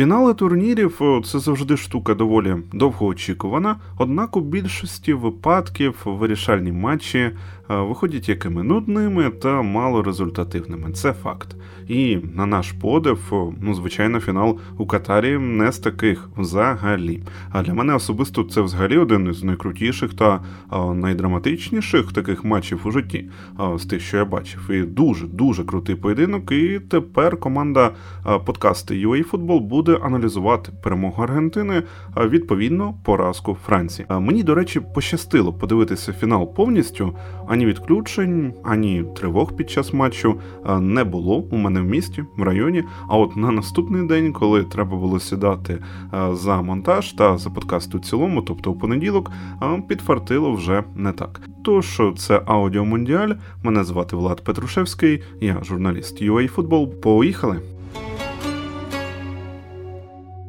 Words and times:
Фінали 0.00 0.34
турнірів 0.34 1.00
це 1.24 1.38
завжди 1.38 1.76
штука 1.76 2.14
доволі 2.14 2.56
довгоочікувана, 2.72 3.76
однак 3.98 4.36
у 4.36 4.40
більшості 4.40 5.12
випадків 5.12 5.94
вирішальні 6.04 6.72
матчі 6.72 7.30
виходять 7.70 8.28
якими 8.28 8.62
нудними 8.62 9.30
та 9.30 9.62
малорезультативними. 9.62 10.92
Це 10.92 11.12
факт. 11.12 11.56
І 11.88 12.18
на 12.34 12.46
наш 12.46 12.72
подив, 12.72 13.52
ну 13.60 13.74
звичайно, 13.74 14.20
фінал 14.20 14.58
у 14.78 14.86
Катарі 14.86 15.38
не 15.38 15.72
з 15.72 15.78
таких 15.78 16.30
взагалі. 16.36 17.22
А 17.50 17.62
для 17.62 17.74
мене 17.74 17.94
особисто 17.94 18.44
це 18.44 18.60
взагалі 18.60 18.98
один 18.98 19.28
із 19.28 19.42
найкрутіших 19.42 20.14
та 20.14 20.40
найдраматичніших 20.94 22.12
таких 22.12 22.44
матчів 22.44 22.80
у 22.84 22.90
житті 22.90 23.30
з 23.76 23.84
тих, 23.84 24.02
що 24.02 24.16
я 24.16 24.24
бачив. 24.24 24.70
І 24.70 24.82
дуже 24.82 25.26
дуже 25.26 25.64
крутий 25.64 25.94
поєдинок. 25.94 26.52
І 26.52 26.80
тепер 26.90 27.36
команда 27.36 27.90
подкасти 28.46 29.06
UA 29.06 29.30
Football 29.30 29.60
буде 29.60 29.98
аналізувати 30.02 30.72
перемогу 30.82 31.22
Аргентини, 31.22 31.82
а 32.14 32.26
відповідно 32.26 32.94
поразку 33.04 33.56
Франції. 33.66 34.06
Мені, 34.10 34.42
до 34.42 34.54
речі, 34.54 34.80
пощастило 34.94 35.52
подивитися 35.52 36.12
фінал 36.12 36.54
повністю. 36.54 37.16
Ані 37.60 37.66
відключень, 37.66 38.54
ані 38.62 39.04
тривог 39.16 39.52
під 39.56 39.70
час 39.70 39.92
матчу 39.92 40.40
не 40.80 41.04
було 41.04 41.44
у 41.50 41.56
мене 41.56 41.80
в 41.80 41.84
місті, 41.84 42.24
в 42.36 42.42
районі. 42.42 42.84
А 43.08 43.16
от 43.16 43.36
на 43.36 43.50
наступний 43.50 44.06
день, 44.06 44.32
коли 44.32 44.64
треба 44.64 44.96
було 44.96 45.20
сідати 45.20 45.78
за 46.32 46.62
монтаж 46.62 47.12
та 47.12 47.38
за 47.38 47.50
подкаст 47.50 47.94
у 47.94 47.98
цілому, 47.98 48.42
тобто 48.42 48.70
у 48.70 48.78
понеділок, 48.78 49.30
підфартило 49.88 50.52
вже 50.52 50.84
не 50.96 51.12
так. 51.12 51.40
Тож 51.64 52.02
це 52.16 52.42
Аудіо 52.46 52.84
Мондіаль. 52.84 53.32
Мене 53.62 53.84
звати 53.84 54.16
Влад 54.16 54.44
Петрушевський, 54.44 55.22
я 55.40 55.62
журналіст 55.62 56.22
UA 56.22 56.54
Football. 56.54 56.86
Поїхали! 56.86 57.60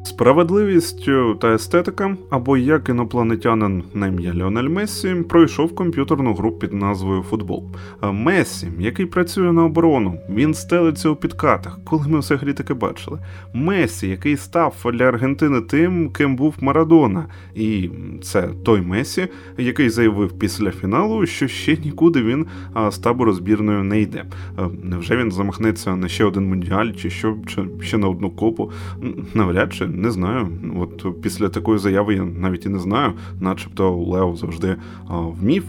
Справедливість 0.04 1.08
та 1.40 1.54
естетика, 1.54 2.16
або 2.30 2.56
як 2.56 2.88
інопланетянин 2.88 3.82
на 3.94 4.06
ім'я 4.06 4.34
Леонель 4.34 4.68
Мессі 4.68 5.14
пройшов 5.28 5.74
комп'ютерну 5.74 6.34
гру 6.34 6.52
під 6.52 6.72
назвою 6.72 7.22
Футбол. 7.22 7.64
Мессі, 8.02 8.68
який 8.78 9.06
працює 9.06 9.52
на 9.52 9.64
оборону, 9.64 10.18
він 10.30 10.54
стелиться 10.54 11.08
у 11.08 11.16
підкатах, 11.16 11.78
коли 11.84 12.08
ми 12.08 12.18
все 12.18 12.36
грі 12.36 12.52
таке 12.52 12.74
бачили. 12.74 13.18
Месі, 13.54 14.08
який 14.08 14.36
став 14.36 14.74
для 14.92 15.04
Аргентини 15.04 15.60
тим, 15.60 16.10
ким 16.10 16.36
був 16.36 16.54
Марадона, 16.60 17.26
і 17.54 17.90
це 18.22 18.48
той 18.64 18.80
Месі, 18.80 19.28
який 19.58 19.90
заявив 19.90 20.32
після 20.32 20.70
фіналу, 20.70 21.26
що 21.26 21.48
ще 21.48 21.76
нікуди 21.76 22.22
він 22.22 22.46
з 22.90 22.98
табору 22.98 23.32
збірною 23.32 23.84
не 23.84 24.00
йде. 24.00 24.24
Невже 24.82 25.16
він 25.16 25.32
замахнеться 25.32 25.96
на 25.96 26.08
ще 26.08 26.24
один 26.24 26.48
мундіаль, 26.48 26.92
чи 26.92 27.10
що 27.10 27.36
чи 27.46 27.62
ще 27.80 27.98
на 27.98 28.08
одну 28.08 28.30
копу? 28.30 28.70
Навряд 29.34 29.72
чи 29.72 29.91
не 29.92 30.10
знаю. 30.10 30.48
От 30.80 31.22
після 31.22 31.48
такої 31.48 31.78
заяви 31.78 32.14
я 32.14 32.24
навіть 32.24 32.66
і 32.66 32.68
не 32.68 32.78
знаю, 32.78 33.12
начебто 33.40 33.96
Лео 33.96 34.36
завжди 34.36 34.76
вмів 35.08 35.64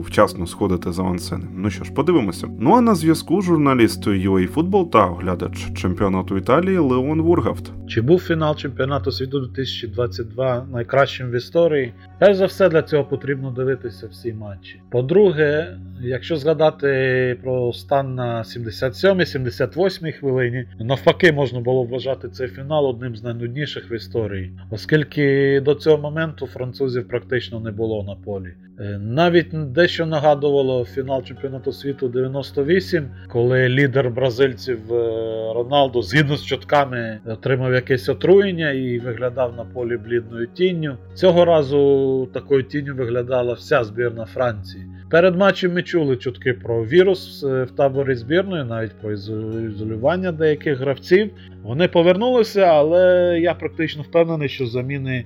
вчасно 0.00 0.46
сходити 0.46 0.92
за 0.92 1.02
авансцени. 1.02 1.44
Ну 1.56 1.70
що 1.70 1.84
ж, 1.84 1.92
подивимося. 1.92 2.48
Ну 2.60 2.74
а 2.74 2.80
на 2.80 2.94
зв'язку 2.94 3.42
журналіст 3.42 4.06
UA 4.06 4.54
Football 4.54 4.90
та 4.90 5.06
оглядач 5.06 5.74
чемпіонату 5.76 6.36
Італії 6.36 6.78
Леон 6.78 7.20
Вургафт. 7.20 7.72
Чи 7.88 8.00
був 8.00 8.20
фінал 8.20 8.56
чемпіонату 8.56 9.12
світу 9.12 9.40
2022 9.40 10.66
найкращим 10.72 11.30
в 11.30 11.34
історії? 11.34 11.94
Перш 12.18 12.36
за 12.36 12.46
все 12.46 12.68
для 12.68 12.82
цього 12.82 13.04
потрібно 13.04 13.50
дивитися 13.50 14.06
всі 14.06 14.32
матчі. 14.32 14.80
По-друге, 14.90 15.78
якщо 16.02 16.36
згадати 16.36 17.36
про 17.42 17.72
стан 17.72 18.14
на 18.14 18.42
77-78 18.42 20.12
хвилині, 20.12 20.66
навпаки, 20.80 21.32
можна 21.32 21.60
було 21.60 21.82
вважати 21.82 22.28
цей 22.28 22.48
фінал 22.48 22.86
одним 22.86 23.16
з 23.16 23.22
найнудніших 23.22 23.90
в 23.90 23.92
історії, 23.92 24.52
оскільки 24.70 25.60
до 25.64 25.74
цього 25.74 25.98
моменту 25.98 26.46
французів 26.46 27.08
практично 27.08 27.60
не 27.60 27.70
було 27.70 28.04
на 28.04 28.14
полі. 28.14 28.54
Е, 28.80 28.98
навіть 28.98 29.72
дещо 29.72 30.06
нагадувало 30.06 30.84
фінал 30.84 31.24
чемпіонату 31.24 31.72
світу 31.72 32.08
98, 32.08 33.08
коли 33.28 33.68
лідер 33.68 34.10
бразильців 34.10 34.92
е, 34.92 35.28
Роналду 35.54 36.02
згідно 36.02 36.36
з 36.36 36.44
чутками 36.44 37.20
отримав 37.26 37.72
якесь 37.72 38.08
отруєння 38.08 38.70
і 38.70 38.98
виглядав 38.98 39.56
на 39.56 39.64
полі 39.64 39.96
блідною 39.96 40.46
тінню. 40.46 40.96
Цього 41.14 41.44
разу 41.44 42.28
такою 42.34 42.62
тінню 42.62 42.94
виглядала 42.94 43.52
вся 43.52 43.84
збірна 43.84 44.24
Франції. 44.24 44.84
Перед 45.10 45.36
матчем 45.36 45.72
ми 45.72 45.82
чули 45.82 46.16
чутки 46.16 46.52
про 46.54 46.84
вірус 46.84 47.42
в 47.42 47.66
таборі 47.76 48.14
збірної, 48.14 48.64
навіть 48.64 48.92
про 49.00 49.12
ізолювання 49.12 50.32
деяких 50.32 50.78
гравців. 50.78 51.30
Вони 51.62 51.88
повернулися, 51.88 52.60
але 52.60 53.38
я 53.42 53.54
практично 53.54 54.02
впевнений, 54.02 54.48
що 54.48 54.66
заміни 54.66 55.24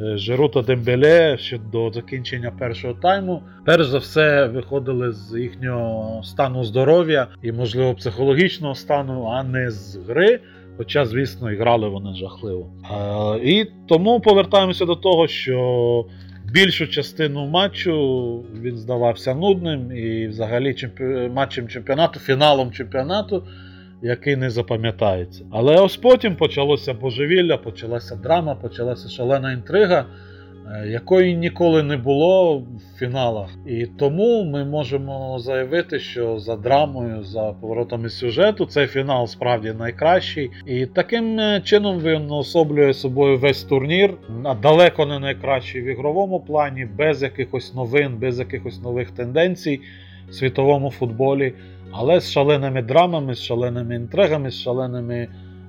е, 0.00 0.16
Жиру 0.18 0.48
та 0.48 0.62
Дембеле 0.62 1.38
ще 1.38 1.58
до 1.72 1.90
закінчення 1.90 2.52
першого 2.58 2.94
тайму, 2.94 3.42
перш 3.64 3.86
за 3.86 3.98
все, 3.98 4.46
виходили 4.46 5.12
з 5.12 5.38
їхнього 5.38 6.22
стану 6.22 6.64
здоров'я 6.64 7.26
і, 7.42 7.52
можливо, 7.52 7.94
психологічного 7.94 8.74
стану, 8.74 9.24
а 9.32 9.42
не 9.42 9.70
з 9.70 9.96
гри. 10.08 10.40
Хоча, 10.76 11.06
звісно, 11.06 11.52
і 11.52 11.56
грали 11.56 11.88
вони 11.88 12.14
жахливо. 12.14 12.70
А, 12.90 13.38
І 13.42 13.64
тому 13.88 14.20
повертаємося 14.20 14.84
до 14.84 14.94
того, 14.94 15.28
що 15.28 16.06
більшу 16.56 16.86
частину 16.86 17.46
матчу 17.46 17.94
він 18.62 18.76
здавався 18.76 19.34
нудним 19.34 19.92
і 19.92 20.26
взагалі 20.26 20.74
чемпі... 20.74 21.04
матчем 21.34 21.68
чемпіонату, 21.68 22.20
фіналом 22.20 22.72
чемпіонату, 22.72 23.44
який 24.02 24.36
не 24.36 24.50
запам'ятається. 24.50 25.44
Але 25.52 25.80
ось 25.80 25.96
потім 25.96 26.36
почалося 26.36 26.94
божевілля, 26.94 27.56
почалася 27.56 28.16
драма, 28.16 28.54
почалася 28.54 29.08
шалена 29.08 29.52
інтрига. 29.52 30.06
Е, 30.74 30.88
якої 30.88 31.36
ніколи 31.36 31.82
не 31.82 31.96
було 31.96 32.58
в 32.58 32.98
фіналах. 32.98 33.48
І 33.66 33.86
тому 33.86 34.44
ми 34.44 34.64
можемо 34.64 35.38
заявити, 35.38 35.98
що 35.98 36.38
за 36.38 36.56
драмою, 36.56 37.22
за 37.22 37.52
поворотами 37.60 38.08
сюжету, 38.08 38.66
цей 38.66 38.86
фінал 38.86 39.26
справді 39.26 39.72
найкращий. 39.78 40.50
І 40.66 40.86
таким 40.86 41.40
е, 41.40 41.60
чином 41.64 42.00
він 42.00 42.30
особлює 42.30 42.94
собою 42.94 43.38
весь 43.38 43.64
турнір, 43.64 44.14
а 44.44 44.54
далеко 44.54 45.06
не 45.06 45.18
найкращий 45.18 45.82
в 45.82 45.84
ігровому 45.84 46.40
плані, 46.40 46.88
без 46.98 47.22
якихось 47.22 47.74
новин, 47.74 48.16
без 48.20 48.38
якихось 48.38 48.82
нових 48.82 49.10
тенденцій 49.10 49.80
в 50.28 50.34
світовому 50.34 50.90
футболі, 50.90 51.52
але 51.92 52.20
з 52.20 52.30
шаленими 52.30 52.82
драмами, 52.82 53.34
з 53.34 53.42
шаленими 53.42 53.94
інтригами, 53.94 54.50
з 54.50 54.60
шаленими 54.60 55.28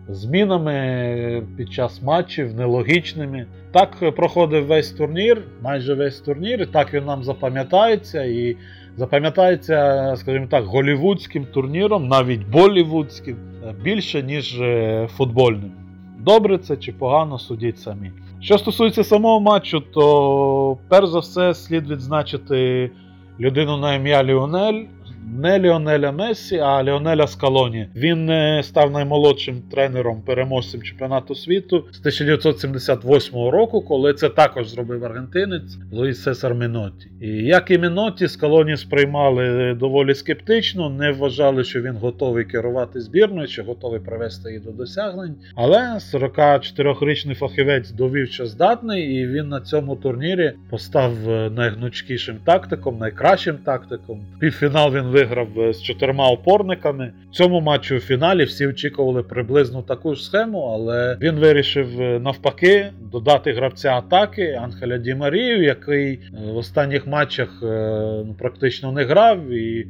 змінами 0.10 1.44
під 1.58 1.74
час 1.74 2.02
матчів, 2.02 2.54
нелогічними. 2.54 3.46
Так 3.72 4.16
проходив 4.16 4.66
весь 4.66 4.92
турнір, 4.92 5.42
майже 5.62 5.94
весь 5.94 6.20
турнір, 6.20 6.62
і 6.62 6.66
так 6.66 6.94
він 6.94 7.06
нам 7.06 7.24
запам'ятається. 7.24 8.24
І 8.24 8.58
запам'ятається, 8.98 10.14
скажімо 10.18 10.48
так, 10.50 10.66
голівудським 10.66 11.46
турніром, 11.46 12.08
навіть 12.08 12.48
болівудським, 12.48 13.38
більше, 13.84 14.24
ніж 14.24 14.62
е, 14.62 15.08
футбольним. 15.12 15.72
Добре 16.20 16.58
це 16.58 16.78
чи 16.78 16.92
погано, 16.92 17.40
судіть 17.40 17.80
самі. 17.80 18.12
Що 18.40 18.58
стосується 18.58 19.04
самого 19.04 19.40
матчу, 19.40 19.80
то 19.80 20.78
перш 20.88 21.08
за 21.08 21.20
все 21.20 21.54
слід 21.54 21.90
відзначити 21.90 22.92
людину 23.40 23.78
на 23.78 23.96
ім'я 23.96 24.24
Ліонель 24.24 24.84
не 25.36 25.60
Ліонеля 25.60 26.12
Мессі, 26.12 26.58
а 26.58 26.84
Ліонеля 26.84 27.28
Скалоні. 27.28 27.88
Він 27.96 28.30
е, 28.30 28.62
став 28.64 28.92
наймолодшим 28.92 29.62
тренером 29.72 30.22
переможцем 30.22 30.82
чемпіонату 30.82 31.36
світу 31.36 31.86
з 31.92 32.00
1978 32.00 33.34
року, 33.34 33.82
коли 33.82 34.14
це 34.14 34.30
також 34.30 34.70
зробив 34.70 35.06
аргентинець 35.06 35.78
Луїс 35.92 36.24
Сесар 36.24 36.56
Менотті. 36.56 37.08
І 37.22 37.28
як 37.28 37.72
і 37.72 37.78
Менотті, 37.78 38.28
Скалоні 38.28 38.78
сприймали 38.78 39.74
доволі 39.80 40.16
скептично, 40.16 40.90
не 40.90 41.12
вважали, 41.12 41.64
що 41.64 41.82
він 41.82 41.96
готовий 41.96 42.46
керувати 42.46 43.02
збірною, 43.02 43.48
чи 43.48 43.62
готовий 43.62 44.00
привести 44.00 44.50
її 44.50 44.62
до 44.62 44.72
досягнень. 44.72 45.36
Але 45.56 46.00
44-річний 46.14 47.36
фахівець 47.36 47.92
довів, 47.92 48.32
що 48.32 48.46
здатний, 48.46 49.16
і 49.16 49.28
він 49.28 49.50
на 49.50 49.62
цьому 49.62 49.96
турнірі 49.96 50.54
постав 50.70 51.30
е, 51.30 51.50
найгнучкішим 51.50 52.38
тактиком, 52.46 52.98
найкращим 52.98 53.58
тактиком. 53.58 54.26
Півфінал 54.40 54.94
він 54.94 55.17
виграв 55.18 55.60
е, 55.60 55.74
з 55.74 55.82
чотирма 55.82 56.30
опорниками. 56.30 57.14
В 57.32 57.36
цьому 57.36 57.62
матчі 57.62 57.96
у 57.96 58.00
фіналі 58.00 58.44
всі 58.44 58.68
очікували 58.68 59.24
приблизно 59.24 59.82
таку 59.82 60.16
ж 60.16 60.24
схему, 60.24 60.60
але 60.74 61.18
він 61.22 61.36
вирішив 61.36 62.02
е, 62.02 62.20
навпаки 62.20 62.92
додати 63.12 63.54
гравця 63.54 63.94
атаки 63.94 64.60
Анхеля 64.64 64.98
Ді 64.98 65.16
Марію, 65.16 65.64
який 65.64 66.14
е, 66.14 66.20
в 66.54 66.58
останніх 66.58 67.08
матчах 67.08 67.60
ну, 67.62 68.36
практично 68.40 68.92
не 68.92 69.04
грав. 69.04 69.50
і 69.50 69.88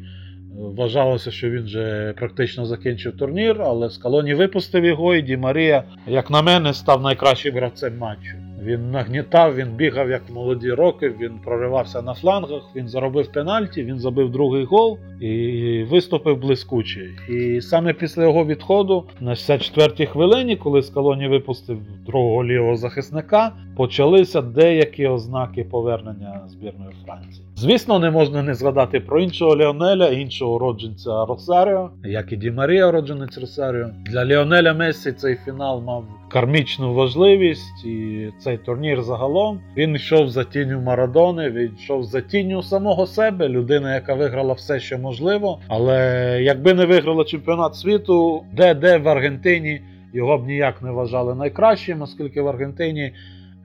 Вважалося, 0.59 1.31
що 1.31 1.49
він 1.49 1.63
вже 1.63 2.13
практично 2.17 2.65
закінчив 2.65 3.17
турнір, 3.17 3.61
але 3.61 3.89
Скалоні 3.89 4.33
випустив 4.33 4.85
його, 4.85 5.15
і 5.15 5.21
Ді 5.21 5.37
Марія, 5.37 5.83
як 6.07 6.29
на 6.29 6.41
мене, 6.41 6.73
став 6.73 7.01
найкращим 7.01 7.55
гравцем 7.55 7.97
матчу. 7.97 8.46
Він 8.61 8.91
нагнітав, 8.91 9.55
він 9.55 9.67
бігав 9.67 10.09
як 10.09 10.21
молоді 10.29 10.71
роки, 10.71 11.09
він 11.21 11.31
проривався 11.43 12.01
на 12.01 12.13
флангах, 12.13 12.61
він 12.75 12.87
заробив 12.87 13.31
пенальті, 13.31 13.83
він 13.83 13.99
забив 13.99 14.31
другий 14.31 14.63
гол 14.63 14.97
і 15.21 15.83
виступив 15.83 16.37
блискуче. 16.37 17.09
І 17.29 17.61
саме 17.61 17.93
після 17.93 18.23
його 18.23 18.45
відходу, 18.45 19.03
на 19.19 19.31
64-й 19.31 20.05
хвилині, 20.05 20.55
коли 20.55 20.81
Скалоні 20.81 21.27
випустив 21.27 21.79
другого 22.05 22.43
лівого 22.45 22.75
захисника, 22.75 23.51
почалися 23.75 24.41
деякі 24.41 25.07
ознаки 25.07 25.63
повернення 25.63 26.41
збірної 26.47 26.91
Франції. 27.05 27.46
Звісно, 27.59 27.99
не 27.99 28.11
можна 28.11 28.43
не 28.43 28.53
згадати 28.53 28.99
про 28.99 29.21
іншого 29.21 29.55
Леонеля, 29.55 30.07
іншого 30.07 30.55
уродженця 30.55 31.25
Росаріо, 31.25 31.89
як 32.03 32.31
і 32.31 32.35
Ді 32.35 32.51
Марія, 32.51 32.87
уродженець 32.87 33.37
Росаріо. 33.37 33.89
Для 34.05 34.25
Леонеля 34.25 34.73
Мессі 34.73 35.11
цей 35.11 35.35
фінал 35.45 35.81
мав 35.81 36.05
кармічну 36.31 36.93
важливість, 36.93 37.85
і 37.85 38.27
цей 38.39 38.57
турнір 38.57 39.01
загалом 39.01 39.59
він 39.77 39.95
йшов 39.95 40.29
за 40.29 40.43
тінню 40.43 40.81
Марадони, 40.81 41.49
він 41.49 41.71
йшов 41.79 42.03
за 42.03 42.21
тінню 42.21 42.63
самого 42.63 43.07
себе, 43.07 43.49
людина, 43.49 43.95
яка 43.95 44.13
виграла 44.13 44.53
все, 44.53 44.79
що 44.79 44.97
можливо. 44.97 45.59
Але 45.67 46.39
якби 46.41 46.73
не 46.73 46.85
виграла 46.85 47.23
чемпіонат 47.23 47.75
світу, 47.75 48.43
де-де 48.53 48.97
в 48.97 49.09
Аргентині 49.09 49.81
його 50.13 50.37
б 50.37 50.47
ніяк 50.47 50.81
не 50.81 50.91
вважали 50.91 51.35
найкращим, 51.35 52.01
оскільки 52.01 52.41
в 52.41 52.47
Аргентині 52.47 53.13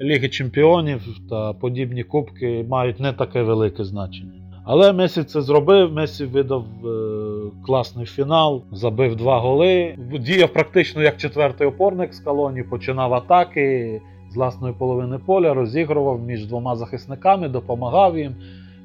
Ліги 0.03 0.29
Чемпіонів 0.29 1.01
та 1.31 1.53
подібні 1.53 2.05
кубки 2.05 2.67
мають 2.69 3.01
не 3.01 3.13
таке 3.13 3.43
велике 3.43 3.85
значення. 3.85 4.33
Але 4.65 4.93
Месі 4.93 5.25
це 5.25 5.43
зробив. 5.43 5.93
Месі 5.93 6.25
видав 6.25 6.65
е, 6.85 6.91
класний 7.67 8.07
фінал, 8.07 8.63
забив 8.73 9.17
два 9.17 9.39
голи. 9.39 9.99
Діяв 10.21 10.49
практично 10.49 11.03
як 11.03 11.17
четвертий 11.17 11.67
опорник 11.67 12.15
з 12.15 12.21
колоні, 12.21 12.63
починав 12.63 13.15
атаки 13.15 14.01
з 14.31 14.37
власної 14.37 14.75
половини 14.79 15.19
поля, 15.19 15.55
розігрував 15.55 16.23
між 16.23 16.47
двома 16.47 16.77
захисниками, 16.77 17.49
допомагав 17.49 18.19
їм, 18.19 18.35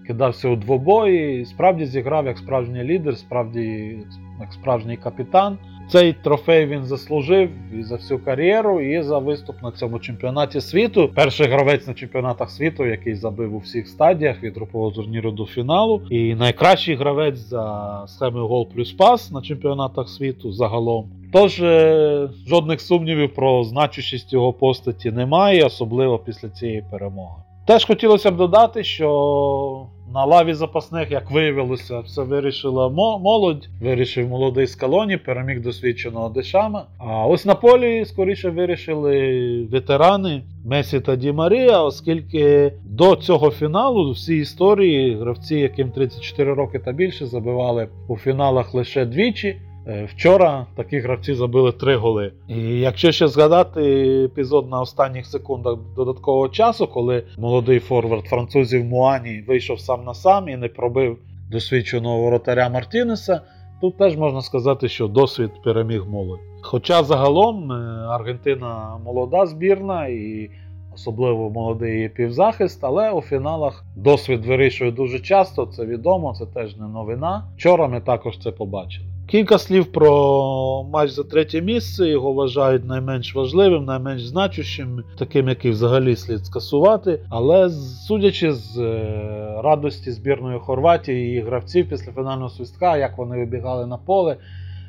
кидався 0.07 0.49
у 0.49 0.55
двобої. 0.55 1.45
Справді 1.45 1.85
зіграв 1.85 2.25
як 2.25 2.37
справжній 2.37 2.83
лідер, 2.83 3.17
справді 3.17 3.97
як 4.39 4.53
справжній 4.53 4.97
капітан. 4.97 5.57
Цей 5.89 6.13
трофей 6.13 6.65
він 6.65 6.85
заслужив 6.85 7.49
і 7.79 7.83
за 7.83 7.95
всю 7.95 8.19
кар'єру, 8.19 8.81
і 8.81 9.01
за 9.01 9.17
виступ 9.17 9.55
на 9.63 9.71
цьому 9.71 9.99
чемпіонаті 9.99 10.61
світу. 10.61 11.09
Перший 11.15 11.47
гравець 11.47 11.87
на 11.87 11.93
чемпіонатах 11.93 12.51
світу, 12.51 12.85
який 12.85 13.15
забив 13.15 13.55
у 13.55 13.57
всіх 13.57 13.87
стадіях 13.87 14.43
від 14.43 14.55
групового 14.55 14.91
турніру 14.91 15.31
до 15.31 15.45
фіналу. 15.45 16.01
І 16.09 16.35
найкращий 16.35 16.95
гравець 16.95 17.37
за 17.37 18.03
схемою 18.07 18.47
гол 18.47 18.67
плюс 18.75 18.91
пас 18.91 19.31
на 19.31 19.41
чемпіонатах 19.41 20.09
світу 20.09 20.51
загалом. 20.51 21.09
Тож 21.33 21.61
е, 21.61 22.29
жодних 22.47 22.81
сумнівів 22.81 23.33
про 23.33 23.63
значущість 23.63 24.33
його 24.33 24.53
постаті 24.53 25.11
немає, 25.11 25.65
особливо 25.65 26.19
після 26.19 26.49
цієї 26.49 26.83
перемоги. 26.91 27.46
Теж 27.67 27.85
хотілося 27.85 28.31
б 28.31 28.37
додати, 28.37 28.83
що 28.83 29.87
на 30.13 30.25
лаві 30.25 30.53
запасних, 30.53 31.11
як 31.11 31.31
виявилося, 31.31 31.99
все 31.99 32.21
вирішила 32.21 32.89
молодь. 32.89 33.67
Вирішив 33.81 34.27
молодий 34.27 34.67
скалоні, 34.67 35.17
переміг 35.17 35.61
досвідченого 35.61 36.29
Дешама. 36.29 36.85
А 36.97 37.25
ось 37.25 37.45
на 37.45 37.55
полі 37.55 38.05
скоріше 38.05 38.49
вирішили 38.49 39.67
ветерани 39.71 40.43
Месі 40.65 40.99
та 40.99 41.15
Ді 41.15 41.31
Марія, 41.31 41.81
оскільки 41.83 42.73
до 42.85 43.15
цього 43.15 43.51
фіналу 43.51 44.11
всі 44.11 44.37
історії 44.37 45.15
гравці, 45.15 45.55
яким 45.55 45.91
34 45.91 46.53
роки 46.53 46.79
та 46.79 46.91
більше, 46.91 47.25
забивали 47.25 47.87
у 48.07 48.17
фіналах 48.17 48.73
лише 48.73 49.05
двічі. 49.05 49.57
Е, 49.89 50.05
вчора 50.05 50.65
такі 50.75 50.99
гравці 50.99 51.33
забили 51.33 51.71
три 51.71 51.95
голи. 51.95 52.31
І 52.47 52.59
якщо 52.59 53.11
ще 53.11 53.27
згадати 53.27 53.81
епізод 54.25 54.69
на 54.69 54.81
останніх 54.81 55.25
секундах 55.25 55.77
додаткового 55.95 56.49
часу, 56.49 56.87
коли 56.87 57.23
молодий 57.37 57.79
форвард 57.79 58.25
французів 58.25 58.85
Муані 58.85 59.43
вийшов 59.47 59.79
сам 59.79 60.03
на 60.03 60.13
сам 60.13 60.49
і 60.49 60.57
не 60.57 60.67
пробив 60.67 61.17
досвідченого 61.51 62.17
воротаря 62.17 62.69
Мартінеса, 62.69 63.41
тут 63.81 63.97
теж 63.97 64.17
можна 64.17 64.41
сказати, 64.41 64.89
що 64.89 65.07
досвід 65.07 65.51
переміг 65.63 66.05
молодь. 66.07 66.39
Хоча 66.61 67.03
загалом 67.03 67.71
е, 67.71 67.75
Аргентина 68.09 68.97
молода 69.05 69.45
збірна 69.45 70.07
і 70.07 70.49
особливо 70.93 71.49
молодий 71.49 72.09
півзахист, 72.09 72.83
але 72.83 73.11
у 73.11 73.21
фіналах 73.21 73.85
досвід 73.95 74.45
вирішує 74.45 74.91
дуже 74.91 75.19
часто, 75.19 75.65
це 75.65 75.85
відомо, 75.85 76.33
це 76.33 76.45
теж 76.45 76.77
не 76.77 76.87
новина. 76.87 77.43
Вчора 77.55 77.87
ми 77.87 78.01
також 78.01 78.39
це 78.39 78.51
побачили. 78.51 79.16
Кілька 79.27 79.57
слів 79.57 79.91
про 79.91 80.83
матч 80.83 81.11
за 81.11 81.23
третє 81.23 81.61
місце. 81.61 82.07
Його 82.07 82.33
вважають 82.33 82.85
найменш 82.85 83.35
важливим, 83.35 83.85
найменш 83.85 84.25
значущим, 84.25 85.03
таким, 85.17 85.49
який 85.49 85.71
взагалі 85.71 86.15
слід 86.15 86.45
скасувати. 86.45 87.19
Але 87.29 87.69
судячи 88.07 88.53
з 88.53 88.77
е, 88.77 89.61
радості 89.63 90.11
збірної 90.11 90.59
Хорватії 90.59 91.37
і 91.37 91.41
гравців 91.41 91.89
після 91.89 92.11
фінального 92.11 92.49
свистка, 92.49 92.97
як 92.97 93.17
вони 93.17 93.37
вибігали 93.37 93.87
на 93.87 93.97
поле, 93.97 94.37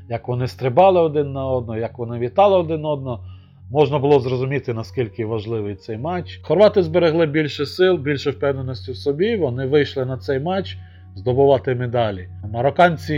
як 0.08 0.29
вони 0.29 0.49
стрибали 0.49 1.00
один 1.00 1.32
на 1.32 1.46
одного, 1.46 1.79
як 1.79 1.99
вони 1.99 2.19
вітали 2.19 2.56
один 2.56 2.84
одного. 2.84 3.25
Можна 3.70 3.99
було 3.99 4.20
зрозуміти, 4.20 4.75
наскільки 4.75 5.25
важливий 5.25 5.75
цей 5.75 5.99
матч. 5.99 6.41
Хорвати 6.43 6.82
зберегли 6.82 7.26
більше 7.26 7.67
сил, 7.67 7.96
більше 7.96 8.31
впевненості 8.31 8.93
в 8.93 8.96
собі. 8.96 9.37
Вони 9.37 9.67
вийшли 9.67 10.05
на 10.05 10.19
цей 10.19 10.41
матч 10.41 10.76
здобувати 11.19 11.75
медалі. 11.75 12.29
Марокканці, 12.53 13.17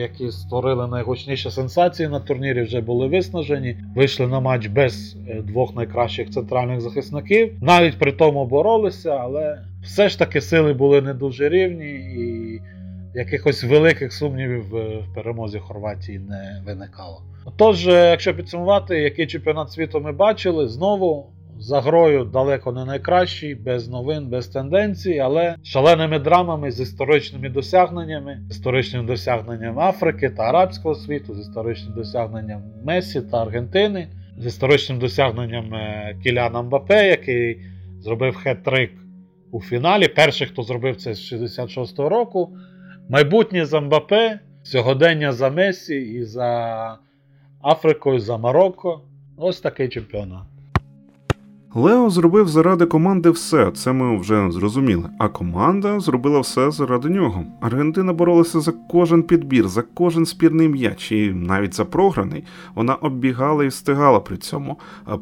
які 0.00 0.30
створили 0.30 0.88
найгучніші 0.88 1.50
сенсації 1.50 2.08
на 2.08 2.20
турнірі, 2.20 2.62
вже 2.62 2.80
були 2.80 3.06
виснажені. 3.06 3.76
Вийшли 3.94 4.26
на 4.26 4.40
матч 4.40 4.66
без 4.66 5.16
е, 5.28 5.42
двох 5.42 5.76
найкращих 5.76 6.30
центральних 6.30 6.80
захисників. 6.80 7.52
Навіть 7.60 7.98
при 7.98 8.12
тому 8.12 8.46
боролися, 8.46 9.10
але 9.10 9.58
все 9.82 10.08
ж 10.08 10.18
таки 10.18 10.40
сили 10.40 10.72
були 10.72 11.02
не 11.02 11.14
дуже 11.14 11.48
рівні 11.48 11.90
і 11.94 12.60
якихось 13.14 13.64
великих 13.64 14.12
сумнівів 14.12 14.64
в 14.70 15.14
перемозі 15.14 15.58
Хорватії 15.58 16.18
не 16.18 16.62
виникало. 16.66 17.22
Тож, 17.56 17.88
е, 17.88 18.10
якщо 18.10 18.34
підсумувати, 18.34 18.98
який 18.98 19.26
чемпіонат 19.26 19.72
світу 19.72 20.00
ми 20.00 20.12
бачили, 20.12 20.68
знову 20.68 21.26
за 21.60 21.80
грою 21.80 22.24
далеко 22.24 22.72
не 22.72 22.84
найкращий, 22.84 23.54
без 23.54 23.88
новин, 23.88 24.28
без 24.28 24.48
тенденцій, 24.48 25.18
але 25.18 25.56
шаленими 25.62 26.18
драмами 26.18 26.70
з 26.70 26.80
історичними 26.80 27.48
досягненнями, 27.48 28.40
з 28.50 28.56
історичним 28.56 29.06
досягненням 29.06 29.80
Африки 29.80 30.30
та 30.30 30.42
Арабського 30.42 30.94
світу, 30.94 31.34
з 31.34 31.38
історичним 31.38 31.94
досягненням 31.94 32.62
Месі 32.84 33.20
та 33.20 33.42
Аргентини, 33.42 34.08
з 34.38 34.46
історичним 34.46 34.98
досягненням 34.98 35.74
е, 35.74 36.16
Кіляна 36.22 36.62
Мбапе, 36.62 37.08
який 37.08 37.60
зробив 38.00 38.36
хет-трик 38.44 38.90
у 39.50 39.60
фіналі. 39.60 40.08
Перший, 40.08 40.46
хто 40.46 40.62
зробив 40.62 40.96
це 40.96 41.14
з 41.14 41.32
66-го 41.32 42.08
року. 42.08 42.56
Майбутнє 43.08 43.64
за 43.64 43.80
Мбапе, 43.80 44.40
сьогодення 44.62 45.32
за 45.32 45.50
Месі 45.50 45.96
і 45.96 46.24
за 46.24 46.98
Африкою, 47.62 48.18
за 48.18 48.36
Марокко. 48.36 49.00
Ось 49.36 49.60
такий 49.60 49.88
чемпіонат. 49.88 50.57
Лео 51.74 52.10
зробив 52.10 52.48
заради 52.48 52.86
команди 52.86 53.30
все, 53.30 53.70
це 53.70 53.92
ми 53.92 54.18
вже 54.18 54.50
зрозуміли. 54.50 55.10
А 55.18 55.28
команда 55.28 56.00
зробила 56.00 56.40
все 56.40 56.70
заради 56.70 57.08
нього. 57.08 57.44
Аргентина 57.60 58.12
боролася 58.12 58.60
за 58.60 58.72
кожен 58.72 59.22
підбір, 59.22 59.68
за 59.68 59.82
кожен 59.82 60.26
спірний 60.26 60.68
м'яч, 60.68 61.12
і 61.12 61.30
навіть 61.30 61.74
за 61.74 61.84
програний. 61.84 62.44
Вона 62.74 62.94
оббігала 62.94 63.64
і 63.64 63.68
встигала 63.68 64.20
при 64.20 64.36
цьому. 64.36 64.78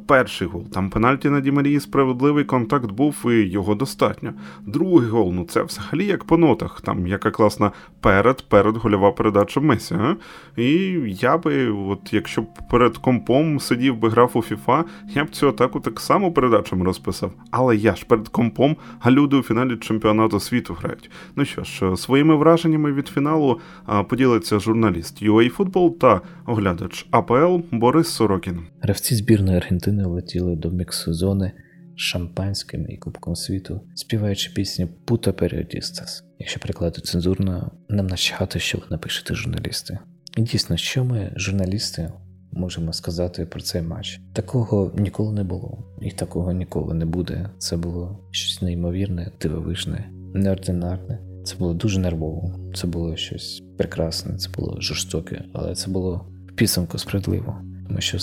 Перший 0.06 0.49
гол 0.49 0.64
там 0.73 0.90
пенальті 0.90 1.30
на 1.30 1.40
Дімарії 1.40 1.80
справедливий 1.80 2.44
контакт 2.44 2.90
був, 2.90 3.16
і 3.25 3.28
його 3.28 3.75
достатньо. 3.75 4.32
Другий 4.66 5.09
гол, 5.09 5.32
ну 5.32 5.44
це 5.44 5.62
взагалі 5.62 6.06
як 6.06 6.25
по 6.25 6.37
нотах. 6.37 6.80
Там 6.80 7.06
яка 7.06 7.30
класна 7.30 7.73
перед 8.00 8.42
перед 8.49 8.76
гольова 8.76 9.12
передача 9.12 9.61
Месі. 9.61 9.94
А? 9.94 10.16
І 10.61 10.73
я 11.20 11.38
би, 11.38 11.70
от 11.70 12.12
якщо 12.12 12.42
б 12.42 12.47
перед 12.70 12.97
компом 12.97 13.61
сидів 13.61 13.97
би 13.97 14.09
грав 14.09 14.30
у 14.35 14.42
Фіфа, 14.42 14.85
я 15.09 15.25
б 15.25 15.30
цю 15.30 15.49
атаку 15.49 15.80
так 15.80 16.00
само 16.00 16.32
передачами 16.37 16.85
розписав. 16.85 17.33
Але 17.50 17.76
я 17.76 17.95
ж 17.95 18.07
перед 18.07 18.28
компом, 18.28 18.76
а 19.00 19.11
люди 19.11 19.37
у 19.37 19.43
фіналі 19.43 19.76
чемпіонату 19.76 20.40
світу 20.40 20.76
грають. 20.81 21.11
Ну 21.37 21.45
що 21.45 21.64
ж, 21.64 21.97
своїми 21.97 22.37
враженнями 22.37 22.93
від 22.93 23.09
фіналу 23.09 23.61
поділиться 24.09 24.59
журналіст 24.59 25.23
UA 25.23 25.99
та 25.99 26.21
оглядач 26.47 27.07
АПЛ 27.11 27.59
Борис 27.73 28.09
Сорокін. 28.09 28.59
Гравці 28.81 29.14
збірної 29.14 29.57
Аргентини 29.57 30.07
влетіли 30.07 30.57
до 30.57 30.71
мікс-зони 30.71 31.52
з 31.97 32.00
шампанським 32.00 32.87
і 32.88 32.97
Кубком 32.97 33.37
світу, 33.37 33.81
співаючи 33.95 34.50
пісню 34.50 34.88
Пута 35.05 35.33
Періодістас. 35.33 36.25
Якщо 36.38 36.61
перекладу 36.61 37.00
цензурно, 37.00 37.71
нам 37.88 38.07
начхати, 38.07 38.59
що 38.59 38.78
ви 38.78 38.85
напишете 38.90 39.35
журналісти. 39.35 39.99
І 40.37 40.43
дійсно, 40.43 40.76
що 40.76 41.05
ми, 41.05 41.33
журналісти, 41.37 42.12
можемо 42.56 42.92
сказати 42.92 43.46
про 43.46 43.60
цей 43.60 43.82
матч. 43.82 44.20
Такого 44.32 44.92
ніколи 44.98 45.32
не 45.32 45.44
було, 45.44 45.78
і 46.00 46.10
такого 46.10 46.52
ніколи 46.52 46.94
не 46.94 47.04
буде. 47.04 47.50
Це 47.58 47.76
було 47.76 48.18
щось 48.30 48.62
неймовірне, 48.62 49.30
дивовижне, 49.40 50.10
неординарне. 50.34 51.18
Це 51.44 51.56
було 51.56 51.75
дуже 51.75 52.00
нервово, 52.00 52.72
це 52.75 52.86
було 52.86 53.16
щось 53.16 53.62
прекрасне, 53.78 54.36
це 54.36 54.50
було 54.50 54.80
жорстоке, 54.80 55.44
але 55.52 55.75
це 55.75 55.90
було 55.90 56.26
в 56.46 56.52
підсумку 56.52 56.98
справедливо. 56.98 57.62
Тому 57.88 58.00
що 58.00 58.18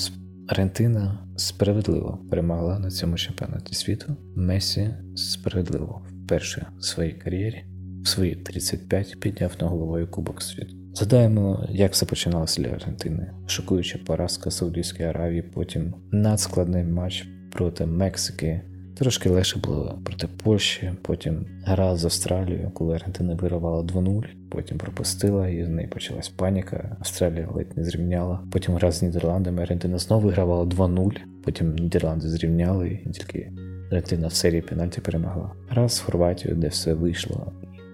Аргентина 0.47 1.27
справедливо 1.35 2.19
перемогла 2.29 2.79
на 2.79 2.91
цьому 2.91 3.17
чемпіонаті 3.17 3.75
світу. 3.75 4.15
Месі 4.35 4.89
справедливо 5.15 6.01
вперше 6.23 6.67
в 6.79 6.85
своїй 6.85 7.11
кар'єрі, 7.11 7.63
в 8.03 8.07
свої 8.07 8.35
35 8.35 9.19
підняв 9.19 9.51
на 9.61 9.67
головою 9.67 10.07
Кубок 10.07 10.41
світу. 10.41 10.82
Згадаємо, 10.95 11.65
як 11.69 11.91
все 11.91 12.05
починалося 12.05 12.61
для 12.61 12.69
Аргентини. 12.69 13.31
Шокуюча 13.47 13.99
поразка 14.05 14.51
Саудівської 14.51 15.09
Аравії, 15.09 15.41
потім 15.41 15.93
надскладний 16.11 16.83
матч 16.83 17.27
проти 17.51 17.85
Мексики. 17.85 18.61
Трошки 18.97 19.29
легше 19.29 19.59
було 19.59 19.99
проти 20.05 20.27
Польщі, 20.43 20.91
потім 21.01 21.45
гра 21.65 21.95
з 21.95 22.05
Австралією, 22.05 22.71
коли 22.73 22.95
Аргентина 22.95 23.35
вирувала 23.35 23.81
2-0, 23.83 24.23
потім 24.49 24.77
пропустила, 24.77 25.47
і 25.47 25.65
з 25.65 25.69
неї 25.69 25.87
почалась 25.87 26.29
паніка. 26.29 26.97
Австралія 26.99 27.47
ледь 27.53 27.77
не 27.77 27.83
зрівняла. 27.83 28.39
Потім 28.51 28.75
гра 28.75 28.91
з 28.91 29.01
Нідерландами, 29.01 29.61
Аргентина 29.61 29.97
знову 29.97 30.27
вигравала 30.27 30.65
2-0, 30.65 31.11
потім 31.43 31.75
Нідерланди 31.75 32.29
зрівняли, 32.29 32.99
і 33.05 33.09
тільки 33.09 33.51
Аргентина 33.85 34.27
в 34.27 34.33
серії 34.33 34.61
пенальті 34.61 35.01
перемогла. 35.01 35.51
Гра 35.69 35.89
з 35.89 35.99
Хорватією, 35.99 36.59
де 36.59 36.67
все 36.67 36.93
вийшло. 36.93 37.51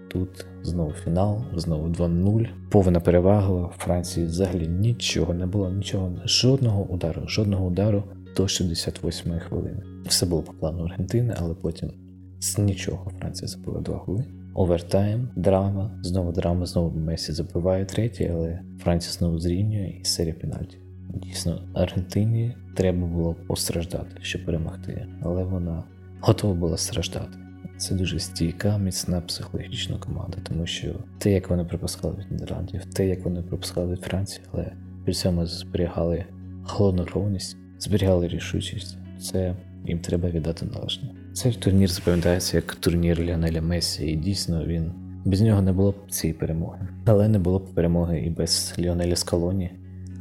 Тут 0.10 0.46
знову 0.64 0.92
фінал, 0.92 1.42
знову 1.56 1.88
2-0. 1.88 2.48
Повна 2.70 3.00
перевага. 3.00 3.50
В 3.50 3.74
Франції 3.78 4.26
взагалі 4.26 4.68
нічого 4.68 5.34
не 5.34 5.46
було, 5.46 5.70
нічого, 5.70 6.12
жодного 6.26 6.84
удару, 6.84 7.28
жодного 7.28 7.68
удару 7.68 8.04
до 8.38 8.44
68-ї 8.44 9.40
хвилини. 9.40 9.84
Все 10.06 10.26
було 10.26 10.42
по 10.42 10.54
плану 10.54 10.84
Аргентини, 10.84 11.36
але 11.40 11.54
потім 11.54 11.92
з 12.40 12.58
нічого 12.58 13.12
Франція 13.20 13.48
забила 13.48 13.82
два 13.82 13.98
голи. 13.98 14.26
Овертайм, 14.54 15.30
драма, 15.36 15.92
знову 16.04 16.32
драма, 16.32 16.66
знову 16.66 17.00
Месі 17.00 17.34
забиває 17.34 17.86
третій, 17.86 18.32
але 18.34 18.60
Франція 18.80 19.14
знову 19.14 19.40
зрівнює 19.40 19.96
і 20.02 20.06
серія 20.06 20.34
пенальті. 20.34 20.78
Дійсно, 21.14 21.62
Аргентині 21.74 22.56
треба 22.76 23.08
було 23.08 23.36
постраждати, 23.48 24.16
щоб 24.22 24.46
перемогти, 24.46 25.08
але 25.22 25.44
вона 25.44 25.84
готова 26.22 26.54
була 26.54 26.78
страждати. 26.78 27.38
Це 27.80 27.96
дуже 27.96 28.20
стійка, 28.20 28.78
міцна 28.78 29.22
психологічна 29.22 29.98
команда, 29.98 30.38
тому 30.44 30.66
що 30.66 30.88
те, 31.18 31.32
як 31.32 31.50
вони 31.50 31.64
пропускали 31.64 32.16
від 32.20 32.32
Нідерландів, 32.32 32.86
те, 32.86 33.08
як 33.08 33.26
вони 33.26 33.42
пропускали 33.42 33.94
від 33.94 34.02
Франції, 34.02 34.46
але 34.52 34.72
при 35.06 35.14
цьому 35.14 35.46
зберігали 35.46 36.26
холоднокровність, 36.64 37.58
зберігали 37.80 38.28
рішучість. 38.28 38.98
Це 39.22 39.56
їм 39.86 40.00
треба 40.00 40.30
віддати 40.30 40.66
належне. 40.66 41.10
Цей 41.34 41.54
турнір 41.54 41.90
запам'ятається 41.90 42.58
як 42.58 42.76
турнір 42.76 43.20
Ліонеля 43.20 43.62
Месі, 43.62 44.06
і 44.06 44.16
дійсно 44.16 44.66
він 44.66 44.92
без 45.26 45.42
нього 45.42 45.62
не 45.62 45.74
було 45.74 45.92
б 45.92 45.96
цієї 46.10 46.40
перемоги. 46.40 46.88
Але 47.06 47.28
не 47.28 47.40
було 47.40 47.60
б 47.60 47.74
перемоги 47.74 48.20
і 48.20 48.30
без 48.30 48.76
Ліонеля 48.80 49.16
Скалоні, 49.16 49.72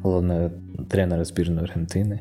головного 0.03 0.51
тренера 0.89 1.25
збірної 1.25 1.63
Аргентини, 1.63 2.21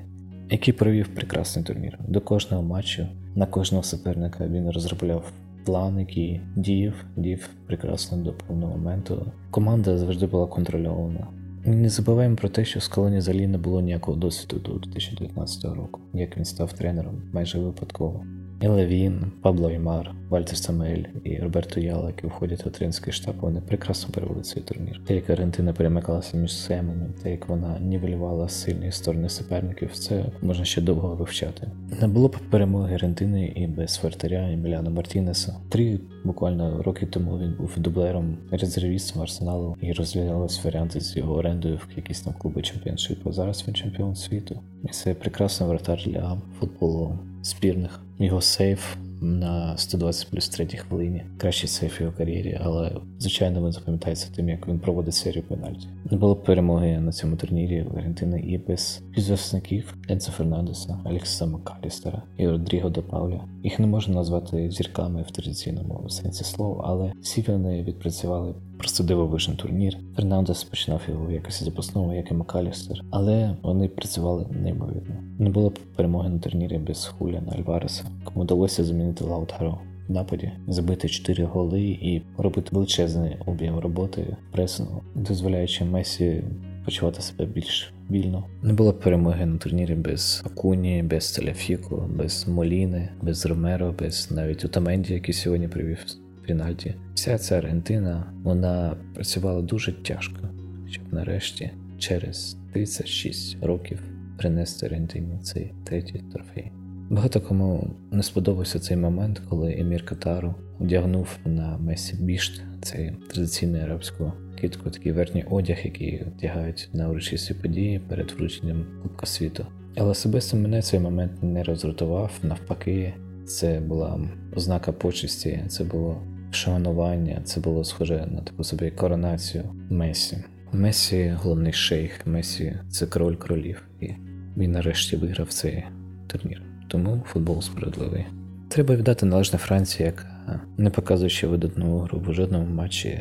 який 0.50 0.74
провів 0.74 1.08
прекрасний 1.08 1.66
турнір. 1.66 2.00
До 2.08 2.22
кожного 2.22 2.63
матчу, 2.63 3.08
на 3.36 3.46
кожного 3.46 3.84
суперника 3.84 4.48
він 4.48 4.70
розробляв 4.70 5.32
план, 5.66 6.00
який 6.00 6.42
діяв, 6.56 6.94
діяв 7.16 7.50
прекрасно 7.68 8.18
до 8.18 8.34
певного 8.34 8.77
моменту. 8.77 9.32
Команда 9.51 9.98
завжди 9.98 10.25
була 10.25 10.48
контрольована. 10.48 11.27
Не 11.66 11.89
забуваємо 11.89 12.36
про 12.36 12.50
те, 12.50 12.66
що 12.66 12.82
Скалоні 12.82 13.18
взагалі 13.18 13.48
не 13.48 13.58
було 13.58 13.82
ніякого 13.82 14.18
досвіду 14.18 14.60
до 14.60 14.74
2019 14.74 15.66
року, 15.66 16.01
як 16.13 16.38
він 16.38 16.46
став 16.46 16.74
тренером 16.74 17.22
майже 17.34 17.60
випадково. 17.60 18.24
Але 18.64 18.86
він, 18.86 19.32
Пабло 19.42 19.72
Імар, 19.72 20.12
Вальтер 20.30 20.58
Самель 20.58 21.04
і 21.24 21.38
Роберто 21.38 21.80
Яла, 21.80 22.08
які 22.08 22.28
входять 22.28 22.68
у 22.68 22.70
тренерський 22.70 23.14
штаб, 23.14 23.36
вони 23.42 23.62
прекрасно 23.62 24.14
перевели 24.14 24.42
цей 24.42 24.64
турнір. 24.64 25.02
Те, 25.06 25.16
як 25.16 25.30
Аргентина 25.30 25.74
перемикалася 25.74 26.38
між 26.38 26.58
семами, 26.58 27.10
те, 27.24 27.32
як 27.32 27.50
вона 27.50 27.80
нівелювала 27.80 28.50
сильні 28.50 28.92
сторони 28.92 29.30
суперників, 29.30 29.94
це 29.94 30.26
можна 30.42 30.66
ще 30.66 30.82
довго 30.82 31.16
вивчати. 31.16 31.72
Не 32.02 32.08
було 32.08 32.28
б 32.28 32.38
перемоги 32.50 32.96
Аргентини 32.96 33.54
і 33.56 33.68
без 33.68 33.96
Фертаря 33.96 34.50
і 34.50 34.58
Міляна 34.58 34.90
Мартінеса. 34.90 35.56
Три 35.70 36.00
буквально 36.24 36.84
роки 36.84 37.06
тому 37.06 37.38
він 37.38 37.54
був 37.60 37.72
дублером 37.78 38.38
резервістом 38.52 39.22
Арсеналу 39.22 39.76
і 39.82 39.92
розглядались 39.92 40.66
варіанти 40.66 41.00
з 41.00 41.18
його 41.18 41.36
орендою 41.36 41.76
в 41.76 41.98
якісь 41.98 42.22
там 42.22 42.34
клуби 42.34 42.62
чемпіоншипу. 42.62 43.32
Зараз 43.32 43.64
він 43.68 43.76
чемпіон 43.76 44.16
світу. 44.16 44.60
І 44.84 44.88
це 44.88 45.14
прекрасний 45.14 45.70
вратар 45.70 46.04
для 46.06 46.38
футболу 46.60 47.20
збірних. 47.44 48.07
Його 48.20 48.42
сейф 48.42 48.96
на 49.22 49.78
120 49.78 50.30
плюс 50.30 50.50
третій 50.50 50.78
хвилині. 50.78 51.24
Кращий 51.38 51.70
сейф 51.70 52.02
його 52.02 52.14
кар'єрі, 52.18 52.60
але 52.64 52.92
звичайно 53.20 53.66
він 53.66 53.72
запам'ятається 53.72 54.30
тим, 54.36 54.50
як 54.50 54.68
він 54.68 54.80
проводить 54.80 55.14
серію 55.14 55.44
пенальті. 55.44 55.88
Не 56.12 56.18
було 56.18 56.36
перемоги 56.36 57.00
на 57.00 57.12
цьому 57.12 57.36
турнірі 57.36 57.82
в 57.82 57.98
Аргентини 57.98 58.40
і 58.40 58.58
без 58.58 59.02
підзасників 59.16 59.96
Енцо 60.10 60.32
Фернандеса, 60.32 61.00
Алекса 61.04 61.46
Макалістера 61.46 62.22
і 62.38 62.48
Родріго 62.48 62.90
де 62.90 63.02
Пауля. 63.02 63.42
Їх 63.64 63.80
не 63.80 63.88
можна 63.88 64.16
назвати 64.16 64.72
зірками 64.72 65.22
в 65.22 65.32
традиційному 65.32 66.10
сенсі 66.10 66.44
слова, 66.44 66.84
але 66.88 67.14
всі 67.22 67.42
вони 67.42 67.84
відпрацювали 67.84 68.54
просто 68.78 69.04
дивовижний 69.04 69.58
турнір. 69.58 69.98
Фернандес 70.16 70.64
починав 70.64 71.02
його 71.10 71.26
в 71.26 71.32
якості 71.32 71.66
запасного, 71.66 72.14
як 72.14 72.32
і 72.32 72.34
Макалістер, 72.34 73.02
але 73.12 73.56
вони 73.62 73.88
працювали 73.88 74.46
неймовірно. 74.52 75.16
Не 75.40 75.50
було 75.50 75.72
перемоги 75.96 76.30
на 76.30 76.40
турнірі 76.40 76.78
без 76.78 77.06
Хуліана 77.06 77.52
Альвареса, 77.52 78.04
кому 78.24 78.44
вдалося 78.44 78.84
замінити 79.08 79.24
Лаутаро 79.24 79.80
в 80.08 80.12
нападі, 80.12 80.52
забити 80.68 81.10
4 81.10 81.44
голи 81.44 81.82
і 81.82 82.22
робити 82.38 82.70
величезний 82.72 83.38
об'єм 83.46 83.80
роботи 83.80 84.38
пресингу, 84.52 85.02
дозволяючи 85.16 85.86
Месі 85.86 86.44
почувати 86.86 87.22
себе 87.22 87.46
більш 87.46 87.94
вільно. 88.12 88.44
Не 88.64 88.74
було 88.74 88.92
б 88.92 89.00
перемоги 89.00 89.46
на 89.46 89.58
турнірі 89.58 89.96
без 89.96 90.44
Акуні, 90.46 91.04
без 91.04 91.32
Теляфіку, 91.32 92.04
без 92.16 92.48
Моліни, 92.48 93.10
без 93.22 93.46
Ромеро, 93.46 93.96
без 94.00 94.32
навіть 94.32 94.66
Утаменді, 94.66 95.14
який 95.14 95.34
сьогодні 95.34 95.68
привів 95.68 96.06
пенальті. 96.48 96.96
Вся 97.14 97.38
ця 97.38 97.58
Аргентина 97.58 98.34
вона 98.44 98.98
працювала 99.14 99.62
дуже 99.62 99.92
тяжко, 99.92 100.50
щоб 100.90 101.04
нарешті 101.12 101.72
через 101.98 102.58
36 102.74 103.64
років 103.64 104.04
принести 104.38 104.86
Аргентині 104.86 105.40
цей 105.44 105.74
третій 105.84 106.24
трофей. 106.34 106.72
Багато 107.10 107.42
кому 107.42 107.90
не 108.12 108.24
сподобався 108.24 108.80
цей 108.80 108.98
момент, 108.98 109.42
коли 109.50 109.76
Емір 109.80 110.06
Катару 110.06 110.56
одягнув 110.80 111.38
на 111.46 111.78
Месі 111.78 112.16
Бішт, 112.24 112.62
цей 112.82 113.12
традиційний 113.30 113.82
арабську 113.82 114.32
кітку, 114.62 114.90
такий 114.90 115.12
верхній 115.12 115.46
одяг, 115.50 115.78
який 115.84 116.24
одягають 116.24 116.90
на 116.94 117.10
урочисті 117.10 117.54
події 117.54 118.00
перед 118.00 118.32
врученням 118.32 118.86
Кубка 119.04 119.26
світу. 119.26 119.66
Але 119.98 120.10
особисто 120.10 120.58
мене 120.58 120.82
цей 120.82 121.00
момент 121.00 121.44
не 121.44 121.64
розрятував, 121.64 122.32
навпаки, 122.44 123.14
це 123.46 123.80
була 123.80 124.20
ознака 124.56 124.92
почесті, 124.92 125.64
це 125.68 125.84
було 125.84 126.22
шанування, 126.52 127.42
це 127.44 127.60
було 127.60 127.84
схоже 127.84 128.28
на 128.32 128.42
таку 128.42 128.64
собі 128.64 128.92
коронацію 128.92 129.64
Месі. 129.90 130.44
Месі 130.72 131.36
головний 131.42 131.74
шейх, 131.74 132.28
Месі 132.28 132.80
це 132.90 133.06
король 133.06 133.36
кролів, 133.36 133.88
і 134.02 134.10
він 134.58 134.72
нарешті 134.72 135.16
виграв 135.16 135.48
цей 135.48 135.84
турнір. 136.28 136.67
Тому 136.88 137.24
футбол 137.27 137.62
справедливий. 137.62 138.25
Треба 138.67 138.96
віддати 138.96 139.25
належне 139.25 139.60
Франції, 139.60 140.06
яка, 140.06 140.62
не 140.77 140.89
показуючи 140.89 141.48
видатну 141.48 142.00
гру 142.00 142.20
в 142.27 142.34
жодному 142.34 142.75
матчі, 142.75 143.20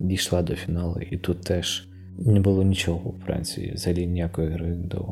дійшла 0.00 0.42
до 0.42 0.54
фіналу, 0.54 1.00
і 1.10 1.16
тут 1.16 1.40
теж 1.40 1.88
не 2.18 2.40
було 2.40 2.62
нічого 2.62 3.10
у 3.10 3.24
Франції, 3.26 3.72
взагалі 3.74 4.06
ніякої 4.06 4.48
гри 4.48 4.74
до 4.74 5.04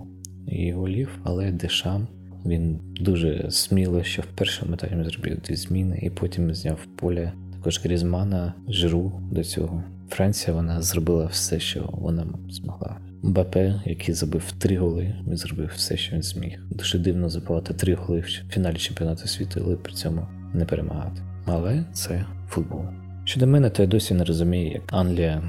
її 0.46 0.72
голів, 0.72 1.18
але 1.22 1.52
Дешам 1.52 2.06
він 2.46 2.78
дуже 3.00 3.50
сміло, 3.50 4.02
що 4.02 4.22
в 4.22 4.26
першому 4.26 4.76
таймі 4.76 5.04
зробив 5.04 5.38
дві 5.46 5.56
зміни, 5.56 5.98
і 6.02 6.10
потім 6.10 6.54
зняв 6.54 6.78
поле 6.96 7.32
також 7.52 7.80
Грізмана, 7.84 8.54
Жиру 8.68 9.12
до 9.30 9.44
цього. 9.44 9.82
Франція 10.08 10.56
вона 10.56 10.82
зробила 10.82 11.26
все, 11.26 11.60
що 11.60 11.88
вона 11.92 12.26
змогла. 12.50 12.96
Мбапе, 13.26 13.80
який 13.84 14.14
забив 14.14 14.52
три 14.52 14.78
голи, 14.78 15.14
він 15.28 15.36
зробив 15.36 15.70
все, 15.74 15.96
що 15.96 16.14
він 16.14 16.22
зміг. 16.22 16.58
Дуже 16.70 16.98
дивно 16.98 17.28
забивати 17.28 17.74
три 17.74 17.94
голи 17.94 18.20
в 18.20 18.52
фіналі 18.52 18.76
чемпіонату 18.76 19.28
світу, 19.28 19.62
але 19.64 19.76
при 19.76 19.92
цьому 19.92 20.26
не 20.54 20.64
перемагати. 20.64 21.22
Але 21.46 21.84
це 21.92 22.26
футбол. 22.48 22.82
Щодо 23.24 23.46
мене, 23.46 23.70
то 23.70 23.82
я 23.82 23.88
досі 23.88 24.14
не 24.14 24.24
розумію, 24.24 24.72
як 24.72 24.82
Англія 24.92 25.42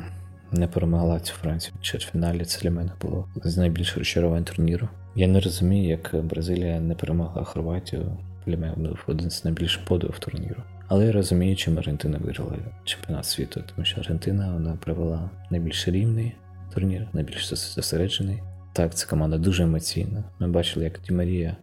не 0.52 0.68
перемогла 0.68 1.20
цю 1.20 1.34
Францію 1.34 1.74
чвертьфіналі. 1.82 2.46
Це 2.46 2.62
для 2.62 2.72
мене 2.72 2.92
було 3.02 3.28
з 3.44 3.58
найбільших 3.58 3.98
розчарувань 3.98 4.44
турніру. 4.44 4.90
Я 5.16 5.28
не 5.28 5.40
розумію, 5.40 5.90
як 5.90 6.26
Бразилія 6.26 6.80
не 6.80 6.96
перемогла 6.96 7.44
Хорватію. 7.44 8.18
Для 8.46 8.58
мене 8.58 8.74
був 8.76 9.00
один 9.08 9.30
з 9.30 9.46
найбільших 9.46 9.86
подивів 9.86 10.20
турніру. 10.20 10.62
Але 10.88 11.06
я 11.06 11.12
розумію, 11.12 11.56
чим 11.56 11.78
Аргентина 11.78 12.18
виграла 12.18 12.58
чемпіонат 12.84 13.26
світу, 13.26 13.64
тому 13.76 13.86
що 13.86 14.02
Аргентина 14.02 14.54
вона 14.54 14.78
провела 14.82 15.30
найбільш 15.50 15.88
рівний 15.88 16.36
турнір, 16.78 17.08
найбільш 17.14 17.54
зосереджений. 17.54 18.44
Так, 18.74 18.96
ця 18.96 19.08
команда 19.08 19.38
дуже 19.38 19.64
емоційна. 19.64 20.24
Ми 20.40 20.48
бачили, 20.48 20.86
як 20.86 21.02
Ді 21.02 21.14
Марія 21.14 21.56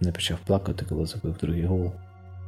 не 0.00 0.12
почав 0.12 0.38
плакати, 0.46 0.84
коли 0.88 1.06
забив 1.06 1.36
другий 1.40 1.64
гол. 1.64 1.92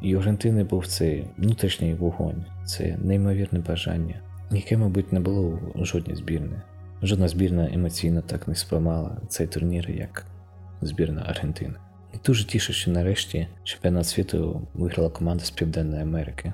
І 0.02 0.16
у 0.16 0.18
Аргентини 0.18 0.64
був 0.64 0.86
цей 0.86 1.24
внутрішній 1.38 1.94
вогонь, 1.94 2.44
це 2.66 2.98
неймовірне 3.02 3.58
бажання, 3.58 4.14
яке, 4.50 4.76
мабуть, 4.76 5.12
не 5.12 5.20
було 5.20 5.60
у 5.74 5.84
жодній 5.84 6.16
збірні. 6.16 6.56
Жодна 7.02 7.28
збірна 7.28 7.68
емоційно 7.72 8.22
так 8.22 8.48
не 8.48 8.54
сприймала 8.54 9.16
цей 9.28 9.46
турнір, 9.46 9.90
як 9.90 10.26
збірна 10.82 11.22
Аргентини. 11.26 11.74
І 12.14 12.16
дуже 12.26 12.46
тіше, 12.46 12.72
що 12.72 12.90
нарешті 12.90 13.48
чемпіонат 13.64 14.06
світу 14.06 14.68
виграла 14.74 15.10
команда 15.10 15.44
з 15.44 15.50
Південної 15.50 16.02
Америки 16.02 16.52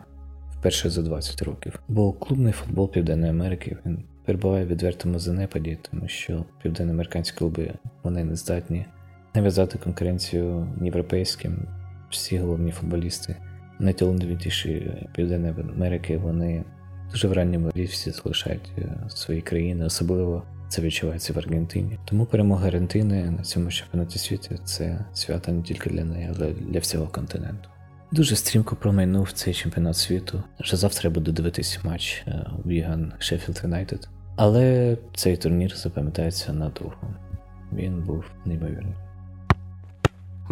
вперше 0.58 0.90
за 0.90 1.02
20 1.02 1.42
років. 1.42 1.80
Бо 1.88 2.12
клубний 2.12 2.52
футбол 2.52 2.90
Південної 2.90 3.30
Америки 3.30 3.76
він 3.86 4.04
перебуває 4.30 4.64
в 4.64 4.68
відвертому 4.68 5.18
занепаді, 5.18 5.78
тому 5.90 6.08
що 6.08 6.44
південноамериканські 6.62 7.38
клуби 7.38 7.72
вони 8.02 8.24
не 8.24 8.36
здатні 8.36 8.86
нав'язати 9.34 9.78
конкуренцію 9.78 10.68
європейським. 10.82 11.66
Всі 12.10 12.38
головні 12.38 12.72
футболісти, 12.72 13.36
найталановитіші 13.78 14.92
Південної 15.14 15.54
Америки, 15.76 16.18
вони 16.18 16.64
дуже 17.12 17.28
в 17.28 17.32
ранньому 17.32 17.68
віці 17.76 18.10
залишають 18.10 18.72
е, 18.78 18.96
свої 19.08 19.40
країни, 19.40 19.84
особливо 19.84 20.42
це 20.68 20.82
відчувається 20.82 21.32
в 21.32 21.38
Аргентині. 21.38 21.98
Тому 22.04 22.26
перемога 22.26 22.66
Аргентини 22.66 23.30
на 23.30 23.42
цьому 23.42 23.70
чемпіонаті 23.70 24.18
світу 24.18 24.56
це 24.64 25.04
свято 25.12 25.52
не 25.52 25.62
тільки 25.62 25.90
для 25.90 26.04
неї, 26.04 26.30
але 26.36 26.52
для 26.52 26.78
всього 26.78 27.06
континенту. 27.06 27.68
Дуже 28.12 28.36
стрімко 28.36 28.76
промайнув 28.76 29.32
цей 29.32 29.54
чемпіонат 29.54 29.96
світу. 29.96 30.42
Вже 30.60 30.76
завтра 30.76 31.08
я 31.08 31.14
буду 31.14 31.32
дивитися 31.32 31.80
матч 31.84 32.24
Віган 32.66 33.12
Шеффілд 33.18 33.60
Юнайтед. 33.62 34.08
Але 34.42 34.96
цей 35.14 35.36
турнір 35.36 35.76
запам'ятається 35.76 36.52
надовго. 36.52 37.14
Він 37.72 38.02
був 38.02 38.24
неймовірний. 38.44 38.94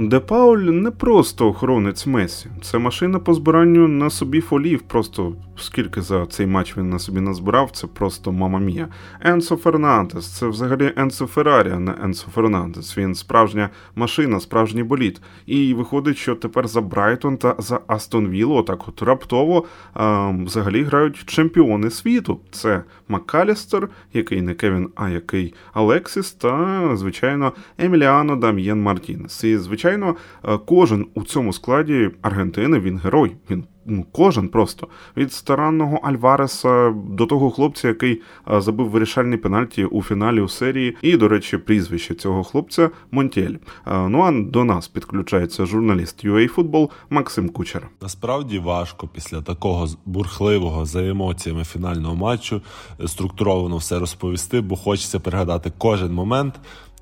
Де 0.01 0.21
Пауль 0.21 0.59
не 0.59 0.91
просто 0.91 1.49
охоронець 1.49 2.07
Месі, 2.07 2.47
це 2.63 2.79
машина 2.79 3.19
по 3.19 3.35
збиранню 3.35 3.89
на 3.89 4.11
собі 4.11 4.41
фолів. 4.41 4.83
Просто 4.83 5.35
скільки 5.57 6.03
за 6.03 6.27
цей 6.27 6.47
матч 6.47 6.77
він 6.77 6.91
на 6.91 6.99
собі 6.99 7.21
назбирав, 7.21 7.71
це 7.71 7.87
просто 7.87 8.33
mamma 8.33 8.59
mia. 8.59 8.89
Енсо 9.21 9.57
Фернандес, 9.57 10.27
це 10.27 10.47
взагалі 10.47 10.93
Енсо 10.97 11.27
Феррарі, 11.27 11.71
а 11.75 11.79
не 11.79 11.95
Енсо 12.03 12.27
Фернандес. 12.35 12.99
Він 12.99 13.15
справжня 13.15 13.71
машина, 13.97 14.41
справжній 14.41 14.83
боліт. 14.83 15.21
І 15.47 15.75
виходить, 15.75 16.17
що 16.17 16.35
тепер 16.35 16.69
за 16.69 16.81
Брайтон 16.81 17.37
та 17.37 17.55
за 17.59 17.81
Астон 17.87 18.29
Віллу, 18.29 18.55
отак 18.55 18.89
от 18.89 19.03
раптово 19.03 19.65
а, 19.95 20.31
взагалі 20.45 20.83
грають 20.83 21.25
чемпіони 21.25 21.91
світу. 21.91 22.41
Це 22.51 22.83
Маккалістер, 23.09 23.89
який 24.13 24.43
не 24.43 24.55
Кевін, 24.55 24.89
а 24.95 25.09
який 25.09 25.55
Алексіс, 25.73 26.33
та 26.33 26.91
звичайно 26.97 27.53
Еміліано 27.79 28.37
Дам'єн 28.37 28.83
Мартінес. 28.83 29.45
І 29.45 29.59
звичайно 29.59 29.88
звичайно, 29.89 30.17
е, 30.45 30.59
кожен 30.67 31.07
у 31.15 31.23
цьому 31.23 31.53
складі 31.53 32.11
Аргентини 32.23 32.79
він 32.79 32.99
герой. 32.99 33.37
Він 33.51 33.65
ну, 33.87 34.05
кожен 34.13 34.49
просто 34.49 34.89
від 35.17 35.33
старанного 35.33 35.97
Альвареса 35.97 36.91
до 36.91 37.27
того 37.27 37.51
хлопця, 37.51 37.89
який 37.89 38.23
е, 38.53 38.61
забив 38.61 38.89
вирішальний 38.89 39.39
пенальті 39.39 39.85
у 39.85 40.03
фіналі 40.03 40.41
у 40.41 40.49
серії. 40.49 40.97
І, 41.03 41.17
до 41.17 41.29
речі, 41.29 41.59
прізвище 41.59 42.15
цього 42.15 42.45
хлопця 42.45 42.91
Монтєль. 43.11 43.55
Е, 43.87 44.09
ну 44.09 44.21
а 44.21 44.33
до 44.33 44.65
нас 44.65 44.89
підключається 44.89 45.67
журналіст 45.67 46.25
UA 46.25 46.55
Football 46.55 46.91
Максим 47.11 47.49
Кучер. 47.49 47.89
Насправді 48.03 48.59
важко 48.59 49.09
після 49.09 49.43
такого 49.43 49.87
бурхливого 50.07 50.85
за 50.85 51.09
емоціями 51.09 51.65
фінального 51.65 52.15
матчу 52.15 52.63
структуровано 53.07 53.77
все 53.77 53.99
розповісти, 53.99 54.61
бо 54.61 54.77
хочеться 54.77 55.21
пригадати 55.21 55.73
кожен 55.79 56.13
момент. 56.13 56.55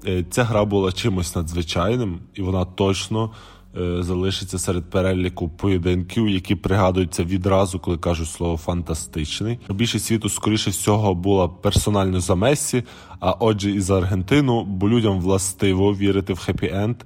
Е, 0.07 0.25
ця 0.31 0.45
гра 0.45 0.65
була 0.65 0.93
чимось 0.93 1.37
надзвичайним, 1.37 2.19
і 2.35 2.43
вона 2.43 2.65
точно 2.65 3.31
е, 3.77 4.03
залишиться 4.03 4.59
серед 4.59 4.91
переліку 4.91 5.49
поєдинків, 5.49 6.29
які 6.29 6.55
пригадуються 6.55 7.25
відразу, 7.25 7.79
коли 7.79 7.99
кажуть 7.99 8.29
слово 8.29 8.57
фантастичний. 8.57 9.59
Більшість 9.69 10.05
світу, 10.05 10.29
скоріше 10.29 10.71
всього, 10.71 11.15
була 11.15 11.49
персонально 11.49 12.21
за 12.21 12.35
Мессі, 12.35 12.85
а 13.21 13.31
отже, 13.31 13.71
і 13.71 13.81
за 13.81 13.99
Аргентину, 13.99 14.65
бо 14.65 14.89
людям 14.89 15.21
властиво 15.21 15.95
вірити 15.95 16.33
в 16.33 16.39
хеппі-енд 16.39 16.97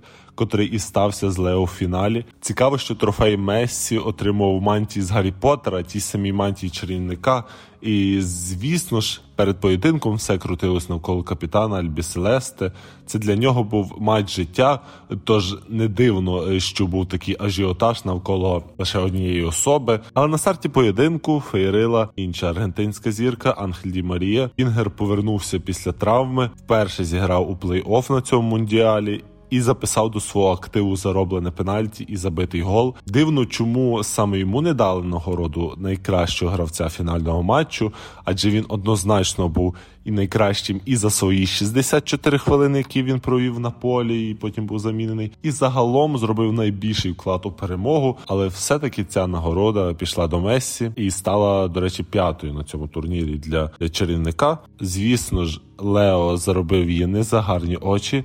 котрий 0.40 0.66
і 0.66 0.78
стався 0.78 1.30
з 1.30 1.38
Лео 1.38 1.64
в 1.64 1.68
фіналі. 1.68 2.24
Цікаво, 2.40 2.78
що 2.78 2.94
трофей 2.94 3.36
Мессі 3.36 3.98
отримав 3.98 4.62
мантії 4.62 5.02
з 5.02 5.10
Гаррі 5.10 5.32
Поттера, 5.40 5.82
ті 5.82 6.00
самі 6.00 6.32
мантії 6.32 6.70
чарівника. 6.70 7.44
І 7.82 8.18
звісно 8.20 9.00
ж, 9.00 9.20
перед 9.36 9.60
поєдинком 9.60 10.14
все 10.14 10.38
крутилось 10.38 10.88
навколо 10.88 11.22
капітана 11.22 11.76
Альбі 11.76 12.02
Селесте. 12.02 12.72
Це 13.06 13.18
для 13.18 13.36
нього 13.36 13.64
був 13.64 13.96
матч 13.98 14.36
життя. 14.36 14.80
Тож 15.24 15.56
не 15.68 15.88
дивно, 15.88 16.60
що 16.60 16.86
був 16.86 17.08
такий 17.08 17.36
ажіотаж 17.38 18.04
навколо 18.04 18.64
лише 18.78 18.98
однієї 18.98 19.42
особи. 19.42 20.00
Але 20.14 20.28
на 20.28 20.38
старті 20.38 20.68
поєдинку 20.68 21.42
феєрила 21.50 22.08
інша 22.16 22.50
аргентинська 22.50 23.12
зірка 23.12 23.50
Анхель 23.50 24.02
Марія. 24.02 24.50
Інгер 24.56 24.90
повернувся 24.90 25.58
після 25.58 25.92
травми. 25.92 26.50
Вперше 26.56 27.04
зіграв 27.04 27.50
у 27.50 27.54
плей-офф 27.54 28.12
на 28.12 28.22
цьому 28.22 28.48
мундіалі 28.48 29.22
і 29.50 29.60
записав 29.60 30.10
до 30.10 30.20
свого 30.20 30.52
активу 30.52 30.96
зароблене 30.96 31.50
пенальті 31.50 32.04
і 32.08 32.16
забитий 32.16 32.62
гол. 32.62 32.94
Дивно, 33.06 33.46
чому 33.46 34.04
саме 34.04 34.38
йому 34.38 34.62
не 34.62 34.74
дали 34.74 35.04
нагороду 35.04 35.74
найкращого 35.78 36.52
гравця 36.52 36.88
фінального 36.88 37.42
матчу, 37.42 37.92
адже 38.24 38.50
він 38.50 38.64
однозначно 38.68 39.48
був 39.48 39.74
і 40.04 40.10
найкращим 40.10 40.80
і 40.84 40.96
за 40.96 41.10
свої 41.10 41.46
64 41.46 42.38
хвилини, 42.38 42.78
які 42.78 43.02
він 43.02 43.20
провів 43.20 43.60
на 43.60 43.70
полі, 43.70 44.30
і 44.30 44.34
потім 44.34 44.66
був 44.66 44.78
замінений, 44.78 45.32
і 45.42 45.50
загалом 45.50 46.18
зробив 46.18 46.52
найбільший 46.52 47.12
вклад 47.12 47.46
у 47.46 47.50
перемогу. 47.50 48.16
Але 48.26 48.48
все-таки 48.48 49.04
ця 49.04 49.26
нагорода 49.26 49.94
пішла 49.94 50.26
до 50.26 50.40
Мессі 50.40 50.92
і 50.96 51.10
стала, 51.10 51.68
до 51.68 51.80
речі, 51.80 52.02
п'ятою 52.02 52.54
на 52.54 52.64
цьому 52.64 52.88
турнірі 52.88 53.38
для 53.38 53.70
чарівника. 53.90 54.58
Звісно 54.80 55.44
ж, 55.44 55.60
Лео 55.78 56.36
заробив 56.36 56.90
її 56.90 57.06
не 57.06 57.22
за 57.22 57.40
гарні 57.40 57.76
очі 57.76 58.24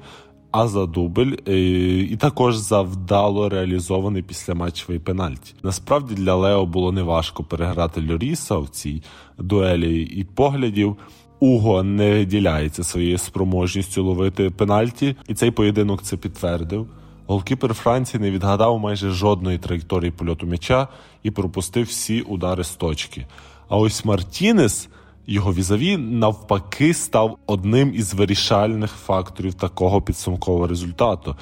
а 0.55 0.67
за 0.67 0.85
дубль, 0.85 1.33
е, 1.47 1.59
і 1.99 2.15
також 2.15 2.55
за 2.55 2.81
вдало 2.81 3.49
реалізований 3.49 4.23
післяматчевий 4.23 4.99
пенальті. 4.99 5.53
Насправді 5.63 6.15
для 6.15 6.35
Лео 6.35 6.65
було 6.65 6.91
неважко 6.91 7.43
переграти 7.43 8.11
Льоріса 8.11 8.57
в 8.57 8.69
цій 8.69 9.03
дуелі 9.37 10.01
і 10.01 10.23
поглядів. 10.23 10.97
Уго 11.39 11.83
не 11.83 12.11
виділяється 12.11 12.83
своєю 12.83 13.17
спроможністю 13.17 14.03
ловити 14.03 14.49
пенальті, 14.49 15.15
і 15.27 15.33
цей 15.33 15.51
поєдинок 15.51 16.01
це 16.01 16.17
підтвердив. 16.17 16.87
Голкіпер 17.27 17.73
Франції 17.73 18.21
не 18.21 18.31
відгадав 18.31 18.79
майже 18.79 19.09
жодної 19.09 19.57
траєкторії 19.57 20.11
польоту 20.11 20.47
м'яча 20.47 20.87
і 21.23 21.31
пропустив 21.31 21.85
всі 21.85 22.21
удари 22.21 22.63
з 22.63 22.75
точки. 22.75 23.27
А 23.69 23.77
ось 23.77 24.05
Мартінес 24.05 24.89
його 25.27 25.53
візаві 25.53 25.97
навпаки 25.97 26.93
став 26.93 27.37
одним 27.45 27.95
із 27.95 28.13
вирішальних 28.13 28.91
факторів 28.91 29.53
такого 29.53 30.01
підсумкового 30.01 30.67
результату. 30.67 31.35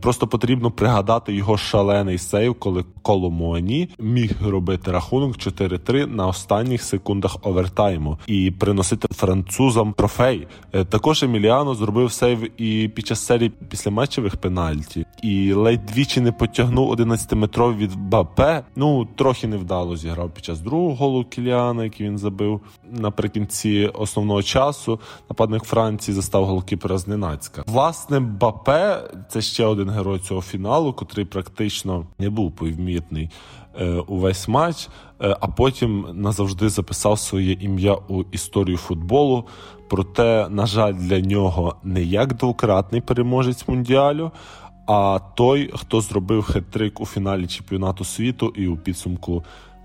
Просто 0.00 0.26
потрібно 0.26 0.70
пригадати 0.70 1.34
його 1.34 1.56
шалений 1.56 2.18
сейв, 2.18 2.54
коли 2.54 2.84
Коломоні 3.02 3.88
міг 3.98 4.48
робити 4.48 4.92
рахунок 4.92 5.36
4-3 5.36 6.06
на 6.06 6.26
останніх 6.26 6.82
секундах 6.82 7.36
овертайму 7.42 8.18
і 8.26 8.50
приносити 8.50 9.08
французам 9.14 9.92
трофей. 9.92 10.46
Е, 10.72 10.84
також 10.84 11.22
Еміліано 11.22 11.74
зробив 11.74 12.12
сейв 12.12 12.60
і 12.60 12.88
під 12.88 13.06
час 13.06 13.26
серії 13.26 13.52
після 13.68 13.90
матчевих 13.90 14.36
пенальті, 14.36 15.06
і 15.22 15.52
ледь 15.52 15.86
двічі 15.86 16.20
не 16.20 16.32
потягнув 16.32 16.92
11-метровий 16.92 17.76
від 17.76 17.96
Бапе. 17.96 18.64
Ну 18.76 19.08
трохи 19.16 19.46
невдало 19.46 19.96
зіграв 19.96 20.30
під 20.30 20.44
час 20.44 20.60
другого 20.60 20.94
голу 20.94 21.24
Кіліана, 21.24 21.84
який 21.84 22.06
він 22.06 22.18
забив 22.18 22.60
наприкінці 22.90 23.90
основного 23.94 24.42
часу. 24.42 25.00
Нападник 25.30 25.64
Франції 25.64 26.14
застав 26.14 26.44
голкіпера 26.44 26.98
зненацька. 26.98 27.62
Власне, 27.66 28.20
Бапе 28.20 29.02
це 29.28 29.40
ще 29.40 29.61
один 29.64 29.90
герой 29.90 30.18
цього 30.18 30.42
фіналу, 30.42 30.92
котрий 30.92 31.24
практично 31.24 32.06
не 32.18 32.30
був 32.30 32.52
повмітний 32.52 33.30
е, 33.80 33.90
увесь 33.90 34.48
матч, 34.48 34.88
е, 35.20 35.36
а 35.40 35.48
потім 35.48 36.06
назавжди 36.12 36.68
записав 36.68 37.18
своє 37.18 37.52
ім'я 37.52 37.94
у 37.94 38.22
історію 38.32 38.76
футболу. 38.76 39.44
Проте, 39.88 40.48
на 40.48 40.66
жаль, 40.66 40.94
для 40.94 41.20
нього 41.20 41.76
не 41.82 42.02
як 42.02 42.34
двократний 42.34 43.00
переможець 43.00 43.68
мундіалю. 43.68 44.30
А 44.86 45.18
той, 45.34 45.70
хто 45.74 46.00
зробив 46.00 46.42
хет-трик 46.42 47.02
у 47.02 47.06
фіналі 47.06 47.46
чемпіонату 47.46 48.04
світу 48.04 48.52
і 48.56 48.66
у 48.66 48.76
підсумку 48.76 49.44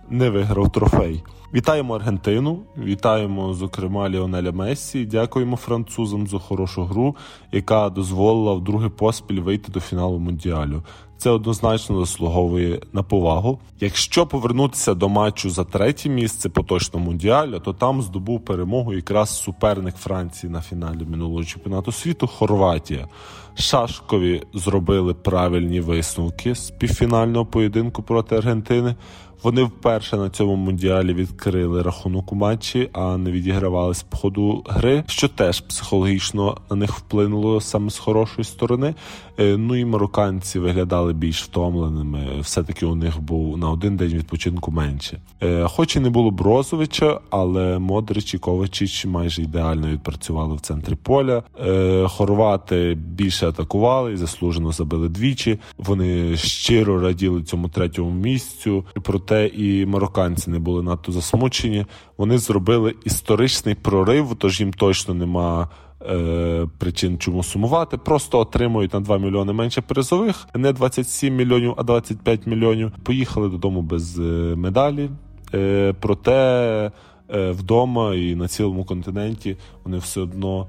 не 0.09 0.29
виграв 0.29 0.71
трофей. 0.71 1.23
Вітаємо 1.53 1.95
Аргентину, 1.95 2.59
вітаємо, 2.77 3.53
зокрема, 3.53 4.09
Ліонеля 4.09 4.51
Мессі. 4.51 5.05
Дякуємо 5.05 5.55
французам 5.55 6.27
за 6.27 6.39
хорошу 6.39 6.83
гру, 6.83 7.15
яка 7.51 7.89
дозволила 7.89 8.53
вдруге 8.53 8.89
поспіль 8.89 9.39
вийти 9.39 9.71
до 9.71 9.79
фіналу 9.79 10.19
Мундіалю. 10.19 10.83
Це 11.17 11.29
однозначно 11.29 11.99
заслуговує 11.99 12.79
на 12.93 13.03
повагу. 13.03 13.59
Якщо 13.79 14.27
повернутися 14.27 14.93
до 14.93 15.09
матчу 15.09 15.49
за 15.49 15.63
третє 15.63 16.09
місце 16.09 16.49
поточного 16.49 17.05
мундіаля, 17.05 17.59
то 17.59 17.73
там 17.73 18.01
здобув 18.01 18.45
перемогу 18.45 18.93
якраз 18.93 19.41
суперник 19.41 19.95
Франції 19.95 20.51
на 20.51 20.61
фіналі 20.61 21.05
минулого 21.09 21.43
чемпіонату 21.43 21.91
світу 21.91 22.27
Хорватія. 22.27 23.07
Шашкові 23.55 24.43
зробили 24.53 25.13
правильні 25.13 25.81
висновки 25.81 26.55
з 26.55 26.71
півфінального 26.71 27.45
поєдинку 27.45 28.03
проти 28.03 28.35
Аргентини. 28.35 28.95
Вони 29.43 29.63
вперше 29.63 30.17
на 30.17 30.29
цьому 30.29 30.55
мундіалі 30.55 31.13
відкрили 31.13 31.81
рахунок 31.81 32.31
у 32.31 32.35
матчі, 32.35 32.89
а 32.93 33.17
не 33.17 33.31
відігравались 33.31 34.03
по 34.03 34.17
ходу 34.17 34.63
гри, 34.67 35.03
що 35.07 35.27
теж 35.27 35.61
психологічно 35.61 36.57
на 36.69 36.75
них 36.75 36.93
вплинуло 36.93 37.61
саме 37.61 37.89
з 37.89 37.97
хорошої 37.97 38.45
сторони. 38.45 38.95
Е, 39.39 39.57
ну 39.57 39.75
і 39.75 39.85
марокканці 39.85 40.59
виглядали 40.59 41.13
більш 41.13 41.43
втомленими. 41.43 42.27
Все-таки 42.39 42.85
у 42.85 42.95
них 42.95 43.21
був 43.21 43.57
на 43.57 43.69
один 43.69 43.97
день 43.97 44.13
відпочинку 44.13 44.71
менше. 44.71 45.17
Е, 45.43 45.67
хоч 45.67 45.95
і 45.95 45.99
не 45.99 46.09
було 46.09 46.31
Брозовича, 46.31 47.19
але 47.29 47.79
Модрич 47.79 48.33
і 48.33 48.37
Ковачич 48.37 49.05
майже 49.05 49.41
ідеально 49.41 49.87
відпрацювали 49.87 50.55
в 50.55 50.61
центрі 50.61 50.95
поля. 50.95 51.43
Е, 51.65 52.07
хорвати 52.07 52.97
більше 52.99 53.47
атакували 53.47 54.13
і 54.13 54.17
заслужено 54.17 54.71
забили 54.71 55.09
двічі. 55.09 55.59
Вони 55.77 56.37
щиро 56.37 57.01
раділи 57.01 57.43
цьому 57.43 57.69
третьому 57.69 58.11
місцю. 58.11 58.85
Проте 59.03 59.26
і 59.35 59.85
марокканці 59.85 60.49
не 60.49 60.59
були 60.59 60.83
надто 60.83 61.11
засмучені. 61.11 61.85
Вони 62.17 62.37
зробили 62.37 62.95
історичний 63.05 63.75
прорив, 63.75 64.35
тож 64.39 64.59
їм 64.59 64.73
точно 64.73 65.13
нема 65.13 65.69
е, 66.01 66.67
причин 66.77 67.17
чому 67.17 67.43
сумувати. 67.43 67.97
Просто 67.97 68.39
отримують 68.39 68.93
на 68.93 68.99
2 68.99 69.17
мільйони 69.17 69.53
менше 69.53 69.81
призових, 69.81 70.47
не 70.55 70.73
27 70.73 71.35
мільйонів, 71.35 71.73
а 71.77 71.83
25 71.83 72.47
мільйонів. 72.47 72.91
Поїхали 73.03 73.49
додому 73.49 73.81
без 73.81 74.19
е, 74.19 74.21
медалі. 74.55 75.09
Е, 75.53 75.93
проте 75.99 76.91
е, 77.29 77.51
вдома 77.51 78.15
і 78.15 78.35
на 78.35 78.47
цілому 78.47 78.85
континенті 78.85 79.57
вони 79.83 79.97
все 79.97 80.21
одно 80.21 80.67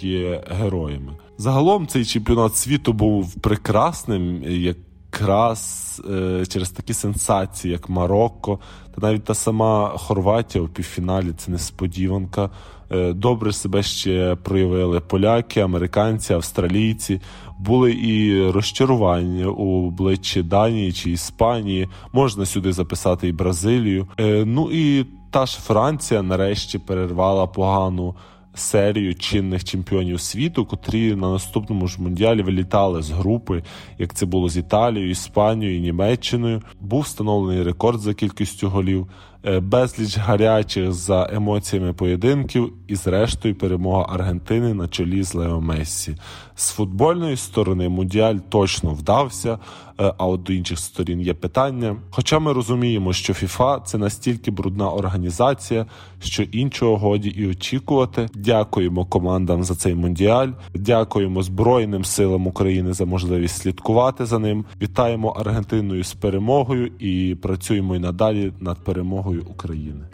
є 0.00 0.44
героями. 0.50 1.12
Загалом 1.38 1.86
цей 1.86 2.04
чемпіонат 2.04 2.56
світу 2.56 2.92
був 2.92 3.34
прекрасним. 3.34 4.42
як 4.42 4.76
якраз 5.14 6.02
е, 6.10 6.46
через 6.46 6.70
такі 6.70 6.94
сенсації, 6.94 7.72
як 7.72 7.88
Марокко, 7.88 8.58
та 8.94 9.06
навіть 9.06 9.24
та 9.24 9.34
сама 9.34 9.88
Хорватія 9.96 10.64
у 10.64 10.68
півфіналі 10.68 11.32
це 11.36 11.50
несподіванка. 11.50 12.50
Е, 12.90 13.12
добре 13.12 13.52
себе 13.52 13.82
ще 13.82 14.36
проявили 14.42 15.00
поляки, 15.00 15.60
американці, 15.60 16.32
австралійці. 16.32 17.20
Були 17.58 17.92
і 17.92 18.50
розчарування 18.50 19.46
у 19.48 19.88
обличчі 19.88 20.42
Данії 20.42 20.92
чи 20.92 21.10
Іспанії. 21.10 21.88
Можна 22.12 22.46
сюди 22.46 22.72
записати 22.72 23.28
і 23.28 23.32
Бразилію. 23.32 24.08
Е, 24.20 24.44
ну 24.46 24.70
і 24.72 25.06
та 25.30 25.46
ж 25.46 25.60
Франція 25.60 26.22
нарешті 26.22 26.78
перервала 26.78 27.46
погану 27.46 28.14
серію 28.54 29.14
чинних 29.14 29.64
чемпіонів 29.64 30.20
світу, 30.20 30.66
котрі 30.66 31.14
на 31.14 31.32
наступному 31.32 31.86
ж 31.86 32.02
мундіалі 32.02 32.42
вилітали 32.42 33.02
з 33.02 33.10
групи, 33.10 33.62
як 33.98 34.14
це 34.14 34.26
було 34.26 34.48
з 34.48 34.56
Італією, 34.56 35.10
Іспанією, 35.10 35.80
Німеччиною. 35.80 36.62
Був 36.80 37.00
встановлений 37.00 37.62
рекорд 37.62 38.00
за 38.00 38.14
кількістю 38.14 38.68
голів. 38.68 39.08
Е, 39.46 39.60
безліч 39.60 40.18
гарячих 40.18 40.92
за 40.92 41.28
емоціями 41.32 41.92
поєдинків, 41.92 42.72
і, 42.88 42.94
зрештою, 42.94 43.54
перемога 43.54 44.06
Аргентини 44.08 44.74
на 44.74 44.88
чолі 44.88 45.22
з 45.22 45.34
Лео 45.34 45.60
Мессі. 45.60 46.16
З 46.56 46.70
футбольної 46.70 47.36
сторони 47.36 47.88
Мундіаль 47.88 48.36
точно 48.48 48.90
вдався, 48.90 49.58
е, 50.00 50.14
а 50.18 50.26
от 50.26 50.42
до 50.42 50.52
інших 50.52 50.78
сторін 50.78 51.20
є 51.20 51.34
питання. 51.34 51.96
Хоча 52.10 52.38
ми 52.38 52.52
розуміємо, 52.52 53.12
що 53.12 53.34
ФІФА 53.34 53.80
це 53.80 53.98
настільки 53.98 54.50
брудна 54.50 54.90
організація, 54.90 55.86
що 56.22 56.42
іншого 56.42 56.96
годі 56.96 57.28
і 57.28 57.46
очікувати. 57.46 58.28
Дякуємо 58.34 59.04
командам 59.04 59.64
за 59.64 59.74
цей 59.74 59.94
мундіаль. 59.94 60.48
Дякуємо 60.74 61.42
Збройним 61.42 62.04
силам 62.04 62.46
України 62.46 62.92
за 62.92 63.04
можливість 63.04 63.56
слідкувати 63.56 64.26
за 64.26 64.38
ним. 64.38 64.64
Вітаємо 64.82 65.28
Аргентиною 65.28 66.04
з 66.04 66.14
перемогою 66.14 66.86
і 66.98 67.36
працюємо 67.42 67.96
й 67.96 67.98
надалі 67.98 68.52
над 68.60 68.78
перемогою 68.84 69.33
перемогою 69.34 69.42
України. 69.42 70.04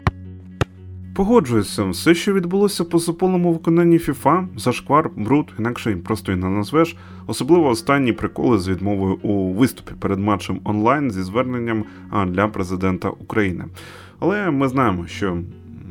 Погоджуюся, 1.15 1.83
все, 1.83 2.15
що 2.15 2.33
відбулося 2.33 2.83
по 2.83 2.99
суполному 2.99 3.53
виконанні 3.53 3.99
ФІФА, 3.99 4.47
зашквар, 4.57 5.09
бруд, 5.15 5.53
інакше 5.59 5.95
просто 5.95 6.31
й 6.31 6.35
не 6.35 6.49
назвеш, 6.49 6.95
особливо 7.27 7.67
останні 7.67 8.13
приколи 8.13 8.59
з 8.59 8.67
відмовою 8.67 9.15
у 9.15 9.53
виступі 9.53 9.91
перед 9.99 10.19
матчем 10.19 10.59
онлайн 10.63 11.11
зі 11.11 11.21
зверненням 11.21 11.85
для 12.27 12.47
президента 12.47 13.09
України. 13.09 13.65
Але 14.19 14.51
ми 14.51 14.67
знаємо, 14.67 15.07
що 15.07 15.37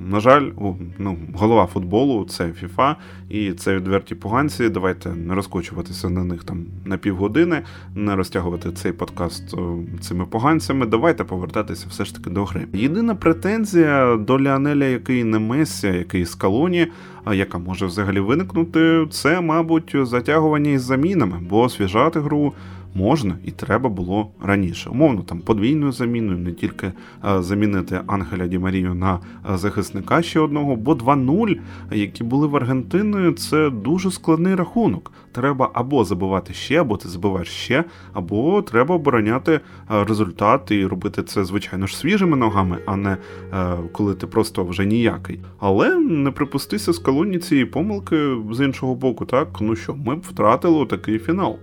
на 0.08 0.20
жаль, 0.20 0.50
ну, 0.98 1.16
голова 1.34 1.66
футболу 1.66 2.24
це 2.24 2.44
FIFA, 2.44 2.94
і 3.28 3.52
це 3.52 3.76
відверті 3.76 4.14
поганці. 4.14 4.68
Давайте 4.68 5.10
не 5.10 5.34
розкочуватися 5.34 6.10
на 6.10 6.24
них 6.24 6.44
там 6.44 6.64
на 6.84 6.96
півгодини, 6.96 7.62
не 7.94 8.16
розтягувати 8.16 8.72
цей 8.72 8.92
подкаст 8.92 9.56
цими 10.00 10.26
поганцями. 10.26 10.86
Давайте 10.86 11.24
повертатися 11.24 11.86
все 11.90 12.04
ж 12.04 12.14
таки 12.14 12.30
до 12.30 12.44
гри. 12.44 12.66
Єдина 12.72 13.14
претензія 13.14 14.16
до 14.16 14.40
Ліанеля, 14.40 14.84
який 14.84 15.24
не 15.24 15.38
Мессі, 15.38 15.86
який 15.86 16.24
з 16.24 16.34
колоні, 16.34 16.86
а 17.24 17.34
яка 17.34 17.58
може 17.58 17.86
взагалі 17.86 18.20
виникнути, 18.20 19.06
це, 19.10 19.40
мабуть, 19.40 19.96
затягування 20.02 20.70
із 20.70 20.82
замінами, 20.82 21.38
бо 21.50 21.60
освіжати 21.60 22.20
гру 22.20 22.52
можна 22.94 23.37
і 23.44 23.50
треба 23.50 23.88
було 23.88 24.31
раніше. 24.42 24.90
Умовно, 24.90 25.22
там 25.22 25.40
подвійною 25.40 25.92
заміною, 25.92 26.38
не 26.38 26.53
тільки 26.53 26.87
е, 26.87 27.42
замінити 27.42 28.00
Ангеля 28.07 28.46
Ді 28.46 28.59
Марію 28.59 28.94
на 28.94 29.20
е, 29.53 29.57
захисника 29.57 30.22
ще 30.22 30.40
одного, 30.40 30.76
бо 30.76 30.92
2-0, 30.92 31.57
які 31.92 32.24
були 32.24 32.46
в 32.46 32.57
Аргентині, 32.57 33.33
це 33.33 33.70
дуже 33.70 34.11
складний 34.11 34.55
рахунок. 34.55 35.12
Треба 35.33 35.70
або 35.74 36.05
забивати 36.05 36.55
ще, 36.55 36.81
або 36.81 36.96
ти 36.96 37.09
забиваєш 37.09 37.48
ще, 37.48 37.85
або 38.12 38.62
треба 38.62 38.94
обороняти 38.94 39.53
е, 39.53 39.61
результат 40.05 40.70
і 40.70 40.87
робити 40.87 41.22
це, 41.22 41.44
звичайно 41.44 41.87
ж, 41.87 41.96
свіжими 41.96 42.37
ногами, 42.37 42.79
а 42.87 42.96
не 42.96 43.16
коли 43.92 44.14
ти 44.14 44.26
просто 44.26 44.64
вже 44.64 44.87
ніякий. 44.87 45.40
Але 45.59 45.96
не 45.98 46.31
припустися 46.31 46.92
з 46.92 46.98
колонії 46.98 47.38
цієї 47.38 47.66
помилки 47.66 48.37
з 48.50 48.64
іншого 48.64 48.94
боку, 48.94 49.24
так 49.24 49.48
ну 49.61 49.76
що, 49.76 49.94
ми 49.94 50.16
б 50.16 50.20
втратили 50.20 50.87
такий 50.87 51.18
фінал. 51.18 51.59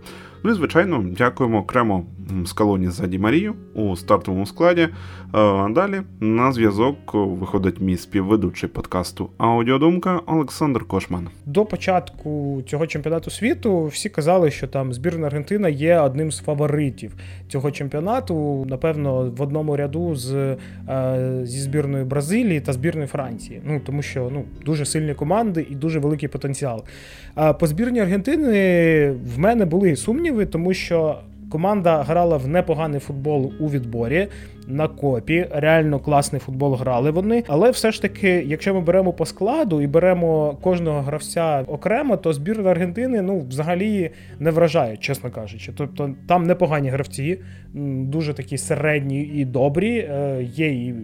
Ну 0.48 0.54
і 0.54 0.56
звичайно, 0.56 1.06
дякуємо 1.18 1.58
окремо 1.58 2.06
Скалоні 2.46 2.88
за 2.88 3.08
Ді 3.08 3.20
Марію 3.20 3.56
у 3.74 3.96
стартовому 3.96 4.46
складі. 4.46 4.82
Е, 4.82 4.90
а 5.34 5.70
далі 5.70 6.02
на 6.20 6.52
зв'язок 6.52 6.96
виходить 7.14 7.82
мій 7.82 7.98
співведучий 7.98 8.70
подкасту 8.70 9.30
Аудіодумка 9.38 10.22
Олександр 10.26 10.86
Кошман. 10.86 11.28
До 11.46 11.66
початку 11.66 12.62
цього 12.68 12.88
чемпіонату 12.88 13.30
світу 13.30 13.86
всі 13.86 14.10
казали, 14.10 14.52
що 14.52 14.68
там 14.68 14.94
збірна 14.94 15.28
Аргентина 15.28 15.70
є 15.70 16.00
одним 16.00 16.32
з 16.32 16.40
фаворитів 16.40 17.16
цього 17.48 17.72
чемпіонату. 17.72 18.66
Напевно, 18.70 19.34
в 19.38 19.42
одному 19.42 19.76
ряду 19.76 20.16
з 20.16 20.58
е, 20.90 21.40
зі 21.44 21.60
збірною 21.60 22.06
Бразилії 22.06 22.62
та 22.62 22.74
збірною 22.74 23.08
Франції. 23.08 23.62
Ну 23.66 23.82
тому 23.86 24.02
що 24.02 24.30
ну 24.34 24.44
дуже 24.66 24.86
сильні 24.86 25.14
команди 25.14 25.68
і 25.70 25.76
дуже 25.76 26.00
великий 26.00 26.30
потенціал. 26.30 26.84
По 27.60 27.68
збірні 27.68 28.00
Аргентини 28.00 29.12
в 29.36 29.40
мене 29.40 29.66
були 29.66 29.96
сумніви, 29.96 30.37
тому 30.46 30.74
що. 30.74 31.18
Команда 31.50 32.04
грала 32.04 32.38
в 32.38 32.48
непоганий 32.48 33.00
футбол 33.00 33.54
у 33.60 33.70
відборі 33.70 34.28
на 34.68 34.88
копі. 34.88 35.48
Реально 35.52 36.00
класний 36.00 36.40
футбол 36.40 36.76
грали 36.76 37.12
вони. 37.12 37.44
Але 37.48 37.72
все 37.72 37.92
ж 37.92 38.02
таки, 38.02 38.44
якщо 38.48 38.74
ми 38.74 38.82
беремо 38.82 39.14
по 39.14 39.26
складу 39.26 39.82
і 39.82 39.88
беремо 39.88 40.58
кожного 40.62 41.02
гравця 41.02 41.64
окремо, 41.68 42.18
то 42.18 42.34
збірна 42.34 42.72
Аргентини 42.72 43.22
ну 43.22 43.40
взагалі 43.40 44.10
не 44.40 44.52
вражає, 44.52 44.98
чесно 44.98 45.32
кажучи. 45.32 45.72
Тобто 45.78 46.10
там 46.28 46.44
непогані 46.44 46.90
гравці, 46.90 47.40
дуже 48.04 48.34
такі 48.34 48.58
середні 48.58 49.22
і 49.22 49.46
добрі. 49.46 49.98
Е, 49.98 50.44
є 50.44 50.68
і, 50.68 50.96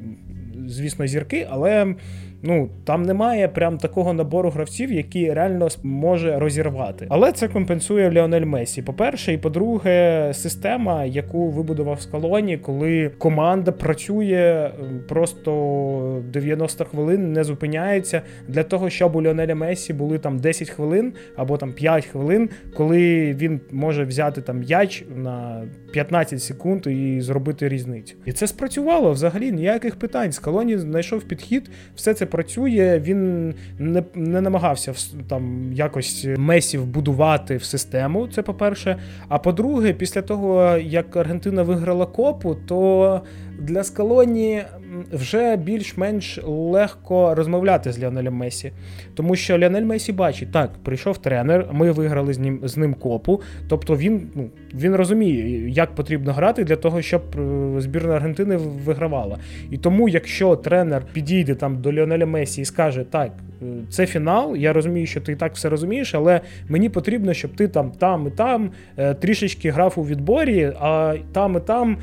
звісно, 0.68 1.08
зірки, 1.08 1.48
але 1.50 1.96
ну 2.44 2.70
там 2.84 3.04
немає 3.04 3.48
прям 3.48 3.78
такого 3.78 4.14
набору 4.14 4.50
гравців, 4.50 4.92
які 4.92 5.34
реально 5.34 5.68
може 5.84 6.40
розірвати. 6.40 7.08
Але 7.10 7.32
це 7.32 7.48
компенсує 7.48 8.12
Леонель 8.12 8.46
Месі. 8.46 8.82
По-перше, 8.82 9.34
і 9.34 9.38
по-друге, 9.38 10.30
система, 10.34 11.06
яку 11.06 11.50
вибудував 11.50 12.02
Скалоні, 12.02 12.58
коли 12.58 13.12
команда 13.18 13.72
працює 13.72 14.72
просто 15.10 16.24
90 16.34 16.86
хвилин, 16.86 17.34
не 17.34 17.44
зупиняється 17.44 18.22
для 18.48 18.64
того, 18.64 18.90
щоб 18.90 19.16
у 19.16 19.22
Леонеля 19.22 19.56
Месі 19.56 19.94
були 19.94 20.18
там 20.18 20.40
10 20.40 20.70
хвилин 20.70 21.14
або 21.36 21.58
там 21.58 21.74
5 21.74 22.06
хвилин, 22.06 22.50
коли 22.78 23.34
він 23.34 23.62
може 23.72 24.04
взяти 24.04 24.42
там 24.42 24.60
м'яч 24.60 25.06
на 25.16 25.64
15 25.92 26.44
секунд 26.44 26.88
і 26.88 27.22
зробити 27.22 27.70
різницю. 27.70 28.16
І 28.26 28.32
це 28.32 28.48
спрацювало 28.48 29.12
взагалі 29.12 29.52
ніяких 29.52 29.96
питань. 29.96 30.32
Скалоні 30.32 30.78
знайшов 30.78 31.24
підхід, 31.24 31.70
все 31.96 32.14
це 32.14 32.26
працює, 32.34 33.02
він 33.04 33.54
не 33.80 34.04
не 34.16 34.42
намагався 34.42 34.94
там 35.28 35.74
якось 35.74 36.28
Месі 36.38 36.78
вбудувати 36.78 37.58
в 37.58 37.64
систему. 37.64 38.28
Це 38.28 38.42
по-перше. 38.42 38.98
А 39.28 39.40
по-друге, 39.40 39.94
після 39.94 40.22
того 40.22 40.78
як 40.78 41.16
Аргентина 41.16 41.64
виграла 41.64 42.06
копу, 42.06 42.56
то 42.68 43.22
для 43.60 43.84
Скалоні 43.84 44.64
вже 45.12 45.56
більш-менш 45.56 46.40
легко 46.44 47.36
розмовляти 47.36 47.92
з 47.92 48.00
Леонелем 48.00 48.34
Месі. 48.34 48.72
Тому 49.16 49.36
що 49.36 49.60
Леонель 49.60 49.84
Месі 49.84 50.12
бачить, 50.12 50.52
так, 50.52 50.72
прийшов 50.84 51.18
тренер, 51.18 51.68
ми 51.72 51.92
виграли 51.92 52.34
з 52.34 52.40
ним 52.40 52.60
з 52.64 52.78
ним 52.78 52.94
копу. 52.94 53.42
Тобто 53.68 53.96
він 53.96 54.28
ну, 54.36 54.50
він 54.74 54.96
розуміє, 54.96 55.70
як 55.70 55.96
потрібно 55.96 56.34
грати 56.34 56.64
для 56.64 56.76
того, 56.76 57.02
щоб 57.02 57.22
е, 57.38 57.82
збірна 57.82 58.16
Аргентини 58.16 58.58
вигравала. 58.58 59.38
І 59.72 59.78
тому, 59.78 60.10
якщо 60.10 60.56
тренер 60.56 61.04
підійде 61.14 61.56
там 61.56 61.82
до 61.82 61.94
Леонеля 61.94 62.26
Месі 62.26 62.62
і 62.62 62.66
скаже, 62.66 63.06
так, 63.10 63.32
е, 63.62 63.66
це 63.90 64.06
фінал, 64.06 64.56
я 64.56 64.74
розумію, 64.74 65.06
що 65.06 65.22
ти 65.22 65.32
і 65.32 65.36
так 65.36 65.56
все 65.56 65.70
розумієш, 65.70 66.16
але 66.16 66.42
мені 66.70 66.90
потрібно, 66.90 67.34
щоб 67.34 67.56
ти 67.56 67.68
там 67.68 67.92
там 67.92 68.28
і 68.28 68.32
там 68.32 68.72
е, 68.98 69.14
трішечки 69.14 69.72
грав 69.72 69.94
у 69.96 70.06
відборі, 70.06 70.74
а 70.80 71.16
там 71.32 71.58
і 71.58 71.60
там 71.60 71.98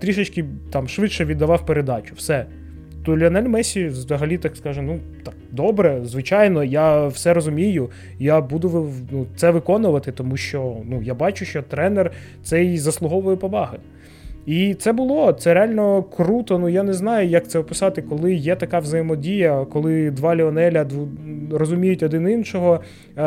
трішечки 0.00 0.44
там 0.70 0.83
швидше 0.88 1.24
віддавав 1.24 1.66
передачу. 1.66 2.14
Все. 2.14 2.46
То 3.04 3.16
Ліонель 3.16 3.48
Месі 3.48 3.86
взагалі 3.86 4.38
так 4.38 4.56
скаже: 4.56 4.82
ну 4.82 4.98
так, 5.24 5.34
добре, 5.50 6.00
звичайно, 6.04 6.64
я 6.64 7.06
все 7.06 7.34
розумію, 7.34 7.90
я 8.18 8.40
буду 8.40 8.92
ну, 9.10 9.26
це 9.36 9.50
виконувати, 9.50 10.12
тому 10.12 10.36
що 10.36 10.76
ну, 10.84 11.02
я 11.02 11.14
бачу, 11.14 11.44
що 11.44 11.62
тренер 11.62 12.10
цей 12.42 12.78
заслуговує 12.78 13.36
поваги. 13.36 13.78
І 14.46 14.74
це 14.74 14.92
було 14.92 15.32
це 15.32 15.54
реально 15.54 16.02
круто. 16.02 16.58
Ну 16.58 16.68
я 16.68 16.82
не 16.82 16.92
знаю, 16.92 17.28
як 17.28 17.48
це 17.48 17.58
описати, 17.58 18.02
коли 18.02 18.34
є 18.34 18.56
така 18.56 18.78
взаємодія, 18.78 19.66
коли 19.72 20.10
два 20.10 20.36
Ліонеля 20.36 20.86
розуміють 21.50 22.02
один 22.02 22.28
іншого. 22.28 22.80
Е, 23.16 23.22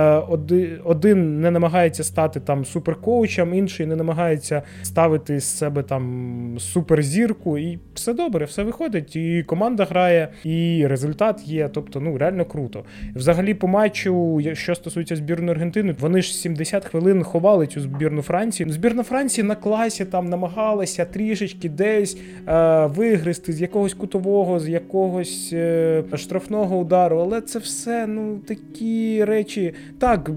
один 0.84 1.41
не 1.41 1.51
намагається 1.51 2.03
стати 2.03 2.39
там 2.39 2.65
суперкоучем, 2.65 3.53
інший 3.53 3.86
не 3.86 3.95
намагається 3.95 4.62
ставити 4.84 5.39
з 5.39 5.58
себе 5.58 5.84
там 5.84 6.56
суперзірку, 6.60 7.58
і 7.58 7.80
все 7.93 8.13
добре, 8.13 8.45
все 8.45 8.63
виходить. 8.63 9.15
І 9.15 9.43
команда 9.43 9.86
грає, 9.86 10.27
і 10.43 10.88
результат 10.88 11.47
є. 11.47 11.69
Тобто, 11.73 11.99
ну 11.99 12.17
реально 12.17 12.45
круто. 12.45 12.84
Взагалі, 13.15 13.53
по 13.53 13.67
матчу, 13.67 14.41
що 14.53 14.75
стосується 14.75 15.15
збірної 15.15 15.51
Аргентини, 15.51 15.95
вони 15.99 16.21
ж 16.21 16.34
70 16.34 16.86
хвилин 16.86 17.23
ховали 17.23 17.67
цю 17.67 17.82
збірну 17.82 18.21
Франції. 18.21 18.71
Збірна 18.71 19.03
Франції 19.03 19.47
на 19.47 19.56
класі 19.56 20.06
там 20.06 20.30
намагалася 20.30 21.06
трішечки 21.11 21.69
десь 21.69 22.17
е, 22.47 22.85
вигризти 22.85 23.53
з 23.53 23.61
якогось 23.61 23.93
кутового, 23.93 24.59
з 24.59 24.69
якогось 24.69 25.49
е, 25.53 26.03
штрафного 26.15 26.77
удару. 26.77 27.19
Але 27.19 27.41
це 27.41 27.59
все 27.59 28.07
ну 28.07 28.37
такі 28.37 29.23
речі. 29.23 29.73
Так, 29.99 30.31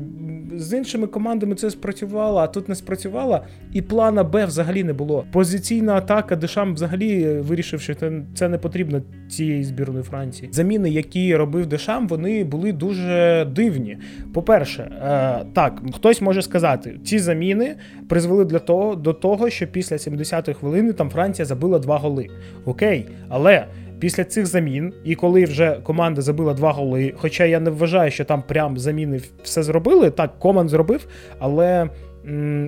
з 0.57 0.79
іншими 0.79 1.07
командами 1.07 1.55
це 1.55 1.71
спрацювало, 1.71 2.39
а 2.39 2.47
тут 2.47 2.69
не 2.69 2.75
спрацювало. 2.75 3.41
І 3.73 3.83
плана 3.83 4.25
Б 4.25 4.47
взагалі 4.47 4.85
не 4.85 4.93
було. 4.93 5.25
Позиційна 5.33 5.95
атака, 5.95 6.37
Дешам 6.37 6.75
взагалі 6.75 7.27
вирішив, 7.27 7.81
що 7.81 7.95
це 8.35 8.49
не 8.49 8.59
потрібно 8.59 9.03
цієї 9.29 9.65
збірної 9.65 10.05
Франції. 10.05 10.49
Заміни, 10.53 10.91
які 10.91 11.37
робив 11.37 11.67
Дешам, 11.67 12.09
вони 12.09 12.45
були 12.45 12.73
дуже 12.73 13.45
дивні. 13.55 13.99
По-перше, 14.35 14.83
е, 14.83 15.47
так, 15.53 15.83
хтось 15.95 16.21
може 16.21 16.43
сказати, 16.43 17.01
ці 17.05 17.19
заміни 17.19 17.77
призвели 18.09 18.45
для 18.45 18.59
того 18.59 18.95
до 18.95 19.13
того, 19.13 19.51
що 19.51 19.67
після 19.67 19.97
70-х 19.97 20.60
хвилини 20.61 20.93
там 20.93 21.11
Франція 21.11 21.47
забила 21.47 21.79
два 21.79 21.99
голи. 21.99 22.27
Окей, 22.65 23.09
але. 23.29 23.67
Після 24.01 24.25
цих 24.25 24.47
замін, 24.47 24.93
і 25.05 25.15
коли 25.15 25.45
вже 25.45 25.81
команда 25.83 26.23
забила 26.23 26.55
два 26.55 26.73
голи, 26.73 27.15
хоча 27.17 27.45
я 27.45 27.61
не 27.61 27.71
вважаю, 27.71 28.11
що 28.11 28.25
там 28.25 28.43
прям 28.43 28.79
заміни 28.79 29.21
все 29.43 29.63
зробили, 29.63 30.11
так, 30.11 30.39
команд 30.39 30.71
зробив, 30.71 31.07
але 31.39 31.89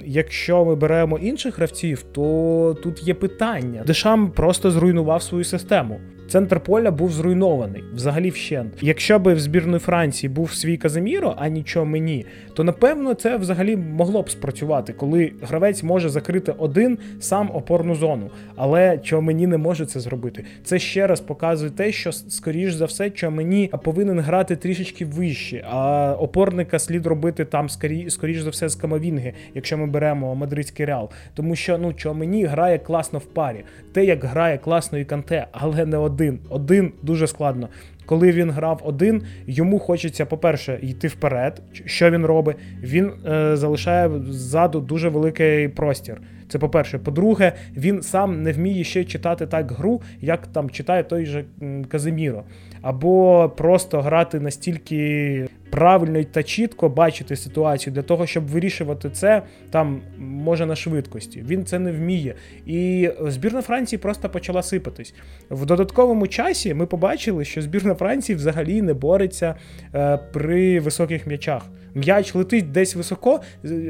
якщо 0.04 0.64
ми 0.64 0.74
беремо 0.74 1.18
інших 1.18 1.56
гравців, 1.56 2.02
то 2.12 2.76
тут 2.82 3.08
є 3.08 3.14
питання. 3.14 3.82
Дешам 3.86 4.30
просто 4.30 4.70
зруйнував 4.70 5.22
свою 5.22 5.44
систему. 5.44 6.00
Центр 6.32 6.60
поля 6.60 6.90
був 6.90 7.12
зруйнований 7.12 7.84
взагалі 7.94 8.30
вщент. 8.30 8.72
Якщо 8.80 9.18
би 9.18 9.34
в 9.34 9.40
збірної 9.40 9.78
Франції 9.78 10.30
був 10.30 10.52
свій 10.52 10.76
Казиміро, 10.76 11.34
а 11.38 11.48
нічого 11.48 11.86
мені, 11.86 12.26
то 12.54 12.64
напевно 12.64 13.14
це 13.14 13.36
взагалі 13.36 13.76
могло 13.76 14.22
б 14.22 14.30
спрацювати, 14.30 14.92
коли 14.92 15.32
гравець 15.42 15.82
може 15.82 16.08
закрити 16.08 16.54
один 16.58 16.98
сам 17.20 17.50
опорну 17.54 17.94
зону. 17.94 18.30
Але 18.56 18.98
чого 18.98 19.22
мені 19.22 19.46
не 19.46 19.58
може 19.58 19.86
це 19.86 20.00
зробити. 20.00 20.44
Це 20.64 20.78
ще 20.78 21.06
раз 21.06 21.20
показує 21.20 21.70
те, 21.70 21.92
що 21.92 22.12
скоріш 22.12 22.72
за 22.72 22.84
все, 22.84 23.10
що 23.14 23.30
мені 23.30 23.70
повинен 23.84 24.20
грати 24.20 24.56
трішечки 24.56 25.04
вище, 25.04 25.64
а 25.70 26.12
опорника 26.18 26.78
слід 26.78 27.06
робити 27.06 27.44
там 27.44 27.68
скоріш 28.08 28.40
за 28.40 28.50
все 28.50 28.68
з 28.68 28.74
Камавінги, 28.74 29.32
якщо 29.54 29.78
ми 29.78 29.86
беремо 29.86 30.34
мадридський 30.34 30.86
реал. 30.86 31.10
Тому 31.34 31.56
що 31.56 31.78
ну 31.78 31.92
чого 31.92 32.14
мені 32.14 32.44
грає 32.44 32.78
класно 32.78 33.18
в 33.18 33.24
парі, 33.24 33.64
те 33.92 34.04
як 34.04 34.24
грає 34.24 34.58
класно 34.58 34.98
і 34.98 35.04
канте, 35.04 35.46
але 35.52 35.86
не 35.86 35.96
один 35.96 36.21
один. 36.22 36.38
Один 36.48 36.92
дуже 37.02 37.26
складно. 37.26 37.68
Коли 38.06 38.32
він 38.32 38.50
грав 38.50 38.80
один, 38.84 39.22
йому 39.46 39.78
хочеться, 39.78 40.26
по-перше, 40.26 40.78
йти 40.82 41.08
вперед. 41.08 41.62
Що 41.84 42.10
він 42.10 42.26
робить? 42.26 42.56
Він 42.82 43.10
е, 43.26 43.56
залишає 43.56 44.10
ззаду 44.30 44.80
дуже 44.80 45.08
великий 45.08 45.68
простір. 45.68 46.20
Це 46.48 46.58
по-перше. 46.58 46.98
По-друге, 46.98 47.52
він 47.76 48.02
сам 48.02 48.42
не 48.42 48.52
вміє 48.52 48.84
ще 48.84 49.04
читати 49.04 49.46
так 49.46 49.72
гру, 49.72 50.02
як 50.20 50.46
там 50.46 50.70
читає 50.70 51.02
той 51.02 51.26
же 51.26 51.44
Казиміро. 51.88 52.44
Або 52.82 53.52
просто 53.56 54.00
грати 54.00 54.40
настільки 54.40 55.48
правильно 55.70 56.24
та 56.24 56.42
чітко 56.42 56.88
бачити 56.88 57.36
ситуацію 57.36 57.94
для 57.94 58.02
того, 58.02 58.26
щоб 58.26 58.46
вирішувати 58.46 59.10
це 59.10 59.42
там 59.70 60.00
може 60.18 60.66
на 60.66 60.76
швидкості. 60.76 61.44
Він 61.48 61.64
це 61.64 61.78
не 61.78 61.92
вміє. 61.92 62.34
І 62.66 63.10
збірна 63.20 63.62
Франції 63.62 63.98
просто 63.98 64.28
почала 64.28 64.62
сипатись. 64.62 65.14
В 65.50 65.66
додатковому 65.66 66.26
часі 66.26 66.74
ми 66.74 66.86
побачили, 66.86 67.44
що 67.44 67.62
збірна 67.62 67.94
Франції 67.94 68.36
взагалі 68.36 68.82
не 68.82 68.94
бореться 68.94 69.54
е, 69.94 70.18
при 70.32 70.80
високих 70.80 71.26
м'ячах. 71.26 71.62
М'яч 71.94 72.34
летить 72.34 72.72
десь 72.72 72.96
високо. 72.96 73.40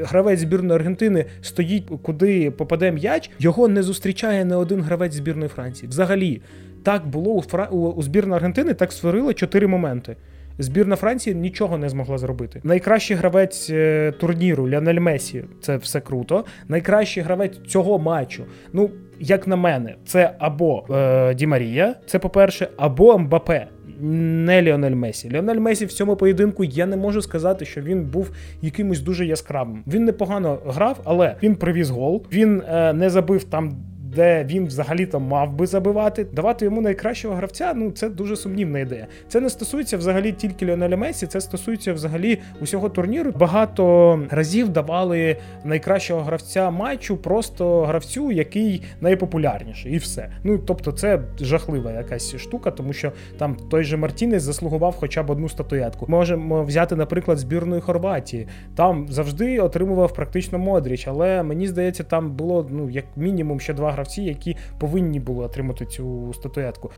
Гравець 0.02 0.40
збірної 0.40 0.74
Аргентини 0.74 1.24
стоїть, 1.40 1.84
куди 2.02 2.50
попаде 2.50 2.92
м'яч. 2.92 3.30
Його 3.38 3.68
не 3.68 3.82
зустрічає 3.82 4.44
не 4.44 4.56
один 4.56 4.80
гравець 4.80 5.14
збірної 5.14 5.48
Франції. 5.48 5.88
Взагалі, 5.88 6.40
так 6.82 7.06
було 7.06 7.32
у, 7.32 7.42
Фра... 7.42 7.66
у 7.66 8.02
збірної 8.02 8.36
Аргентини, 8.36 8.74
так 8.74 8.92
створили 8.92 9.34
чотири 9.34 9.66
моменти. 9.66 10.16
Збірна 10.58 10.96
Франції 10.96 11.36
нічого 11.36 11.78
не 11.78 11.88
змогла 11.88 12.18
зробити. 12.18 12.60
Найкращий 12.64 13.16
гравець 13.16 13.70
е, 13.70 14.12
турніру 14.20 14.68
Ліонель 14.68 15.00
Месі 15.00 15.44
це 15.60 15.76
все 15.76 16.00
круто. 16.00 16.44
Найкращий 16.68 17.22
гравець 17.22 17.60
цього 17.68 17.98
матчу. 17.98 18.44
Ну, 18.72 18.90
як 19.20 19.46
на 19.46 19.56
мене, 19.56 19.94
це 20.06 20.34
або 20.38 20.84
е, 20.90 21.34
Ді 21.34 21.46
Марія, 21.46 21.94
це 22.06 22.18
по-перше, 22.18 22.68
або 22.76 23.18
Мбапе. 23.18 23.66
Не 24.00 24.62
Ліонель 24.62 24.94
Месі. 24.94 25.30
Ліонель 25.30 25.56
Месі 25.56 25.84
в 25.84 25.92
цьому 25.92 26.16
поєдинку 26.16 26.64
я 26.64 26.86
не 26.86 26.96
можу 26.96 27.22
сказати, 27.22 27.64
що 27.64 27.80
він 27.80 28.04
був 28.04 28.30
якимось 28.62 29.00
дуже 29.00 29.26
яскравим. 29.26 29.82
Він 29.86 30.04
непогано 30.04 30.58
грав, 30.66 31.00
але 31.04 31.36
він 31.42 31.54
привіз 31.54 31.90
гол. 31.90 32.26
Він 32.32 32.62
е, 32.68 32.92
не 32.92 33.10
забив 33.10 33.44
там 33.44 33.76
де 34.14 34.44
він 34.44 34.66
взагалі 34.66 35.06
там 35.06 35.22
мав 35.22 35.52
би 35.52 35.66
забивати, 35.66 36.24
давати 36.24 36.64
йому 36.64 36.80
найкращого 36.80 37.34
гравця. 37.34 37.72
Ну 37.76 37.90
це 37.90 38.08
дуже 38.08 38.36
сумнівна 38.36 38.78
ідея. 38.78 39.06
Це 39.28 39.40
не 39.40 39.50
стосується 39.50 39.96
взагалі 39.96 40.32
тільки 40.32 40.66
Ліонеля 40.66 40.96
Месі, 40.96 41.26
це 41.26 41.40
стосується 41.40 41.92
взагалі 41.92 42.38
усього 42.60 42.88
турніру. 42.88 43.32
Багато 43.32 44.20
разів 44.30 44.68
давали 44.68 45.36
найкращого 45.64 46.20
гравця 46.20 46.70
матчу 46.70 47.16
просто 47.16 47.82
гравцю, 47.82 48.32
який 48.32 48.82
найпопулярніший, 49.00 49.92
і 49.92 49.96
все. 49.96 50.30
Ну 50.44 50.58
тобто, 50.58 50.92
це 50.92 51.20
жахлива 51.40 51.92
якась 51.92 52.36
штука, 52.36 52.70
тому 52.70 52.92
що 52.92 53.12
там 53.38 53.56
той 53.70 53.84
же 53.84 53.96
Мартінець 53.96 54.42
заслугував 54.42 54.96
хоча 54.98 55.22
б 55.22 55.30
одну 55.30 55.48
статуетку. 55.48 56.06
Можемо 56.08 56.64
взяти, 56.64 56.96
наприклад, 56.96 57.38
збірної 57.38 57.80
Хорватії. 57.80 58.46
Там 58.74 59.06
завжди 59.08 59.58
отримував 59.58 60.14
практично 60.14 60.58
Модріч, 60.58 61.08
але 61.08 61.42
мені 61.42 61.66
здається, 61.66 62.04
там 62.04 62.30
було 62.30 62.66
ну 62.70 62.90
як 62.90 63.04
мінімум 63.16 63.60
ще 63.60 63.74
два 63.74 63.92
гравці 63.92 64.01
гравці, 64.02 64.22
які 64.22 64.56
повинні 64.78 65.20
були 65.20 65.44
отримати 65.44 65.86
цю 65.86 66.32
статуетку. 66.34 66.90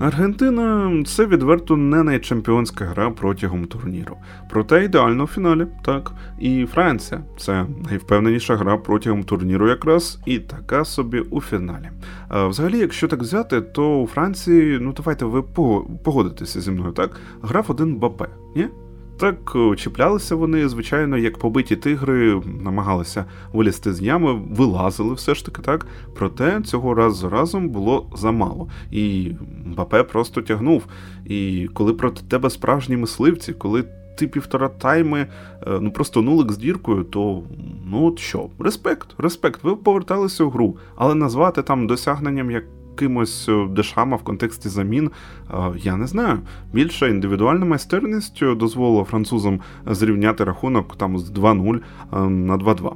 Аргентина 0.00 0.92
це 1.06 1.26
відверто 1.26 1.76
не 1.76 2.02
найчемпіонська 2.02 2.84
гра 2.84 3.10
протягом 3.10 3.64
турніру. 3.64 4.16
Проте 4.50 4.84
ідеально 4.84 5.24
в 5.24 5.26
фіналі, 5.26 5.66
так. 5.84 6.12
І 6.40 6.66
Франція 6.66 7.20
це 7.38 7.66
найвпевненіша 7.90 8.56
гра 8.56 8.76
протягом 8.76 9.24
турніру, 9.24 9.68
якраз 9.68 10.18
і 10.26 10.38
така 10.38 10.84
собі 10.84 11.20
у 11.20 11.40
фіналі. 11.40 11.90
А 12.28 12.46
Взагалі, 12.46 12.78
якщо 12.78 13.08
так 13.08 13.20
взяти, 13.20 13.60
то 13.60 14.02
у 14.02 14.06
Франції, 14.06 14.78
ну 14.80 14.92
давайте 14.92 15.24
ви 15.24 15.42
погодитеся 16.04 16.60
зі 16.60 16.70
мною, 16.70 16.92
так, 16.92 17.16
грав 17.42 17.64
один 17.68 17.94
Бапе, 17.94 18.28
ні? 18.56 18.68
Так 19.18 19.52
е, 19.56 19.76
чіплялися 19.76 20.34
вони, 20.34 20.68
звичайно, 20.68 21.18
як 21.18 21.38
побиті 21.38 21.76
тигри, 21.76 22.42
намагалися 22.60 23.24
вилізти 23.52 23.92
з 23.92 24.02
ями, 24.02 24.32
вилазили 24.50 25.14
все 25.14 25.34
ж 25.34 25.44
таки 25.46 25.62
так. 25.62 25.86
Проте 26.14 26.62
цього 26.62 26.94
раз 26.94 27.16
за 27.16 27.28
разом 27.28 27.68
було 27.68 28.10
замало. 28.16 28.68
І 28.90 29.32
Мбапе 29.64 30.02
просто 30.02 30.42
тягнув. 30.42 30.86
І 31.26 31.68
коли 31.74 31.92
проти 31.94 32.22
тебе 32.28 32.50
справжні 32.50 32.96
мисливці, 32.96 33.52
коли 33.52 33.84
ти 34.18 34.26
півтора 34.26 34.68
тайми, 34.68 35.20
е, 35.20 35.78
ну 35.80 35.90
просто 35.90 36.22
нулик 36.22 36.52
з 36.52 36.58
діркою, 36.58 37.04
то 37.04 37.42
ну 37.86 38.06
от 38.06 38.18
що, 38.18 38.48
респект, 38.58 39.08
респект. 39.18 39.64
Ви 39.64 39.76
поверталися 39.76 40.44
в 40.44 40.50
гру, 40.50 40.76
але 40.96 41.14
назвати 41.14 41.62
там 41.62 41.86
досягненням 41.86 42.50
як 42.50 42.64
якимось 42.98 43.48
е, 43.48 43.66
дешама 43.70 44.16
в 44.16 44.22
контексті 44.22 44.68
замін, 44.68 45.10
е, 45.50 45.54
я 45.76 45.96
не 45.96 46.06
знаю. 46.06 46.38
Більше 46.72 47.10
індивідуальна 47.10 47.64
майстерність 47.64 48.44
дозволила 48.44 49.04
французам 49.04 49.60
зрівняти 49.86 50.44
рахунок 50.44 50.96
там 50.96 51.18
з 51.18 51.30
2-0 51.30 51.76
е, 51.76 52.18
на 52.28 52.56
2-2. 52.56 52.92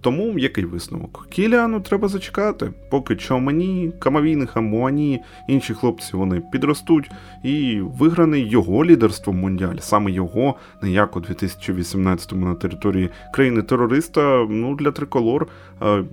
Тому 0.00 0.38
який 0.38 0.64
висновок? 0.64 1.26
Кіліану 1.30 1.80
треба 1.80 2.08
зачекати, 2.08 2.70
поки 2.90 3.16
Чомані, 3.16 3.92
Камавійних, 3.98 4.56
Амуані, 4.56 5.20
інші 5.48 5.74
хлопці 5.74 6.16
вони 6.16 6.42
підростуть, 6.52 7.10
і 7.44 7.80
виграний 7.98 8.48
його 8.48 8.84
лідерством 8.84 9.36
Мундіаль, 9.36 9.76
саме 9.78 10.10
його, 10.10 10.54
не 10.82 10.90
як 10.90 11.16
у 11.16 11.20
2018-му 11.20 12.46
на 12.46 12.54
території 12.54 13.08
країни-терориста, 13.34 14.46
ну 14.50 14.76
для 14.76 14.90
триколор 14.90 15.46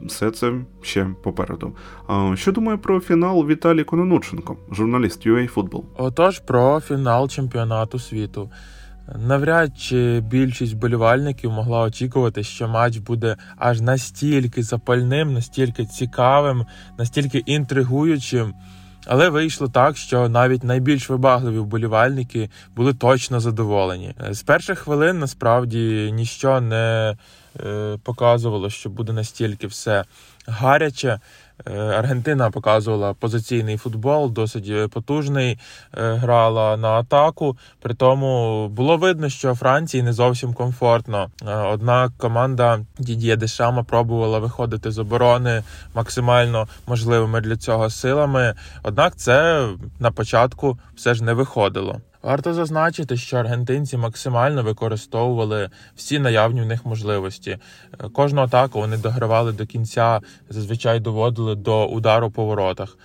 все 0.05 0.31
це 0.31 0.53
ще 0.81 1.07
попереду. 1.23 1.75
Що 2.33 2.51
думаю 2.51 2.77
про 2.77 2.98
фінал 2.99 3.47
Віталій 3.47 3.83
Кононученко, 3.83 4.57
журналіст 4.71 5.27
UA 5.27 5.53
Football. 5.53 5.83
Отож, 5.97 6.39
про 6.39 6.79
фінал 6.79 7.29
чемпіонату 7.29 7.99
світу. 7.99 8.49
Навряд 9.15 9.79
чи 9.79 10.19
більшість 10.19 10.75
болівальників 10.75 11.51
могла 11.51 11.81
очікувати, 11.81 12.43
що 12.43 12.67
матч 12.67 12.97
буде 12.97 13.35
аж 13.57 13.81
настільки 13.81 14.63
запальним, 14.63 15.33
настільки 15.33 15.85
цікавим, 15.85 16.65
настільки 16.97 17.37
інтригуючим. 17.37 18.53
Але 19.05 19.29
вийшло 19.29 19.67
так, 19.67 19.97
що 19.97 20.29
навіть 20.29 20.63
найбільш 20.63 21.09
вибагливі 21.09 21.59
вболівальники 21.59 22.49
були 22.75 22.93
точно 22.93 23.39
задоволені. 23.39 24.13
З 24.29 24.43
перших 24.43 24.79
хвилин 24.79 25.19
насправді 25.19 26.11
ніщо 26.13 26.61
не 26.61 27.15
е, 27.65 27.97
показувало, 28.03 28.69
що 28.69 28.89
буде 28.89 29.13
настільки 29.13 29.67
все 29.67 30.03
гаряче. 30.47 31.19
Е, 31.67 31.79
Аргентина 31.79 32.51
показувала 32.51 33.13
позиційний 33.13 33.77
футбол, 33.77 34.31
досить 34.31 34.91
потужний, 34.91 35.59
е, 35.97 36.13
грала 36.13 36.77
на 36.77 36.87
атаку. 36.87 37.57
При 37.81 37.93
тому 37.93 38.67
було 38.69 38.97
видно, 38.97 39.29
що 39.29 39.55
Франції 39.55 40.03
не 40.03 40.13
зовсім 40.13 40.53
комфортно. 40.53 41.29
Е, 41.47 41.55
однак 41.55 42.11
команда 42.17 42.79
Дід'є 42.99 43.35
Дешама 43.35 43.83
пробувала 43.83 44.39
виходити 44.39 44.91
з 44.91 44.99
оборони 44.99 45.63
максимально 45.93 46.67
можливими 46.87 47.41
для 47.41 47.57
цього 47.57 47.89
силами. 47.89 48.53
Однак 48.83 49.15
це 49.15 49.67
на 49.99 50.11
початку 50.11 50.79
все 50.95 51.13
ж 51.13 51.23
не 51.23 51.33
виходило. 51.33 52.01
Варто 52.23 52.53
зазначити, 52.53 53.17
що 53.17 53.37
аргентинці 53.37 53.97
максимально 53.97 54.63
використовували 54.63 55.69
всі 55.95 56.19
наявні 56.19 56.61
в 56.61 56.65
них 56.65 56.85
можливості. 56.85 57.57
Кожну 58.13 58.41
атаку 58.41 58.79
вони 58.79 58.97
догравали 58.97 59.51
до 59.51 59.65
кінця, 59.65 60.19
зазвичай 60.49 60.99
доводили 60.99 61.55
до 61.55 61.85
удару 61.85 62.31
по 62.31 62.45
воротах. 62.45 62.97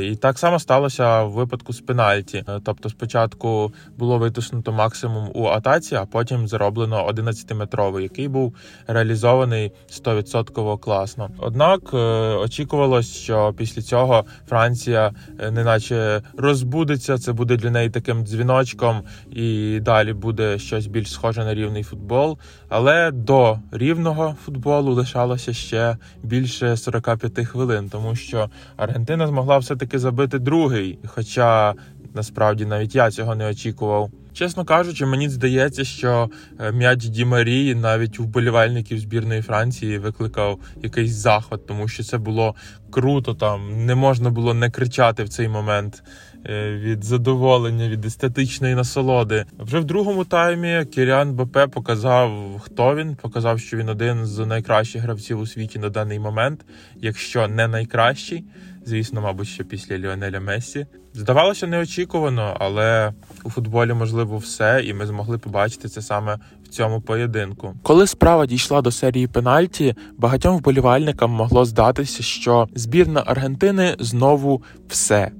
І 0.00 0.16
так 0.16 0.38
само 0.38 0.58
сталося 0.58 1.22
в 1.22 1.30
випадку 1.30 1.72
з 1.72 1.80
пенальті. 1.80 2.44
Тобто, 2.64 2.88
спочатку 2.88 3.72
було 3.98 4.18
витиснуто 4.18 4.72
максимум 4.72 5.30
у 5.34 5.44
атаці, 5.44 5.94
а 5.94 6.06
потім 6.06 6.48
зароблено 6.48 7.08
11-метровий, 7.08 8.00
який 8.00 8.28
був 8.28 8.54
реалізований 8.86 9.72
100% 9.90 10.78
класно. 10.78 11.30
Однак 11.38 11.80
е, 11.94 11.96
очікувалось, 12.36 13.16
що 13.16 13.54
після 13.56 13.82
цього 13.82 14.24
Франція 14.48 15.12
е, 15.38 15.50
неначе 15.50 16.22
розбудеться. 16.36 17.18
Це 17.18 17.32
буде 17.32 17.56
для 17.56 17.70
неї 17.70 17.90
таким 17.90 18.24
дзвіночком, 18.24 19.02
і 19.30 19.80
далі 19.80 20.12
буде 20.12 20.58
щось 20.58 20.86
більш 20.86 21.12
схоже 21.12 21.44
на 21.44 21.54
рівний 21.54 21.82
футбол. 21.82 22.38
Але 22.68 23.10
до 23.10 23.58
рівного 23.72 24.36
футболу 24.44 24.92
лишалося 24.92 25.52
ще 25.52 25.96
більше 26.22 26.76
45 26.76 27.46
хвилин, 27.46 27.88
тому 27.88 28.16
що 28.16 28.50
Аргентина 28.76 29.26
змогла 29.26 29.58
все-таки 29.76 29.98
забити 29.98 30.38
другий. 30.38 30.98
Хоча 31.06 31.74
насправді 32.14 32.66
навіть 32.66 32.94
я 32.94 33.10
цього 33.10 33.34
не 33.34 33.46
очікував. 33.50 34.10
Чесно 34.32 34.64
кажучи, 34.64 35.06
мені 35.06 35.28
здається, 35.28 35.84
що 35.84 36.30
е, 36.60 36.72
м'яч 36.72 37.04
Ді 37.04 37.24
Марії 37.24 37.74
навіть 37.74 38.20
у 38.20 38.24
вболівальників 38.24 38.98
збірної 38.98 39.42
Франції 39.42 39.98
викликав 39.98 40.58
якийсь 40.82 41.12
захват, 41.12 41.66
тому 41.66 41.88
що 41.88 42.02
це 42.02 42.18
було 42.18 42.54
круто. 42.90 43.34
Там 43.34 43.86
не 43.86 43.94
можна 43.94 44.30
було 44.30 44.54
не 44.54 44.70
кричати 44.70 45.24
в 45.24 45.28
цей 45.28 45.48
момент 45.48 46.02
е, 46.46 46.76
від 46.76 47.04
задоволення, 47.04 47.88
від 47.88 48.04
естетичної 48.04 48.74
насолоди. 48.74 49.44
Вже 49.58 49.78
в 49.78 49.84
другому 49.84 50.24
таймі 50.24 50.84
Кіріан 50.84 51.32
БП 51.32 51.58
показав, 51.72 52.60
хто 52.60 52.94
він. 52.94 53.16
Показав, 53.16 53.60
що 53.60 53.76
він 53.76 53.88
один 53.88 54.26
з 54.26 54.46
найкращих 54.46 55.02
гравців 55.02 55.40
у 55.40 55.46
світі 55.46 55.78
на 55.78 55.88
даний 55.88 56.18
момент, 56.18 56.64
якщо 57.00 57.48
не 57.48 57.68
найкращий. 57.68 58.44
Звісно, 58.88 59.20
мабуть, 59.20 59.48
що 59.48 59.64
після 59.64 59.98
Ліонеля 59.98 60.40
Мессі. 60.40 60.86
Здавалося 61.14 61.66
неочікувано, 61.66 62.56
але 62.60 63.12
у 63.44 63.50
футболі 63.50 63.92
можливо 63.92 64.38
все, 64.38 64.82
і 64.84 64.94
ми 64.94 65.06
змогли 65.06 65.38
побачити 65.38 65.88
це 65.88 66.02
саме 66.02 66.38
в 66.64 66.68
цьому 66.68 67.00
поєдинку. 67.00 67.74
Коли 67.82 68.06
справа 68.06 68.46
дійшла 68.46 68.82
до 68.82 68.90
серії 68.90 69.26
пенальті, 69.26 69.94
багатьом 70.18 70.56
вболівальникам 70.56 71.30
могло 71.30 71.64
здатися, 71.64 72.22
що 72.22 72.68
збірна 72.74 73.22
Аргентини 73.26 73.96
знову 73.98 74.62
все, 74.88 75.30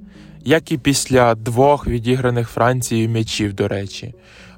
як 0.45 0.71
і 0.71 0.77
після 0.77 1.35
двох 1.35 1.87
відіграних 1.87 2.49
Францією 2.49 3.09
м'ячів, 3.09 3.53
до 3.53 3.67
речі. 3.67 4.13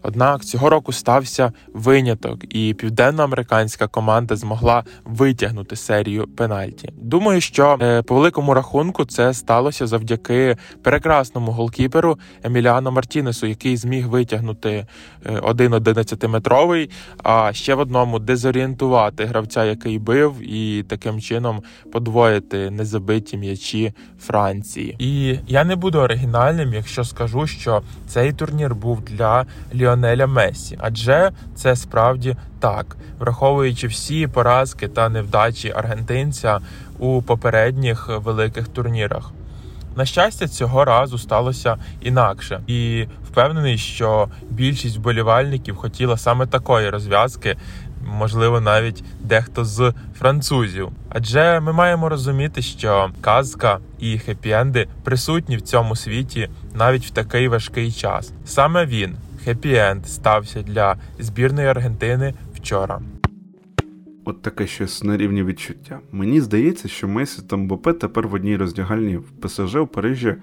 Однак 0.10 0.45
цього 0.45 0.69
року 0.69 0.91
стався 0.91 1.52
виняток, 1.74 2.56
і 2.56 2.74
південноамериканська 2.74 3.88
команда 3.88 4.36
змогла 4.36 4.84
витягнути 5.06 5.76
серію 5.76 6.28
пенальті. 6.28 6.93
Думаю, 7.02 7.41
що 7.41 7.78
е, 7.82 8.02
по 8.02 8.15
великому 8.15 8.54
рахунку 8.54 9.06
це 9.06 9.34
сталося 9.34 9.88
завдяки 9.88 10.58
прекрасному 10.84 11.52
голкіперу 11.52 12.19
Еміліану 12.43 12.91
Мартінесу, 12.91 13.48
який 13.48 13.78
зміг 13.78 14.08
витягнути 14.08 14.86
е, 15.26 15.39
один 15.39 15.74
11-метровий, 15.74 16.89
а 17.24 17.54
ще 17.54 17.76
в 17.76 17.80
одному 17.80 18.19
дезорієнтувати 18.19 19.26
гравця, 19.26 19.65
який 19.65 20.00
бив, 20.00 20.36
і 20.41 20.84
таким 20.84 21.22
чином 21.22 21.62
подвоїти 21.91 22.72
незабиті 22.72 23.38
м'ячі 23.38 23.93
Франції. 24.19 24.95
І 25.00 25.39
я 25.48 25.63
не 25.63 25.76
буду 25.76 26.00
оригінальним, 26.00 26.74
якщо 26.74 27.04
скажу, 27.04 27.48
що 27.48 27.82
цей 28.08 28.34
турнір 28.34 28.76
був 28.76 29.02
для 29.02 29.45
Ліо. 29.76 29.99
Ліонеля 30.00 30.28
Мессі, 30.28 30.78
адже 30.82 31.32
це 31.56 31.76
справді 31.76 32.36
так, 32.60 32.98
враховуючи 33.20 33.88
всі 33.88 34.28
поразки 34.28 34.88
та 34.88 35.10
невдачі 35.10 35.74
аргентинця 35.76 36.60
у 37.00 37.22
попередніх 37.22 38.10
великих 38.24 38.68
турнірах. 38.68 39.32
На 39.96 40.06
щастя, 40.06 40.48
цього 40.48 40.86
разу 40.86 41.18
сталося 41.18 41.78
інакше, 42.02 42.62
і 42.68 43.08
впевнений, 43.28 43.78
що 43.78 44.30
більшість 44.50 44.98
вболівальників 44.98 45.76
хотіла 45.76 46.18
саме 46.18 46.46
такої 46.46 46.90
розв'язки, 46.90 47.58
можливо, 48.06 48.62
навіть 48.62 49.04
дехто 49.20 49.66
з 49.66 49.94
французів. 50.20 50.90
Адже 51.10 51.60
ми 51.60 51.74
маємо 51.74 52.10
розуміти, 52.10 52.62
що 52.62 53.10
казка 53.22 53.80
і 54.00 54.18
хеппі-енди 54.18 54.88
присутні 55.04 55.58
в 55.58 55.62
цьому 55.62 55.96
світі 55.96 56.50
навіть 56.74 57.06
в 57.06 57.10
такий 57.10 57.48
важкий 57.48 57.92
час. 57.92 58.32
Саме 58.46 58.86
він 58.86 59.16
хеппі-енд 59.45 60.06
стався 60.06 60.62
для 60.62 60.97
збірної 61.19 61.67
Аргентини 61.67 62.34
вчора. 62.54 63.02
От 64.25 64.41
таке 64.41 64.67
щось 64.67 65.04
на 65.04 65.17
рівні 65.17 65.43
відчуття. 65.43 65.99
Мені 66.12 66.41
здається, 66.41 66.88
що 66.88 67.08
Месі 67.08 67.41
та 67.41 67.58
Мбопе 67.58 67.93
тепер 67.93 68.28
в 68.28 68.34
одній 68.34 68.58
роздягальні 68.58 69.17
в 69.17 69.32
ПСЖ 69.41 69.75
у 69.75 69.88
Парижі 69.88 70.36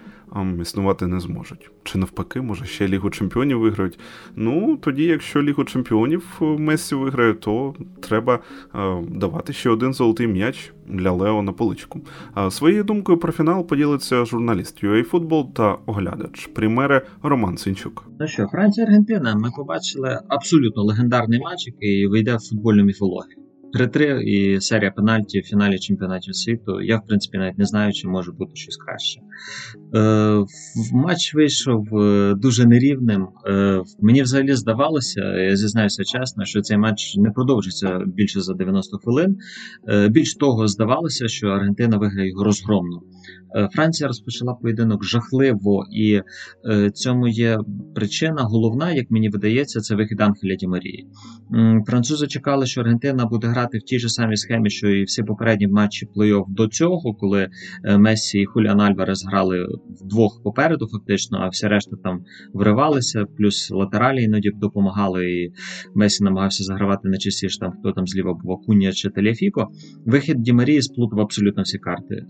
існувати 0.60 1.06
не 1.06 1.20
зможуть. 1.20 1.70
Чи 1.84 1.98
навпаки, 1.98 2.40
може 2.40 2.64
ще 2.64 2.88
Лігу 2.88 3.10
Чемпіонів 3.10 3.58
виграють. 3.60 3.98
Ну, 4.36 4.76
тоді, 4.76 5.04
якщо 5.04 5.42
Лігу 5.42 5.64
Чемпіонів 5.64 6.38
е, 6.42 6.44
Месі 6.44 6.94
виграє, 6.94 7.34
то 7.34 7.74
треба 8.00 8.38
а, 8.72 9.00
давати 9.08 9.52
ще 9.52 9.70
один 9.70 9.94
золотий 9.94 10.26
м'яч 10.26 10.72
для 10.86 11.10
Лео 11.10 11.42
на 11.42 11.52
поличку. 11.52 12.00
А 12.34 12.50
своєю 12.50 12.84
думкою 12.84 13.18
про 13.18 13.32
фінал 13.32 13.66
поділиться 13.66 14.24
журналіст 14.24 14.84
UA 14.84 15.10
Football 15.10 15.52
та 15.52 15.78
оглядач 15.86 16.46
примери 16.46 17.02
Роман 17.22 17.56
Синчук. 17.56 18.08
Ну 18.20 18.26
що, 18.26 18.46
Франція 18.46 18.86
Аргентина, 18.86 19.34
ми 19.34 19.50
побачили 19.56 20.20
абсолютно 20.28 20.82
легендарний 20.82 21.40
матч, 21.40 21.66
який 21.66 22.06
вийде 22.06 22.36
в 22.36 22.40
футбольну 22.40 22.84
міфологію. 22.84 23.45
3-3 23.76 24.20
і 24.20 24.60
серія 24.60 24.90
пенальті 24.90 25.40
в 25.40 25.44
фіналі 25.44 25.78
чемпіонатів 25.78 26.36
світу. 26.36 26.80
Я, 26.80 26.96
в 26.96 27.06
принципі, 27.06 27.38
навіть 27.38 27.58
не 27.58 27.64
знаю, 27.64 27.92
чи 27.92 28.08
може 28.08 28.32
бути 28.32 28.50
щось 28.54 28.76
краще. 28.76 29.20
Е, 29.94 30.44
Матч 30.92 31.34
вийшов 31.34 31.98
е, 32.00 32.34
дуже 32.34 32.66
нерівним. 32.66 33.28
Е, 33.46 33.82
Мені 34.00 34.22
взагалі 34.22 34.54
здавалося, 34.54 35.20
я 35.20 35.56
зізнаюся 35.56 36.04
чесно, 36.04 36.44
що 36.44 36.60
цей 36.60 36.78
матч 36.78 37.16
не 37.16 37.30
продовжиться 37.30 38.00
більше 38.06 38.40
за 38.40 38.54
90 38.54 38.98
хвилин. 38.98 39.36
Е, 39.88 40.08
Більш 40.08 40.34
того, 40.34 40.68
здавалося, 40.68 41.28
що 41.28 41.48
Аргентина 41.48 41.96
виграє 41.96 42.28
його 42.28 42.44
розгромно. 42.44 43.02
Е, 43.54 43.68
Франція 43.72 44.08
розпочала 44.08 44.54
поєдинок 44.54 45.04
жахливо, 45.04 45.86
і 45.92 46.20
е, 46.70 46.90
цьому 46.90 47.28
є 47.28 47.58
причина. 47.94 48.42
Головна, 48.42 48.92
як 48.92 49.10
мені 49.10 49.28
видається, 49.28 49.80
це 49.80 49.94
вихід 49.94 50.20
Анхеля 50.20 50.54
Ді 50.54 50.66
Марії. 50.66 51.06
Французи 51.86 52.26
чекали, 52.26 52.66
що 52.66 52.80
Аргентина 52.80 53.26
буде 53.26 53.46
грати 53.46 53.78
в 53.78 53.82
тій 53.82 53.98
же 53.98 54.08
самій 54.08 54.36
схемі, 54.36 54.70
що 54.70 54.88
і 54.88 55.04
всі 55.04 55.22
попередні 55.22 55.68
матчі 55.68 56.06
плей-офф 56.16 56.44
до 56.48 56.68
цього, 56.68 57.14
коли 57.14 57.48
е, 57.84 57.98
Мессі 57.98 58.38
і 58.38 58.46
Хуліан 58.46 58.80
Альварес 58.80 59.26
грали 59.26 59.66
вдвох 60.00 60.40
попереду, 60.44 60.86
фактично, 60.86 61.38
а 61.42 61.48
всі 61.48 61.66
решта 61.66 61.96
там 62.04 62.24
вривалися, 62.52 63.24
плюс 63.36 63.70
латералі 63.70 64.22
іноді 64.22 64.50
допомагали. 64.54 65.30
І 65.30 65.52
Месі 65.94 66.24
намагався 66.24 66.64
загравати 66.64 67.08
на 67.08 67.18
частіше 67.18 67.58
там, 67.58 67.72
хто 67.72 67.92
там 67.92 68.06
зліва 68.06 68.34
був 68.34 68.52
Акунія 68.52 68.92
чи 68.92 69.10
Телефіко. 69.10 69.68
Вихід 70.04 70.42
Ді 70.42 70.52
Марії 70.52 70.82
сплутав 70.82 71.20
абсолютно 71.20 71.62
всі 71.62 71.78
карти. 71.78 72.26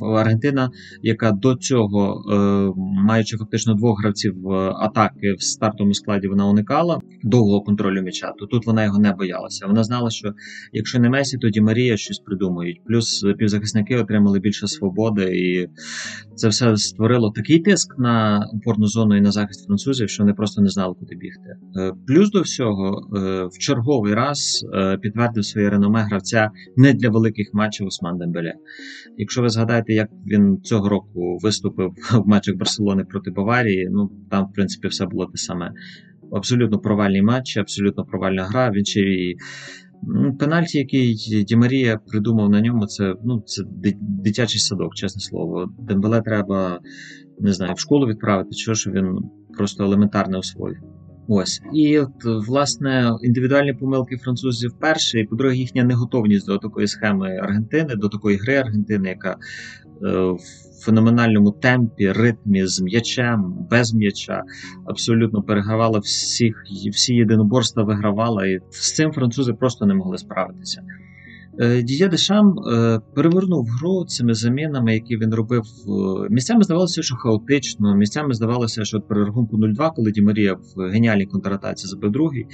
В 0.00 0.04
Аргентина, 0.46 0.70
яка 1.02 1.32
до 1.32 1.54
цього, 1.54 2.24
е, 2.32 2.72
маючи 2.78 3.36
фактично 3.36 3.74
двох 3.74 4.00
гравців 4.00 4.48
атаки 4.50 5.32
в 5.38 5.42
стартовому 5.42 5.94
складі, 5.94 6.28
вона 6.28 6.46
уникала 6.46 7.00
довгого 7.22 7.60
контролю 7.60 8.02
м'яча, 8.02 8.32
то 8.38 8.46
тут 8.46 8.66
вона 8.66 8.84
його 8.84 8.98
не 8.98 9.12
боялася. 9.12 9.66
Вона 9.66 9.84
знала, 9.84 10.10
що 10.10 10.32
якщо 10.72 10.98
не 10.98 11.08
Месі, 11.10 11.38
то 11.38 11.48
Ді 11.48 11.60
Марія 11.60 11.96
щось 11.96 12.18
придумають. 12.18 12.80
Плюс 12.86 13.26
півзахисники 13.38 13.96
отримали 13.96 14.40
більше 14.40 14.66
свободи, 14.66 15.24
і 15.24 15.68
це 16.34 16.48
все 16.48 16.76
створило 16.76 17.30
такий 17.30 17.58
тиск 17.58 17.98
на 17.98 18.46
опорну 18.54 18.86
зону 18.86 19.16
і 19.16 19.20
на 19.20 19.30
захист 19.30 19.66
французів, 19.66 20.08
що 20.08 20.22
вони 20.22 20.34
просто 20.34 20.62
не 20.62 20.68
знали, 20.68 20.94
куди 21.00 21.16
бігти. 21.16 21.56
Е, 21.76 21.92
Плюс 22.06 22.30
до 22.30 22.40
всього, 22.40 23.08
е, 23.16 23.44
в 23.44 23.58
черговий 23.58 24.14
раз 24.14 24.66
підтвердив 25.02 25.44
своє 25.44 25.70
реноме 25.70 26.02
гравця 26.02 26.50
не 26.76 26.92
для 26.92 27.10
великих 27.10 27.50
матчів 27.52 27.86
Осман 27.86 28.18
Дембеле. 28.18 28.54
Якщо 29.16 29.42
ви 29.42 29.48
згадаєте, 29.48 29.92
як 29.92 30.08
він 30.26 30.35
цього 30.62 30.88
року 30.88 31.38
виступив 31.42 31.92
в 32.12 32.28
матчах 32.28 32.56
Барселони 32.56 33.04
проти 33.04 33.30
Баварії, 33.30 33.88
ну 33.90 34.10
там, 34.30 34.46
в 34.46 34.52
принципі, 34.52 34.88
все 34.88 35.06
було 35.06 35.26
те 35.26 35.36
саме. 35.38 35.72
Абсолютно 36.32 36.78
провальний 36.78 37.22
матч, 37.22 37.56
абсолютно 37.56 38.04
провальна 38.04 38.44
гра. 38.44 38.70
Він 38.70 38.84
ще 38.84 39.00
і 39.00 39.36
пенальті, 40.38 40.78
який 40.78 41.14
Ді 41.44 41.56
Марія 41.56 41.98
придумав 42.06 42.50
на 42.50 42.60
ньому, 42.60 42.86
це 42.86 43.14
ну 43.24 43.42
це 43.46 43.62
дитячий 44.00 44.60
садок, 44.60 44.94
чесне 44.94 45.20
слово. 45.20 45.72
Дембеле 45.78 46.22
треба 46.22 46.80
не 47.38 47.52
знаю, 47.52 47.74
в 47.74 47.78
школу 47.78 48.06
відправити, 48.06 48.52
що 48.52 48.74
ж 48.74 48.90
він 48.90 49.18
просто 49.56 49.84
елементарне 49.84 50.38
освоїв. 50.38 50.78
Ось 51.28 51.60
і 51.74 51.98
от 51.98 52.24
власне 52.48 53.12
індивідуальні 53.22 53.72
помилки 53.72 54.16
французів 54.16 54.72
перше, 54.80 55.20
і 55.20 55.24
по-друге, 55.24 55.56
їхня 55.56 55.84
неготовність 55.84 56.46
до 56.46 56.58
такої 56.58 56.86
схеми 56.86 57.36
Аргентини, 57.36 57.94
до 57.96 58.08
такої 58.08 58.36
гри 58.36 58.56
Аргентини, 58.56 59.08
яка 59.08 59.36
в 60.00 60.38
феноменальному 60.84 61.50
темпі, 61.50 62.12
ритмі 62.12 62.66
з 62.66 62.80
м'ячем, 62.80 63.66
без 63.70 63.94
м'яча, 63.94 64.42
абсолютно 64.86 65.42
перегравала 65.42 65.98
всіх, 65.98 66.64
всі 66.92 67.14
єдиноборства 67.14 67.82
вигравала, 67.82 68.46
і 68.46 68.60
з 68.70 68.94
цим 68.94 69.12
французи 69.12 69.52
просто 69.52 69.86
не 69.86 69.94
могли 69.94 70.18
справитися. 70.18 70.82
Е, 71.60 71.82
Діє 71.82 72.08
Дешам 72.08 72.58
е, 72.58 73.00
перевернув 73.14 73.66
гру 73.66 74.04
цими 74.04 74.34
замінами, 74.34 74.94
які 74.94 75.16
він 75.16 75.34
робив. 75.34 75.62
е, 75.62 76.28
Місцями 76.30 76.62
здавалося, 76.62 77.02
що 77.02 77.16
хаотично. 77.16 77.96
Місцями 77.96 78.34
здавалося, 78.34 78.84
що 78.84 79.00
при 79.00 79.24
рахунку 79.24 79.56
0-2, 79.56 79.90
коли 79.96 80.12
Ді 80.12 80.22
Марія 80.22 80.54
в 80.54 80.90
геніальній 80.90 81.26
контратаці 81.26 81.86
забив 81.86 82.12
другий, 82.12 82.46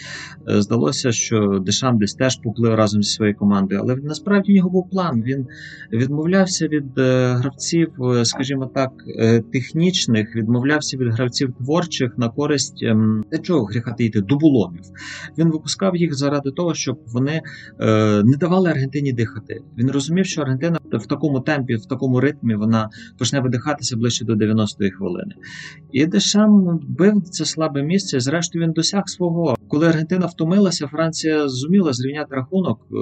здалося, 0.47 1.13
що 1.13 1.63
Дешам 1.67 1.99
десь 1.99 2.15
теж 2.15 2.37
поплив 2.37 2.75
разом 2.75 3.03
зі 3.03 3.11
своєю 3.11 3.37
командою. 3.37 3.81
Але 3.85 3.97
насправді 3.97 4.53
в 4.53 4.57
нього 4.57 4.71
був 4.71 4.91
план. 4.91 5.23
Він 5.23 5.47
відмовлявся 5.93 6.69
від 6.69 6.85
гравців, 7.39 7.89
скажімо 8.23 8.71
так, 8.75 8.91
технічних, 9.53 10.37
відмовлявся 10.37 10.97
від 10.97 11.13
гравців 11.13 11.53
творчих 11.59 12.19
на 12.19 12.29
користь 12.29 12.83
ем, 12.83 13.25
та 13.31 13.39
чого 13.39 13.65
гріха 13.65 13.93
таїти, 13.93 14.21
дуболомів. 14.21 14.83
Він 15.39 15.51
випускав 15.51 15.97
їх 15.97 16.15
заради 16.15 16.51
того, 16.51 16.75
щоб 16.75 16.99
вони 17.07 17.41
не 18.25 18.37
давали 18.41 18.71
Аргентині 18.71 18.92
дихати. 19.01 19.61
Він 19.79 19.91
розумів, 19.91 20.27
що 20.27 20.43
Аргентина 20.43 20.79
в 20.93 21.07
такому 21.07 21.41
темпі, 21.41 21.75
в 21.75 21.87
такому 21.87 22.21
ритмі 22.21 22.55
вона 22.55 22.89
почне 23.19 23.41
видихатися 23.41 23.97
ближче 23.97 24.25
до 24.25 24.33
90-ї 24.33 24.91
хвилини. 24.91 25.35
І 25.93 26.07
Дешам 26.07 26.81
бив 26.89 27.23
це 27.23 27.45
слабе 27.45 27.83
місце. 27.83 28.21
Зрештою, 28.21 28.65
він 28.65 28.73
досяг 28.73 29.09
свого. 29.09 29.57
Коли 29.69 29.89
Аргентина 29.89 30.27
втомилася, 30.27 30.87
Франція 30.87 31.49
зуміла 31.49 31.93
зрівняти 31.93 32.35
рахунок. 32.35 32.81
Е, 32.93 32.95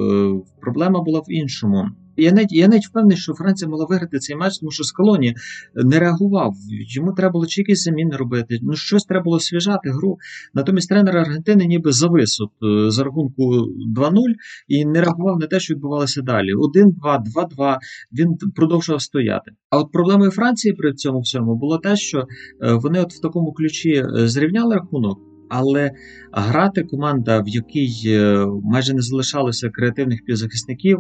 Проблема 0.61 1.03
була 1.03 1.21
в 1.21 1.33
іншому. 1.33 1.85
Я 2.17 2.33
навіть, 2.33 2.53
я 2.53 2.69
навіть 2.69 2.87
впевнений, 2.87 3.17
що 3.17 3.35
Франція 3.35 3.69
могла 3.71 3.87
виграти 3.87 4.19
цей 4.19 4.37
матч, 4.37 4.59
тому 4.59 4.71
що 4.71 4.85
Скалоні 4.85 5.35
не 5.75 5.99
реагував. 5.99 6.55
Йому 6.89 7.13
треба 7.13 7.33
було 7.33 7.47
чи 7.47 7.61
якісь 7.61 7.83
заміни 7.83 8.17
робити. 8.17 8.59
Ну 8.63 8.75
щось 8.75 9.05
треба 9.05 9.25
було 9.25 9.37
освіжати 9.37 9.91
гру. 9.91 10.19
Натомість 10.55 10.89
тренер 10.89 11.17
Аргентини 11.17 11.67
ніби 11.67 11.93
завис 11.93 12.41
от, 12.41 12.51
е, 12.63 12.91
за 12.91 13.05
рахунку 13.05 13.67
2-0 13.97 14.21
і 14.69 14.85
не 14.85 15.01
реагував 15.01 15.39
на 15.39 15.47
те, 15.47 15.61
що 15.61 15.75
відбувалося 15.75 16.23
далі. 16.23 16.55
1-2, 16.55 17.23
2-2. 17.59 17.79
Він 18.13 18.37
продовжував 18.55 19.03
стояти. 19.03 19.51
А 19.71 19.79
от 19.79 19.93
проблемою 19.93 20.31
Франції 20.31 20.75
при 20.75 20.93
цьому 20.93 21.21
всьому 21.21 21.57
було 21.57 21.79
те, 21.79 21.97
що 21.97 22.19
е, 22.19 22.25
вони 22.73 23.01
от 23.01 23.13
в 23.13 23.21
такому 23.21 23.53
ключі 23.53 23.91
е, 23.91 24.29
зрівняли 24.29 24.75
рахунок. 24.75 25.19
Але 25.53 25.91
грати 26.33 26.83
команда, 26.83 27.41
в 27.41 27.49
якій 27.49 28.21
майже 28.63 28.95
не 28.95 29.03
залишалося 29.03 29.71
креативних 29.71 30.25
півзахисників, 30.27 30.99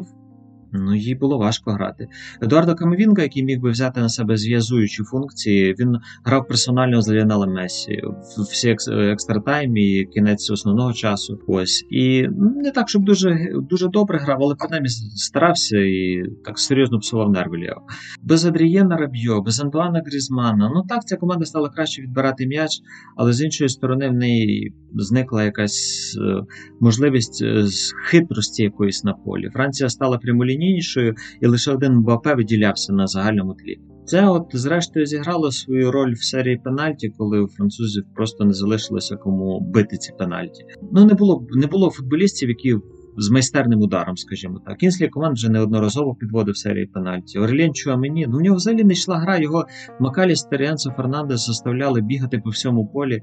ну 0.72 0.94
їй 0.94 1.14
було 1.14 1.38
важко 1.38 1.70
грати. 1.70 2.08
Едуардо 2.42 2.74
Камовінга, 2.74 3.22
який 3.22 3.44
міг 3.44 3.60
би 3.60 3.70
взяти 3.70 4.00
на 4.00 4.08
себе 4.08 4.36
зв'язуючі 4.36 5.02
функції, 5.02 5.74
він 5.78 5.96
грав 6.24 6.48
персонально 6.48 7.02
з 7.02 7.10
Ліоналем 7.10 7.52
Мессі 7.52 8.00
в 8.38 8.42
всі 8.42 8.70
екс- 8.70 8.88
екстратайм 8.88 9.76
і 9.76 10.04
кінець 10.14 10.50
основного 10.50 10.92
часу. 10.92 11.40
Ось 11.46 11.86
і 11.90 12.28
не 12.56 12.70
так, 12.70 12.88
щоб 12.88 13.04
дуже 13.04 13.48
дуже 13.70 13.88
добре 13.88 14.18
грав, 14.18 14.38
але 14.40 14.54
принаймні 14.54 14.88
старався 15.16 15.78
і 15.78 16.22
так 16.44 16.58
серйозно 16.58 16.98
псував 16.98 17.30
нерви 17.30 17.58
Ліо. 17.58 17.76
Без 18.22 18.44
Адрієна 18.44 18.96
Рабьо, 18.96 19.42
без 19.42 19.60
Антуана 19.60 20.02
Грізмана. 20.06 20.70
Ну 20.74 20.82
так, 20.88 21.06
ця 21.06 21.16
команда 21.16 21.44
стала 21.44 21.68
краще 21.68 22.02
відбирати 22.02 22.46
м'яч, 22.46 22.70
але 23.16 23.32
з 23.32 23.42
іншої 23.42 23.68
сторони 23.68 24.08
в 24.08 24.12
неї 24.12 24.74
зникла 24.94 25.44
якась 25.44 26.16
е, 26.20 26.42
можливість 26.80 27.42
е, 27.42 27.64
хитрості 28.04 28.62
якоїсь 28.62 29.04
на 29.04 29.12
полі. 29.12 29.50
Франція 29.52 29.88
стала 29.88 30.18
прямолінійнішою, 30.60 31.14
і 31.40 31.46
лише 31.46 31.72
один 31.72 31.92
Мбапе 31.92 32.34
виділявся 32.34 32.92
на 32.92 33.06
загальному 33.06 33.54
тлі. 33.54 33.80
Це, 34.04 34.28
от, 34.28 34.46
зрештою, 34.52 35.06
зіграло 35.06 35.50
свою 35.50 35.92
роль 35.92 36.12
в 36.12 36.24
серії 36.24 36.56
пенальті, 36.56 37.12
коли 37.18 37.40
у 37.40 37.48
французів 37.48 38.04
просто 38.14 38.44
не 38.44 38.52
залишилося 38.52 39.16
кому 39.16 39.60
бити 39.60 39.96
ці 39.96 40.12
пенальті. 40.18 40.64
Ну 40.92 41.04
не 41.04 41.14
було 41.14 41.46
не 41.50 41.66
було 41.66 41.90
футболістів, 41.90 42.48
які 42.48 42.76
з 43.16 43.30
майстерним 43.30 43.80
ударом, 43.80 44.16
скажімо 44.16 44.60
так. 44.66 44.76
Кінслі 44.76 45.08
команд 45.08 45.36
вже 45.36 45.48
неодноразово 45.48 46.14
підводив 46.14 46.56
серії 46.56 46.86
пенальті. 46.86 47.38
Орлєн 47.38 47.74
Чуамені, 47.74 48.26
ну 48.28 48.38
у 48.38 48.40
нього 48.40 48.56
взагалі 48.56 48.84
не 48.84 48.92
йшла 48.92 49.18
гра. 49.18 49.38
Його 49.38 49.66
Макаліс 50.00 50.42
та 50.42 50.56
Ріанцо 50.56 50.90
Фернандес 50.90 51.46
заставляли 51.46 52.00
бігати 52.00 52.38
по 52.38 52.50
всьому 52.50 52.86
полі. 52.86 53.20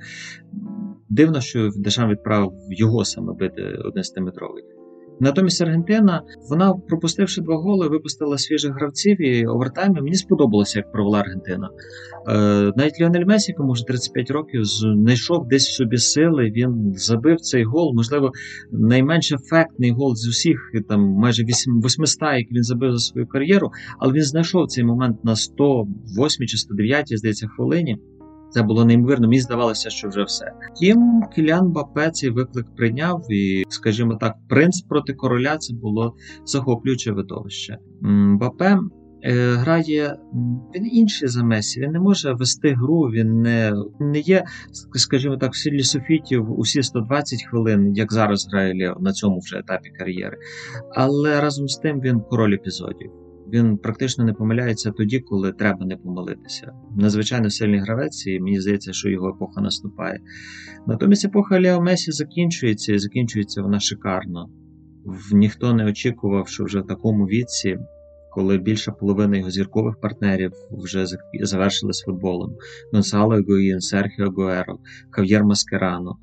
Дивно, 1.10 1.42
що 1.42 1.70
Дешам 1.78 2.10
відправив 2.10 2.52
його 2.70 3.06
саме 3.06 3.34
бити 3.34 3.62
11-метровий. 3.62 4.77
Натомість 5.20 5.62
Аргентина, 5.62 6.22
вона, 6.50 6.74
пропустивши 6.74 7.42
два 7.42 7.56
голи, 7.56 7.88
випустила 7.88 8.38
свіжих 8.38 8.74
гравців 8.74 9.22
і 9.22 9.46
овертаймі. 9.46 10.02
Мені 10.02 10.16
сподобалося, 10.16 10.80
як 10.80 10.92
провела 10.92 11.20
Аргентина. 11.20 11.70
Е, 12.28 12.34
навіть 12.76 13.00
Ліонель 13.02 13.26
Месі, 13.26 13.52
якому 13.52 13.72
вже 13.72 13.86
35 13.86 14.32
років, 14.32 14.66
знайшов 14.66 15.48
десь 15.48 15.68
в 15.68 15.74
собі 15.74 15.98
сили. 15.98 16.52
Він 16.52 16.94
забив 16.96 17.40
цей 17.40 17.64
гол. 17.64 17.94
Можливо, 17.96 18.32
найменш 18.72 19.32
ефектний 19.32 19.92
гол 19.92 20.16
з 20.16 20.28
усіх, 20.28 20.72
там 20.90 21.02
майже 21.02 21.44
8, 21.44 21.82
800, 21.82 22.22
які 22.22 22.54
він 22.54 22.64
забив 22.64 22.92
за 22.92 23.00
свою 23.00 23.28
кар'єру. 23.28 23.72
Але 24.00 24.14
він 24.14 24.24
знайшов 24.24 24.68
цей 24.68 24.84
момент 24.84 25.24
на 25.24 25.36
108 25.36 26.48
чи 26.48 26.58
109, 26.58 27.18
здається, 27.18 27.48
хвилині. 27.48 27.98
Це 28.50 28.64
було 28.64 28.86
неймовірно, 28.86 29.28
мені 29.28 29.42
здавалося, 29.42 29.90
що 29.90 30.10
вже 30.10 30.24
все. 30.24 30.52
Втім, 30.76 31.22
Кілян 31.36 31.72
Бапе 31.72 32.12
цей 32.12 32.30
виклик 32.30 32.76
прийняв, 32.76 33.26
і, 33.32 33.64
скажімо 33.70 34.16
так, 34.16 34.36
принц 34.50 34.82
проти 34.82 35.14
короля 35.14 35.58
це 35.58 35.74
було 35.74 36.16
захоплююче 36.46 37.12
видовище. 37.12 37.78
Бапе 38.40 38.78
е, 39.24 39.52
грає 39.54 40.16
він 40.76 40.90
інший 40.92 41.28
за 41.28 41.44
Месі. 41.44 41.82
Він 41.82 41.92
не 41.92 42.00
може 42.00 42.34
вести 42.34 42.74
гру, 42.74 43.02
він 43.02 43.42
не 43.42 43.74
не 44.00 44.20
є, 44.20 44.46
скажімо 44.94 45.38
так, 45.38 45.54
в 45.54 45.58
сілі 45.58 45.84
Софітів 45.84 46.60
усі 46.60 46.84
120 46.84 47.44
хвилин, 47.50 47.96
як 47.96 48.14
зараз 48.14 48.48
грає 48.52 48.74
Лео 48.74 48.98
на 49.00 49.12
цьому 49.12 49.40
вже 49.40 49.58
етапі 49.58 49.90
кар'єри. 49.90 50.38
Але 50.96 51.42
разом 51.42 51.68
з 51.68 51.78
тим 51.78 52.02
він 52.02 52.20
король 52.20 52.54
епізодів. 52.54 53.12
Він 53.54 53.78
практично 53.78 54.24
не 54.24 54.34
помиляється 54.34 54.92
тоді, 54.92 55.20
коли 55.20 55.54
треба 55.54 55.86
не 55.86 55.98
помилитися. 55.98 56.72
Надзвичайно 56.98 57.50
сильний 57.50 57.80
гравець, 57.80 58.28
і 58.28 58.40
мені 58.40 58.62
здається, 58.62 58.94
що 58.94 59.10
його 59.10 59.30
епоха 59.30 59.62
наступає. 59.62 60.20
Натомість 60.88 61.26
епоха 61.26 61.60
Ліо 61.60 61.82
Месі 61.82 62.12
закінчується, 62.12 62.94
і 62.94 63.00
закінчується 63.00 63.62
вона 63.62 63.80
шикарно. 63.80 64.50
Ніхто 65.32 65.74
не 65.74 65.86
очікував, 65.86 66.48
що 66.48 66.64
вже 66.64 66.80
в 66.80 66.88
такому 66.88 67.26
віці 67.26 67.78
коли 68.38 68.58
більша 68.58 68.92
половина 68.92 69.38
його 69.38 69.50
зіркових 69.50 69.96
партнерів 70.02 70.52
вже 70.72 71.06
завершили 71.42 71.94
з 71.94 72.02
футболом: 72.02 72.56
Гонсало 72.94 73.36
Егоїн, 73.36 73.82
Серхіо 73.82 74.30
Гуеро, 74.30 74.80
Кав'єр 75.10 75.44
Маскерано, 75.44 76.16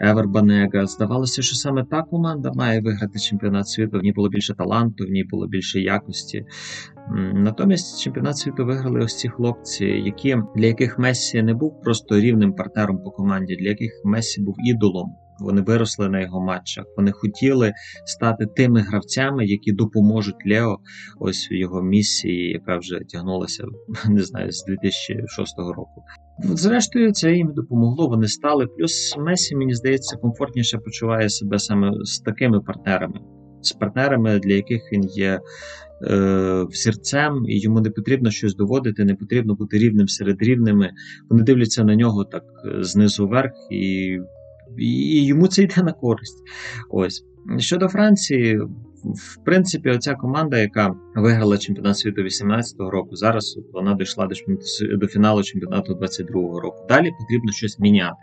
Евер 0.00 0.28
Банега. 0.28 0.86
Здавалося, 0.86 1.42
що 1.42 1.56
саме 1.56 1.84
та 1.84 2.02
команда 2.02 2.52
має 2.52 2.80
виграти 2.80 3.18
чемпіонат 3.18 3.68
світу. 3.68 3.98
В 3.98 4.02
ній 4.02 4.12
було 4.12 4.28
більше 4.28 4.54
таланту, 4.54 5.04
в 5.04 5.10
ній 5.10 5.24
було 5.24 5.48
більше 5.48 5.80
якості. 5.80 6.44
Натомість 7.34 8.00
чемпіонат 8.00 8.36
світу 8.36 8.64
виграли 8.64 9.00
ось 9.00 9.18
ці 9.18 9.28
хлопці, 9.28 9.84
які 9.84 10.36
для 10.56 10.66
яких 10.66 10.98
Месі 10.98 11.42
не 11.42 11.54
був 11.54 11.80
просто 11.80 12.20
рівним 12.20 12.52
партнером 12.52 12.98
по 12.98 13.10
команді, 13.10 13.56
для 13.56 13.68
яких 13.68 13.92
Месі 14.04 14.42
був 14.42 14.56
ідолом. 14.64 15.14
Вони 15.42 15.62
виросли 15.62 16.08
на 16.08 16.20
його 16.20 16.40
матчах. 16.40 16.84
Вони 16.96 17.12
хотіли 17.12 17.72
стати 18.04 18.46
тими 18.46 18.80
гравцями, 18.80 19.46
які 19.46 19.72
допоможуть 19.72 20.46
Лео 20.46 20.78
ось 21.20 21.48
в 21.50 21.54
його 21.54 21.82
місії, 21.82 22.50
яка 22.50 22.78
вже 22.78 23.00
тягнулася 23.08 23.64
не 24.08 24.22
знаю 24.22 24.52
з 24.52 24.64
2006 24.64 25.58
року. 25.58 26.04
Зрештою, 26.38 27.12
це 27.12 27.32
їм 27.32 27.52
допомогло. 27.54 28.08
Вони 28.08 28.28
стали. 28.28 28.66
Плюс 28.66 29.16
Месі, 29.18 29.56
мені 29.56 29.74
здається, 29.74 30.16
комфортніше 30.16 30.78
почуває 30.78 31.30
себе 31.30 31.58
саме 31.58 31.92
з 32.04 32.18
такими 32.18 32.60
партнерами, 32.60 33.20
з 33.60 33.72
партнерами, 33.72 34.38
для 34.38 34.54
яких 34.54 34.82
він 34.92 35.04
є. 35.04 35.40
Е, 36.04 36.66
серцем, 36.70 37.44
і 37.48 37.60
йому 37.60 37.80
не 37.80 37.90
потрібно 37.90 38.30
щось 38.30 38.56
доводити, 38.56 39.04
не 39.04 39.14
потрібно 39.14 39.54
бути 39.54 39.78
рівним 39.78 40.08
серед 40.08 40.42
рівними. 40.42 40.90
Вони 41.30 41.42
дивляться 41.42 41.84
на 41.84 41.96
нього 41.96 42.24
так 42.24 42.44
е, 42.64 42.82
знизу 42.82 43.28
вверх, 43.28 43.52
і 43.70 44.18
і 44.78 45.26
йому 45.26 45.46
це 45.46 45.62
йде 45.62 45.82
на 45.82 45.92
користь. 45.92 46.42
Ось 46.90 47.24
щодо 47.58 47.88
Франції, 47.88 48.60
в 49.04 49.44
принципі, 49.44 49.90
оця 49.90 50.14
команда, 50.14 50.58
яка 50.58 50.94
виграла 51.16 51.58
чемпіонат 51.58 51.98
світу 51.98 52.22
18-го 52.22 52.90
року, 52.90 53.16
зараз 53.16 53.58
вона 53.72 53.94
дійшла 53.94 54.26
до, 54.26 54.34
до 54.96 55.06
фіналу 55.06 55.42
чемпіонату 55.42 55.94
22-го 55.94 56.60
року. 56.60 56.86
Далі 56.88 57.10
потрібно 57.20 57.52
щось 57.52 57.78
міняти, 57.78 58.16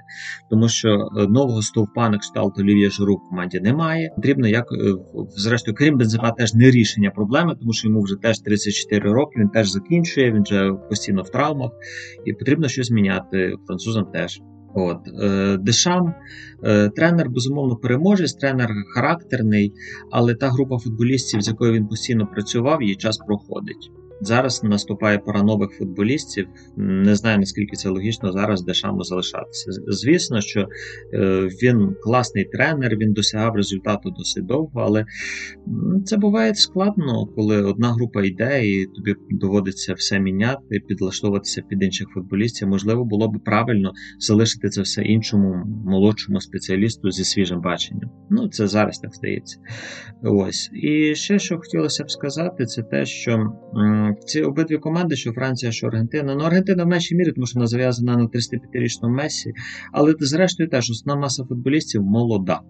тому 0.50 0.70
що 0.70 0.90
е, 0.90 1.28
нового 1.28 1.62
стовпа 1.62 2.10
на 2.10 2.18
кшталт 2.18 2.60
Олів'я 2.60 2.90
Жиру 2.90 3.16
в 3.16 3.30
команді 3.30 3.60
немає. 3.60 4.12
Потрібно 4.16 4.48
як 4.48 4.66
е, 4.72 4.96
зрештою, 5.30 5.76
крім 5.78 5.98
Бензема, 5.98 6.32
теж 6.32 6.54
не 6.54 6.72
рішення 6.72 7.12
проблеми, 7.12 7.56
тому 7.60 7.74
що 7.74 7.88
йому 7.88 8.02
вже 8.02 8.16
теж 8.16 8.40
34 8.40 9.12
роки. 9.12 9.40
Він 9.40 9.50
теж 9.50 9.72
закінчує. 9.72 10.32
Він 10.32 10.44
вже 10.44 10.74
постійно 10.90 11.22
в 11.22 11.30
травмах, 11.30 11.72
і 12.26 12.34
потрібно 12.34 12.68
щось 12.68 12.92
міняти. 12.92 13.56
Французам 13.68 14.06
теж. 14.06 14.42
От 14.74 15.08
е, 15.22 15.58
Дешам, 15.58 16.14
е, 16.64 16.90
тренер, 16.90 17.30
безумовно, 17.30 17.76
переможець, 17.76 18.34
тренер 18.34 18.70
характерний, 18.96 19.74
але 20.12 20.36
та 20.36 20.50
група 20.50 20.78
футболістів, 20.78 21.42
з 21.42 21.48
якою 21.48 21.74
він 21.74 21.88
постійно 21.88 22.28
працював, 22.28 22.82
її 22.82 22.96
час 22.96 23.18
проходить. 23.18 23.92
Зараз 24.22 24.64
наступає 24.64 25.18
пора 25.18 25.44
нових 25.44 25.72
футболістів. 25.72 26.48
Не 26.78 27.16
знаю 27.16 27.40
наскільки 27.40 27.76
це 27.76 27.90
логічно 27.90 28.32
зараз 28.32 28.64
Дешаму 28.64 29.04
залишатися. 29.04 29.72
Звісно, 29.88 30.42
що 30.42 30.68
е, 31.14 31.50
він 31.64 31.96
класний 32.04 32.46
тренер, 32.46 32.98
він 32.98 33.14
досягав 33.14 33.56
результату 33.56 34.10
досить 34.10 34.46
довго, 34.46 34.82
але 34.82 35.06
це 36.06 36.18
буває 36.18 36.56
складно, 36.56 37.26
коли 37.36 37.64
одна 37.64 37.94
група 37.94 38.24
йде 38.24 38.68
і 38.68 38.86
тобі 38.86 39.16
доводиться 39.30 39.94
все 39.94 40.20
міняти, 40.20 40.80
підлаштовуватися 40.88 41.62
під 41.62 41.84
інших 41.84 42.08
футболістів. 42.14 42.68
Можливо, 42.68 43.06
було 43.06 43.28
б 43.28 43.44
правильно 43.46 43.92
залишити 44.20 44.70
це 44.70 44.82
все 44.82 45.02
іншому 45.02 45.56
молодшому 45.86 46.42
спеціалісту 46.42 47.12
зі 47.12 47.24
свіжим 47.24 47.62
баченням. 47.62 48.10
Ну, 48.30 48.50
це 48.50 48.68
зараз 48.68 48.98
так 48.98 49.16
здається. 49.16 49.58
Ось. 50.24 50.70
І 50.74 51.16
ще 51.16 51.40
що 51.40 51.58
хотілося 51.58 52.04
б 52.04 52.12
сказати, 52.12 52.66
це 52.66 52.84
те, 52.84 53.06
що 53.06 53.54
ці 54.26 54.42
обидві 54.42 54.78
команди, 54.78 55.16
що 55.16 55.32
Франція, 55.32 55.72
що 55.72 55.88
Аргентина. 55.88 56.36
Ну, 56.36 56.44
Аргентина 56.44 56.84
в 56.84 56.88
меншій 56.88 57.16
мірі, 57.16 57.32
тому 57.32 57.48
що 57.48 57.60
вона 57.60 57.68
зав'язана 57.68 58.18
на 58.18 58.24
35-річному 58.24 59.16
Месі, 59.16 59.54
але 59.92 60.16
зрештою 60.20 60.70
теж 60.70 60.90
основна 60.90 61.22
маса 61.22 61.44
футболістів 61.44 62.04
молода. 62.04 62.62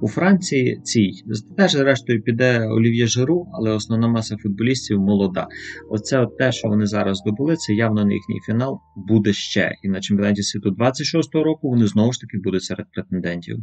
У 0.00 0.08
Франції 0.08 0.80
цій 0.84 1.12
теж, 1.56 1.72
зрештою, 1.72 2.22
піде 2.22 2.68
Олів'є 2.68 3.06
Жиру, 3.06 3.46
але 3.52 3.70
основна 3.70 4.08
маса 4.08 4.36
футболістів 4.36 5.00
молода. 5.00 5.46
Оце 5.90 6.20
от 6.20 6.38
те, 6.38 6.52
що 6.52 6.68
вони 6.68 6.86
зараз 6.86 7.16
здобули, 7.16 7.56
це 7.56 7.74
явно 7.74 8.04
не 8.04 8.14
їхній 8.14 8.40
фінал 8.46 8.80
буде 8.96 9.32
ще. 9.32 9.72
І 9.82 9.88
на 9.88 10.00
чемпіонаті 10.00 10.42
світу 10.42 10.76
26-го 10.78 11.44
року 11.44 11.68
вони 11.68 11.86
знову 11.86 12.12
ж 12.12 12.20
таки 12.20 12.38
будуть 12.44 12.62
серед 12.62 12.86
претендентів. 12.92 13.58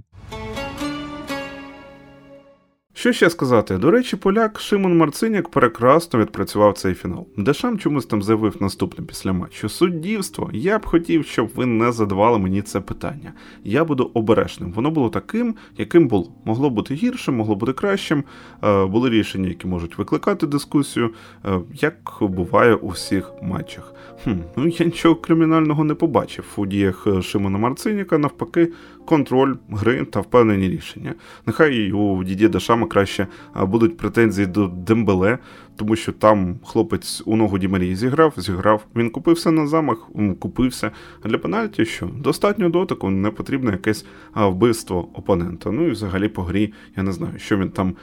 Що 2.96 3.14
ще 3.14 3.30
сказати? 3.30 3.78
До 3.78 3.92
речі, 3.92 4.16
поляк 4.16 4.60
Шимон 4.60 4.98
Марциняк 4.98 5.50
прекрасно 5.50 6.20
відпрацював 6.20 6.78
цей 6.78 6.94
фінал. 6.94 7.28
Дешам 7.38 7.80
чомусь 7.80 8.06
там 8.06 8.24
заявив 8.24 8.56
наступне 8.60 9.06
після 9.06 9.34
матчу. 9.34 9.70
Суддівство. 9.70 10.50
Я 10.54 10.80
б 10.80 10.86
хотів, 10.86 11.26
щоб 11.26 11.50
ви 11.56 11.66
не 11.66 11.92
задавали 11.92 12.40
мені 12.40 12.62
це 12.62 12.80
питання. 12.80 13.34
Я 13.64 13.86
буду 13.86 14.12
обережним. 14.14 14.72
Воно 14.72 14.92
було 14.92 15.10
таким, 15.10 15.56
яким 15.78 16.08
було. 16.08 16.32
Могло 16.46 16.70
бути 16.70 16.94
гіршим, 16.94 17.36
могло 17.36 17.56
бути 17.56 17.74
кращим. 17.74 18.24
Е, 18.64 18.86
були 18.86 19.10
рішення, 19.10 19.48
які 19.48 19.68
можуть 19.68 19.98
викликати 19.98 20.48
дискусію, 20.48 21.14
е, 21.46 21.60
як 21.74 22.18
буває 22.22 22.76
у 22.76 22.88
всіх 22.88 23.32
матчах. 23.42 23.94
Хм, 24.24 24.32
Ну 24.56 24.68
я 24.68 24.86
нічого 24.86 25.16
кримінального 25.16 25.84
не 25.84 25.94
побачив 25.94 26.46
у 26.56 26.66
діях 26.66 27.08
Шимона 27.22 27.58
Марциняка, 27.58 28.18
навпаки, 28.18 28.72
контроль 29.06 29.56
гри 29.70 30.06
та 30.06 30.20
впевнені 30.20 30.70
рішення. 30.70 31.14
Нехай 31.46 31.92
у 31.92 32.24
Дідє 32.24 32.50
Дашама 32.50 32.88
краще 32.88 33.28
будуть 33.56 33.98
претензії 33.98 34.48
до 34.48 34.68
Дембеле, 34.68 35.38
тому 35.76 35.96
що 35.96 36.12
там 36.12 36.60
хлопець 36.64 37.24
у 37.26 37.36
ногу 37.36 37.58
Дімарії 37.58 37.96
зіграв, 37.96 38.34
зіграв. 38.38 38.86
Він 38.96 39.10
купився 39.10 39.52
на 39.52 39.68
замах, 39.68 40.10
купився. 40.40 40.92
А 41.22 41.28
для 41.28 41.38
пенальті 41.38 41.86
що? 41.86 42.06
Достатньо 42.06 42.70
дотику, 42.70 43.10
не 43.10 43.32
потрібно 43.32 43.72
якесь 43.72 44.06
вбивство 44.36 45.10
опонента. 45.14 45.72
Ну 45.72 45.88
і 45.88 45.92
взагалі 45.92 46.28
по 46.28 46.44
грі 46.44 46.74
я 46.98 47.04
не 47.04 47.12
знаю, 47.12 47.34
що 47.38 47.58
він 47.58 47.70
там 47.70 47.96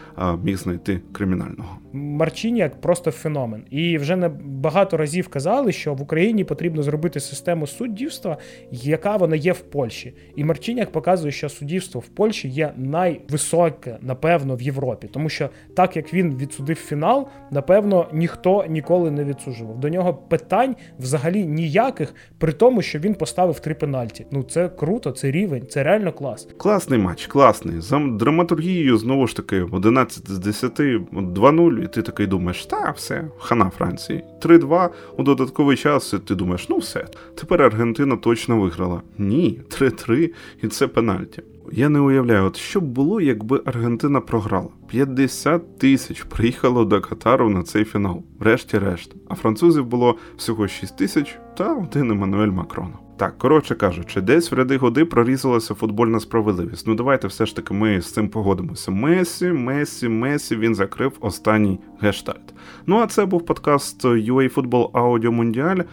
міг 0.44 0.56
знайти 0.56 1.00
кримінального. 1.12 1.78
Марчиняк 1.92 2.80
просто 2.80 3.10
феномен. 3.10 3.62
І 3.70 3.98
вже 3.98 4.16
не 4.16 4.28
багато 4.44 4.96
разів 4.96 5.28
казали, 5.28 5.72
що 5.72 5.94
в 5.94 6.02
Україні 6.02 6.44
потрібно 6.44 6.82
зробити 6.82 7.20
систему 7.20 7.66
суддівства, 7.66 8.36
яка 8.70 9.16
вона 9.16 9.36
є 9.36 9.52
в 9.52 9.60
Польщі. 9.60 10.14
І 10.36 10.44
Марчиняк 10.44 10.92
показує, 10.92 11.32
що 11.32 11.48
суддівство 11.48 12.00
в 12.00 12.08
Польщі 12.08 12.48
є 12.48 12.72
найвисоке, 12.76 13.98
напевно, 14.00 14.56
в 14.56 14.62
Європі, 14.62 15.08
тому 15.12 15.28
що 15.28 15.50
так 15.76 15.96
як 15.96 16.14
він 16.14 16.36
відсудив 16.36 16.76
фінал 16.76 17.28
напевно, 17.60 18.06
ніхто 18.12 18.64
ніколи 18.68 19.10
не 19.10 19.24
відсуджував. 19.24 19.80
До 19.80 19.88
нього 19.88 20.14
питань 20.14 20.76
взагалі 20.98 21.46
ніяких, 21.46 22.14
при 22.38 22.52
тому, 22.52 22.82
що 22.82 22.98
він 22.98 23.14
поставив 23.14 23.60
три 23.60 23.74
пенальті. 23.74 24.26
Ну 24.30 24.42
це 24.42 24.68
круто, 24.68 25.10
це 25.10 25.30
рівень, 25.30 25.66
це 25.68 25.82
реально 25.82 26.12
клас. 26.12 26.48
Класний 26.56 26.98
матч, 26.98 27.26
класний. 27.26 27.80
За 27.80 27.98
драматургією 27.98 28.98
знову 28.98 29.26
ж 29.26 29.36
таки 29.36 29.62
11 29.62 30.30
з 30.30 30.38
10, 30.38 30.80
2-0, 30.80 31.84
і 31.84 31.88
ти 31.88 32.02
такий 32.02 32.26
думаєш, 32.26 32.66
та 32.66 32.90
все, 32.96 33.24
хана 33.38 33.70
Франції. 33.70 34.24
3-2 34.42 34.88
у 35.16 35.22
додатковий 35.22 35.76
час, 35.76 36.12
і 36.12 36.18
ти 36.18 36.34
думаєш, 36.34 36.68
ну 36.68 36.78
все. 36.78 37.04
Тепер 37.34 37.62
Аргентина 37.62 38.16
точно 38.16 38.60
виграла. 38.60 39.02
Ні, 39.18 39.60
3-3, 39.70 40.30
і 40.62 40.68
це 40.68 40.88
пенальті. 40.88 41.42
Я 41.72 41.88
не 41.88 42.00
уявляю, 42.00 42.44
от 42.44 42.56
що 42.56 42.80
б 42.80 42.84
було, 42.84 43.20
якби 43.20 43.62
Аргентина 43.64 44.20
програла. 44.20 44.68
50 44.88 45.78
тисяч 45.78 46.22
приїхало 46.22 46.84
до 46.84 47.00
Катару 47.00 47.50
на 47.50 47.62
цей 47.62 47.84
фінал, 47.84 48.22
врешті-решт. 48.38 49.14
А 49.28 49.34
французів 49.34 49.86
було 49.86 50.16
всього 50.36 50.68
6 50.68 50.96
тисяч 50.96 51.38
та 51.56 51.74
один 51.74 52.10
Еммануель 52.10 52.50
Макрон. 52.50 52.92
Так, 53.16 53.38
коротше 53.38 53.74
кажучи, 53.74 54.20
десь 54.20 54.52
в 54.52 54.54
ряди 54.54 54.76
годи 54.76 55.04
прорізалася 55.04 55.74
футбольна 55.74 56.20
справедливість. 56.20 56.86
Ну 56.86 56.94
давайте 56.94 57.26
все 57.26 57.46
ж 57.46 57.56
таки 57.56 57.74
ми 57.74 58.00
з 58.00 58.12
цим 58.12 58.28
погодимося. 58.28 58.90
Месі, 58.90 59.52
Месі, 59.52 60.08
Месі, 60.08 60.56
він 60.56 60.74
закрив 60.74 61.12
останній 61.20 61.80
гештальт. 62.00 62.54
Ну 62.86 62.96
а 62.96 63.06
це 63.06 63.26
був 63.26 63.46
подкаст 63.46 64.04
UA 64.04 64.54
Football 64.54 64.90
Audio 64.90 65.40
Mundial. 65.40 65.84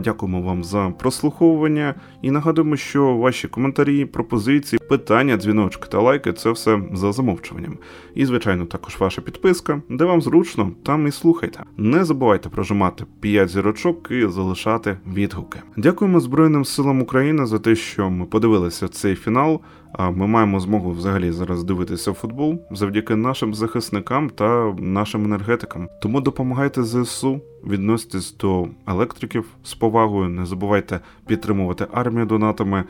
Дякуємо 0.00 0.42
вам 0.42 0.64
за 0.64 0.92
прослуховування 0.98 1.94
і 2.26 2.30
нагадуємо, 2.30 2.76
що 2.76 3.16
ваші 3.16 3.48
коментарі, 3.48 4.04
пропозиції. 4.04 4.80
Питання, 4.88 5.36
дзвіночки 5.36 5.88
та 5.88 6.00
лайки 6.00 6.32
це 6.32 6.50
все 6.50 6.80
за 6.92 7.12
замовчуванням. 7.12 7.78
І, 8.14 8.26
звичайно, 8.26 8.66
також 8.66 8.96
ваша 8.98 9.22
підписка, 9.22 9.82
де 9.90 10.04
вам 10.04 10.22
зручно, 10.22 10.70
там 10.82 11.06
і 11.06 11.10
слухайте. 11.10 11.60
Не 11.76 12.04
забувайте 12.04 12.48
прожимати 12.48 13.04
5 13.20 13.48
зірочок 13.48 14.08
і 14.10 14.26
залишати 14.26 14.98
відгуки. 15.14 15.62
Дякуємо 15.76 16.20
Збройним 16.20 16.64
силам 16.64 17.02
України 17.02 17.46
за 17.46 17.58
те, 17.58 17.74
що 17.74 18.10
ми 18.10 18.24
подивилися 18.24 18.88
цей 18.88 19.14
фінал. 19.14 19.60
А 19.98 20.10
ми 20.10 20.26
маємо 20.26 20.60
змогу 20.60 20.90
взагалі 20.90 21.32
зараз 21.32 21.64
дивитися 21.64 22.12
футбол 22.12 22.58
завдяки 22.70 23.16
нашим 23.16 23.54
захисникам 23.54 24.30
та 24.30 24.74
нашим 24.78 25.24
енергетикам. 25.24 25.88
Тому 26.02 26.20
допомагайте 26.20 26.84
ЗСУ, 26.84 27.40
відноситесь 27.66 28.36
до 28.36 28.68
електриків 28.86 29.44
з 29.62 29.74
повагою. 29.74 30.28
Не 30.28 30.46
забувайте 30.46 31.00
підтримувати 31.26 31.86
армію 31.92 32.15
донатами. 32.24 32.84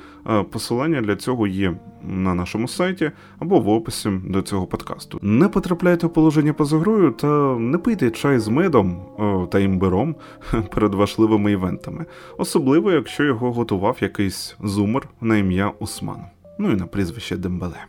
Посилання 0.50 1.00
для 1.00 1.16
цього 1.16 1.46
є 1.46 1.76
на 2.02 2.34
нашому 2.34 2.68
сайті 2.68 3.10
або 3.38 3.60
в 3.60 3.68
описі 3.68 4.10
до 4.24 4.42
цього 4.42 4.66
подкасту. 4.66 5.18
Не 5.22 5.48
потрапляйте 5.48 6.06
в 6.06 6.12
положення 6.12 6.52
поза 6.52 6.78
грою 6.78 7.10
та 7.10 7.56
не 7.58 7.78
пийте 7.78 8.10
чай 8.10 8.38
з 8.38 8.48
медом 8.48 9.02
та 9.50 9.58
імбиром 9.58 10.14
перед 10.74 10.94
важливими 10.94 11.52
івентами, 11.52 12.04
особливо 12.38 12.92
якщо 12.92 13.24
його 13.24 13.52
готував 13.52 13.96
якийсь 14.00 14.56
зумер 14.60 15.08
на 15.20 15.36
ім'я 15.36 15.72
Усман 15.78 16.20
ну 16.58 16.70
і 16.70 16.76
на 16.76 16.86
прізвище 16.86 17.36
Дембеле. 17.36 17.86